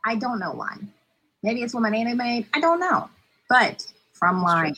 [0.06, 0.78] I don't know why.
[1.43, 2.47] Maybe it's what my nana made.
[2.55, 3.10] I don't know.
[3.51, 3.86] But
[4.18, 4.76] from like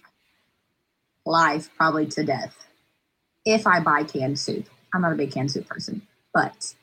[1.24, 2.54] life, probably to death,
[3.44, 6.02] if I buy canned soup, I'm not a big canned soup person,
[6.34, 6.74] but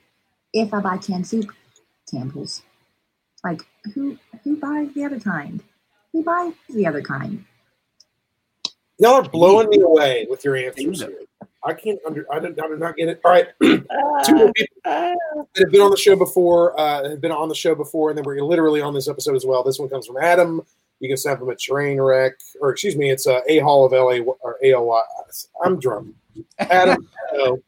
[0.54, 1.52] if I buy canned soup,
[2.10, 2.62] Campbell's.
[3.44, 3.62] Like
[3.94, 5.62] who who buys the other kind?
[6.14, 7.46] Who buys the other kind?
[8.98, 11.04] Y'all are blowing me away with your answers.
[11.64, 12.26] I can't under.
[12.32, 12.60] I don't.
[12.60, 13.22] I do not get it.
[13.26, 15.18] All right, two more people that
[15.58, 16.80] have been on the show before.
[16.80, 19.46] Uh, have been on the show before, and then we're literally on this episode as
[19.46, 19.64] well.
[19.64, 20.62] This one comes from Adam.
[21.00, 23.92] You can send them a Train Wreck, or excuse me, it's a A Hall of
[23.92, 25.02] LA or ALY.
[25.64, 26.16] I'm drunk.
[26.60, 27.08] Adam.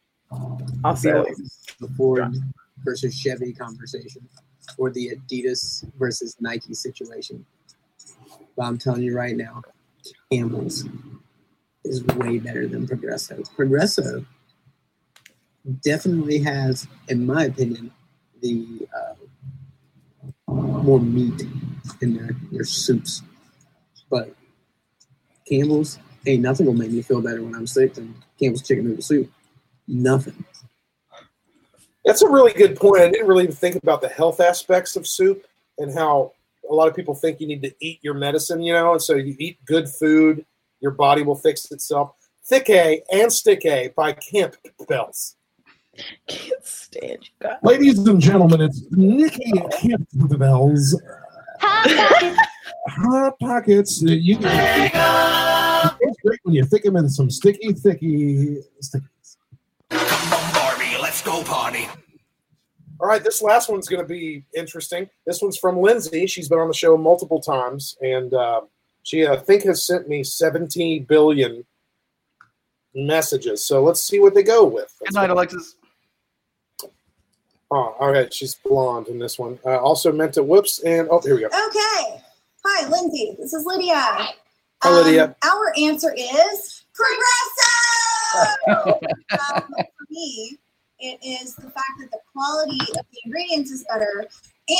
[0.83, 1.27] I'll say feel it.
[1.27, 1.37] like
[1.79, 2.35] the Ford
[2.83, 4.27] versus Chevy conversation
[4.77, 7.45] or the Adidas versus Nike situation.
[8.55, 9.61] But I'm telling you right now,
[10.31, 10.85] Campbell's
[11.83, 13.41] is way better than Progresso.
[13.55, 14.25] Progresso
[15.83, 17.91] definitely has, in my opinion,
[18.41, 19.13] the uh,
[20.47, 21.43] more meat
[22.01, 23.21] in their, their soups.
[24.09, 24.33] But
[25.47, 29.01] Campbell's ain't nothing will make me feel better when I'm sick than Campbell's chicken noodle
[29.01, 29.31] soup.
[29.87, 30.43] Nothing.
[32.05, 33.01] That's a really good point.
[33.01, 35.45] I didn't really even think about the health aspects of soup
[35.77, 36.33] and how
[36.69, 39.15] a lot of people think you need to eat your medicine, you know, and so
[39.15, 40.45] you eat good food,
[40.79, 42.13] your body will fix itself.
[42.45, 44.55] Thick A and Stick A by Camp
[44.87, 45.35] Bells.
[46.27, 47.57] Can't stand you guys.
[47.63, 51.01] Ladies and gentlemen, it's Nikki Campbell's
[51.61, 54.01] Hot Pockets.
[54.01, 54.91] that You can,
[56.01, 59.05] it's great when you thick them in some sticky, thicky, sticky.
[59.89, 61.87] Barbie, let's go party.
[62.99, 65.07] All right, this last one's going to be interesting.
[65.25, 66.25] This one's from Lindsay.
[66.25, 68.61] She's been on the show multiple times, and uh,
[69.03, 71.63] she, I think, has sent me 17 billion
[72.95, 73.63] messages.
[73.63, 74.93] So let's see what they go with.
[74.99, 75.75] Good night, Alexis.
[77.69, 78.33] Oh, all right.
[78.33, 79.59] She's blonde in this one.
[79.65, 81.47] Uh, also meant to whoops, and oh, here we go.
[81.47, 82.21] Okay.
[82.65, 83.35] Hi, Lindsay.
[83.39, 83.95] This is Lydia.
[84.83, 85.35] Hi, Lydia.
[85.43, 88.47] Our answer is Progresso.
[89.55, 90.57] um, for me,
[90.99, 94.25] it is the fact that the quality of the ingredients is better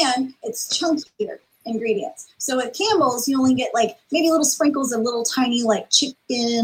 [0.04, 2.34] and it's chunkier ingredients.
[2.38, 6.16] So at Campbell's, you only get like maybe little sprinkles of little tiny like chicken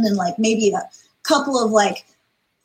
[0.05, 0.89] and like maybe a
[1.23, 2.05] couple of like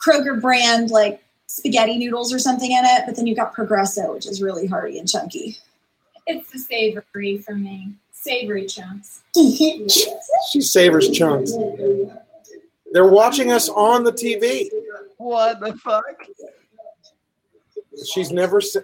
[0.04, 3.02] Kroger brand like spaghetti noodles or something in it.
[3.06, 5.56] But then you've got Progresso, which is really hearty and chunky.
[6.26, 7.94] It's the savory for me.
[8.12, 9.22] Savory chunks.
[10.50, 11.52] She savors chunks.
[12.92, 14.68] They're watching us on the TV.
[15.18, 16.04] What the fuck?
[18.06, 18.60] She's never.
[18.60, 18.80] Se-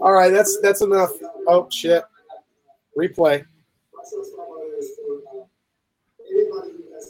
[0.00, 1.10] All right, that's that's enough.
[1.46, 2.04] Oh shit!
[2.98, 3.44] Replay.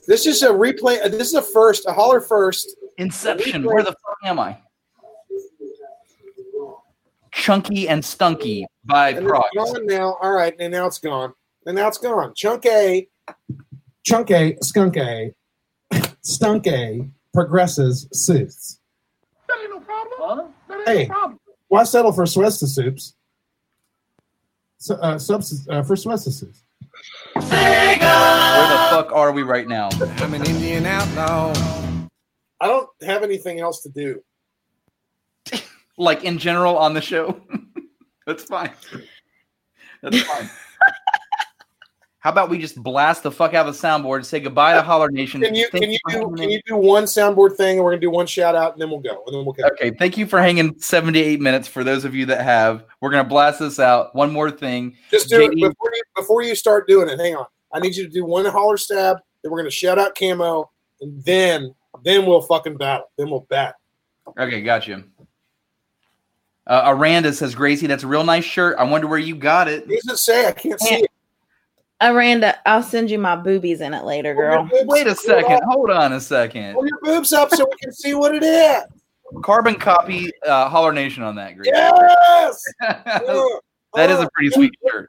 [0.06, 1.02] This is a replay.
[1.05, 1.86] uh, This is a first.
[1.86, 2.76] A holler first.
[2.98, 3.64] Inception.
[3.64, 4.59] Where the fuck am I?
[7.32, 9.43] Chunky and Stunky by And Prog.
[9.52, 10.16] it's gone now.
[10.22, 11.32] All right, and now it's gone.
[11.66, 12.32] And now it's gone.
[12.35, 13.09] Chunk A.
[14.05, 15.32] Chunk A, Skunk A,
[16.20, 18.78] Stunk A, progresses suits.
[20.85, 21.09] Hey,
[21.68, 23.14] why settle for Swesta soups?
[24.76, 26.64] So, uh, subs- uh, for Swesta soups.
[27.35, 29.89] Where the fuck are we right now?
[30.19, 31.52] I'm an Indian outlaw.
[32.61, 34.23] I don't have anything else to do.
[35.97, 37.40] Like in general on the show?
[38.27, 38.70] That's fine.
[40.02, 40.51] That's fine.
[42.24, 44.80] How about we just blast the fuck out of the soundboard and say goodbye to
[44.80, 45.42] Holler Nation?
[45.42, 48.10] Can you can you do can you do one soundboard thing and we're gonna do
[48.10, 49.64] one shout out and then we'll go and then we'll go.
[49.72, 52.86] Okay, thank you for hanging 78 minutes for those of you that have.
[53.02, 54.14] We're gonna blast this out.
[54.14, 54.96] One more thing.
[55.10, 57.20] Just do it before you before you start doing it.
[57.20, 57.44] Hang on.
[57.74, 60.70] I need you to do one holler stab, then we're gonna shout out camo,
[61.02, 61.74] and then
[62.05, 63.10] then we'll fucking battle.
[63.18, 63.74] Then we'll bat.
[64.38, 65.05] Okay, got you.
[66.66, 68.78] Uh, Aranda says, Gracie, that's a real nice shirt.
[68.78, 69.86] I wonder where you got it.
[69.86, 70.48] What does it say?
[70.48, 71.10] I can't see it.
[72.00, 74.68] Aranda, I'll send you my boobies in it later, girl.
[74.84, 75.60] Wait a second.
[75.68, 76.74] Hold on a second.
[76.74, 78.82] Pull your boobs up so we can see what it is.
[79.42, 81.70] Carbon copy uh, Holler Nation on that, Gracie.
[81.74, 82.62] Yes.
[83.94, 85.08] That is a pretty sweet shirt.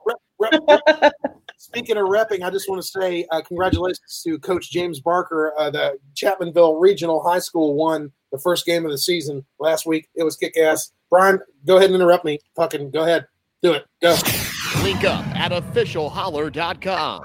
[1.58, 5.54] Speaking of repping, I just want to say uh, congratulations to Coach James Barker.
[5.58, 10.08] Uh, the Chapmanville Regional High School won the first game of the season last week.
[10.14, 10.92] It was kick ass.
[11.10, 12.38] Brian, go ahead and interrupt me.
[12.56, 13.26] Fucking go ahead.
[13.64, 13.86] Do it.
[14.02, 14.16] Go.
[14.84, 17.22] Link up at officialholler.com.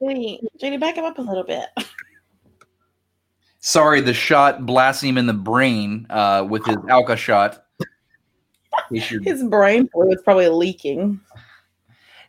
[0.00, 1.66] JD, JD, back him up a little bit.
[3.60, 7.64] Sorry, the shot blasting him in the brain uh, with his Alka shot.
[8.90, 11.20] In case you're- His brain fluid's probably leaking.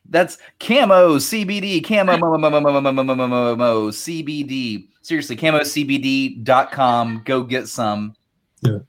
[0.07, 3.87] That's camo CBD camo mo, mo, mo, mo, mo, mo, mo, mo, mo, mo, mo,
[3.89, 4.87] CBD.
[5.05, 7.21] Seriously, camocbd.com.
[7.25, 8.15] Go get some.
[8.61, 8.79] Yeah.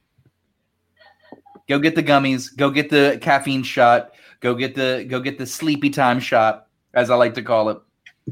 [1.68, 2.56] Go get the gummies.
[2.56, 4.14] Go get the caffeine shot.
[4.40, 7.78] Go get the go get the sleepy time shot, as I like to call it.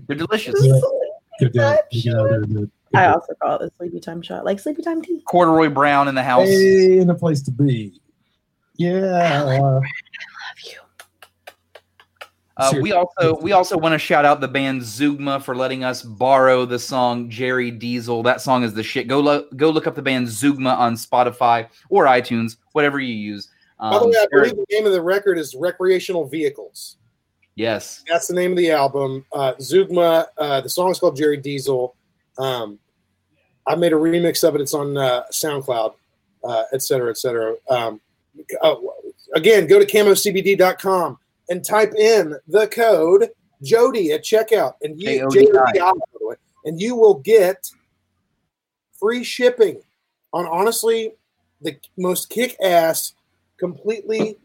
[0.06, 0.58] They're delicious.
[1.38, 1.78] Good day.
[1.92, 2.70] Get out there and.
[2.94, 5.20] I also call it the sleepy time shot, like sleepy time tea.
[5.26, 6.48] Corduroy Brown in the house.
[6.48, 8.00] Hey, in a place to be.
[8.76, 9.80] Yeah.
[12.56, 16.02] Uh, we also we also want to shout out the band Zugma for letting us
[16.02, 18.22] borrow the song Jerry Diesel.
[18.22, 19.08] That song is the shit.
[19.08, 23.48] Go lo- go look up the band Zugma on Spotify or iTunes, whatever you use.
[23.80, 26.96] By the Um, way, I they're- believe the name of the record is Recreational Vehicles.
[27.56, 29.24] yes, That's the name of the album.
[29.32, 30.26] Uh, Zugma.
[30.38, 31.94] Uh, the song is called Jerry Diesel.
[32.38, 32.78] Um,
[33.66, 34.60] I made a remix of it.
[34.60, 35.94] It's on uh, SoundCloud,
[36.44, 36.80] uh, etc.
[36.80, 37.54] cetera, et cetera.
[37.68, 38.00] Um,
[38.62, 38.74] uh,
[39.34, 41.18] again, go to camocbd.com
[41.48, 43.30] and type in the code
[43.62, 45.42] Jody at checkout, and you J-O-D-I.
[45.42, 47.70] J-O-D-I, by the way, and you will get
[48.98, 49.80] free shipping
[50.32, 51.14] on honestly
[51.60, 53.14] the most kick-ass,
[53.58, 54.36] completely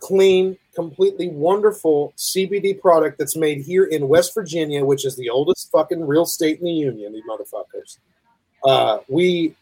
[0.00, 5.70] clean, completely wonderful CBD product that's made here in West Virginia, which is the oldest
[5.70, 7.12] fucking real state in the union.
[7.12, 7.98] These motherfuckers.
[8.64, 9.54] Uh, we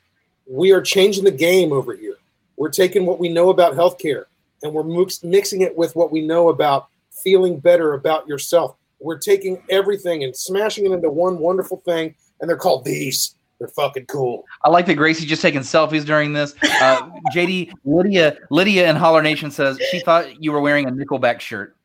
[0.47, 2.17] we are changing the game over here.
[2.57, 4.25] We're taking what we know about healthcare
[4.63, 6.89] and we're mix, mixing it with what we know about
[7.23, 8.77] feeling better about yourself.
[9.01, 13.35] We're taking everything and smashing it into one wonderful thing, and they're called these.
[13.59, 14.45] They're fucking cool.
[14.65, 16.55] I like that Gracie just taking selfies during this.
[16.63, 21.41] Uh, JD Lydia Lydia in Holler Nation says she thought you were wearing a Nickelback
[21.41, 21.77] shirt.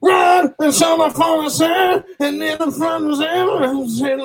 [0.00, 3.20] Run and saw my phone sand, and then the front was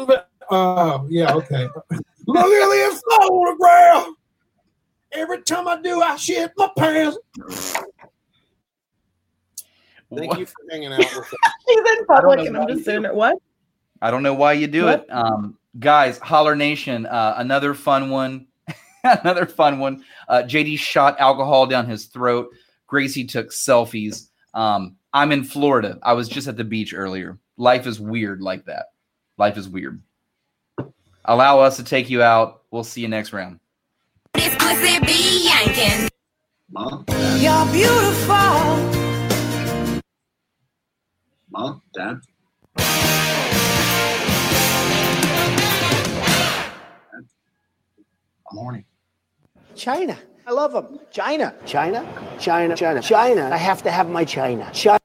[0.07, 0.27] back.
[0.49, 1.67] Oh, yeah, okay.
[2.27, 4.07] Look at this photograph.
[5.13, 7.17] Every time I do, I shit my pants.
[10.15, 11.33] Thank you for hanging out with us.
[11.67, 13.13] He's in public and I'm just doing it.
[13.13, 13.37] What?
[14.01, 15.01] I don't know why you do What?
[15.01, 15.13] it.
[15.13, 18.47] Um, guys, Holler Nation, uh, another fun one.
[19.03, 20.03] another fun one.
[20.27, 22.49] Uh, JD shot alcohol down his throat.
[22.87, 24.29] Gracie took selfies.
[24.53, 25.99] Um, I'm in Florida.
[26.03, 27.39] I was just at the beach earlier.
[27.57, 28.87] Life is weird like that.
[29.37, 30.01] Life is weird.
[31.25, 32.63] Allow us to take you out.
[32.71, 33.59] We'll see you next round.
[34.63, 36.09] This pussy be yanking.
[36.71, 37.05] Mom,
[37.37, 38.33] You're beautiful.
[41.51, 42.21] mom, dad.
[47.17, 47.25] I'm
[48.45, 48.85] horny.
[49.75, 50.17] China.
[50.47, 50.99] I love them.
[51.11, 51.53] China.
[51.65, 52.05] China.
[52.39, 52.75] China.
[52.75, 53.01] China.
[53.01, 53.49] China.
[53.51, 54.69] I have to have my China.
[54.73, 54.99] China.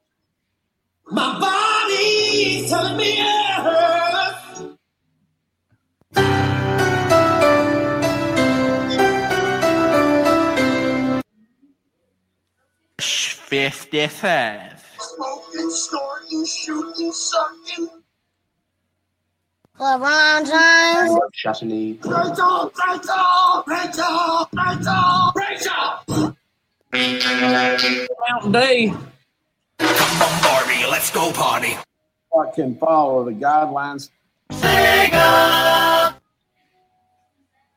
[1.10, 4.34] My body's telling me yes.
[13.48, 14.84] Fifty-five.
[14.98, 17.88] Smoking, snorting, shooting, sucking.
[19.80, 21.18] LeBron James.
[21.32, 21.98] Chastity.
[22.04, 26.36] Rachel, Rachel, Rachel, Rachel, Rachel.
[28.28, 28.92] Mountain Day.
[29.78, 31.74] Come on, Barbie, let's go party.
[32.34, 34.10] Fucking follow the guidelines.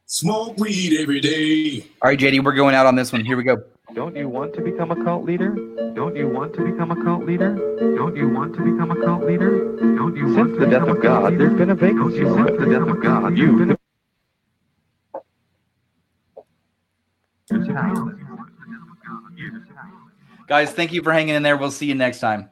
[0.06, 1.88] Smoke weed every day.
[2.02, 3.24] All right, JD, we're going out on this one.
[3.24, 3.64] Here we go.
[3.94, 5.50] Don't you want to become a cult leader?
[5.96, 7.56] Don't you want to become a cult leader?
[7.96, 9.76] Don't you want to become a cult leader?
[9.98, 12.24] Don't you Since the death of God, there's been a vacancy.
[12.24, 13.78] Since the death of God, you've been
[20.48, 21.58] Guys, thank you for hanging in there.
[21.58, 22.50] We'll see you next time.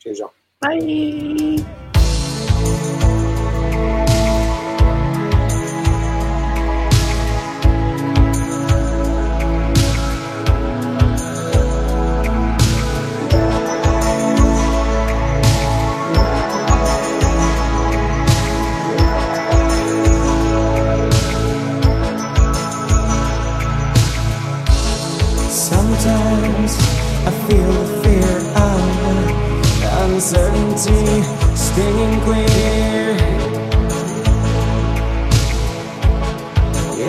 [0.00, 0.32] Cheers, y'all.
[0.60, 1.80] Bye.
[31.74, 33.16] Stinging clear.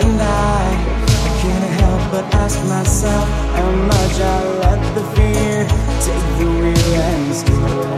[0.00, 0.64] And I,
[1.06, 5.66] I can't help but ask myself how much I let the fear
[6.06, 7.95] take the wheel and steer.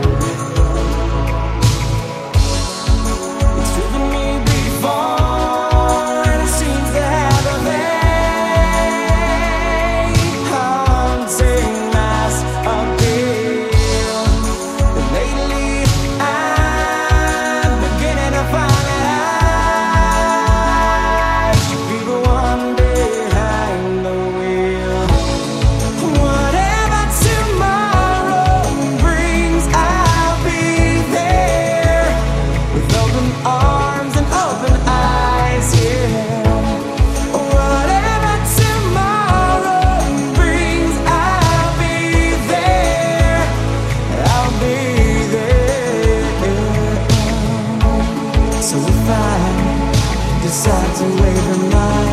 [48.69, 52.05] So if I decide to wave a my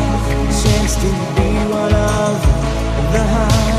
[0.59, 2.35] chance to be one of
[3.13, 3.77] the high.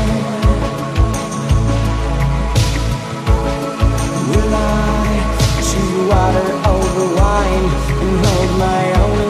[4.31, 5.03] Will I
[5.67, 7.67] chew water over wine
[7.99, 9.28] and hold my own?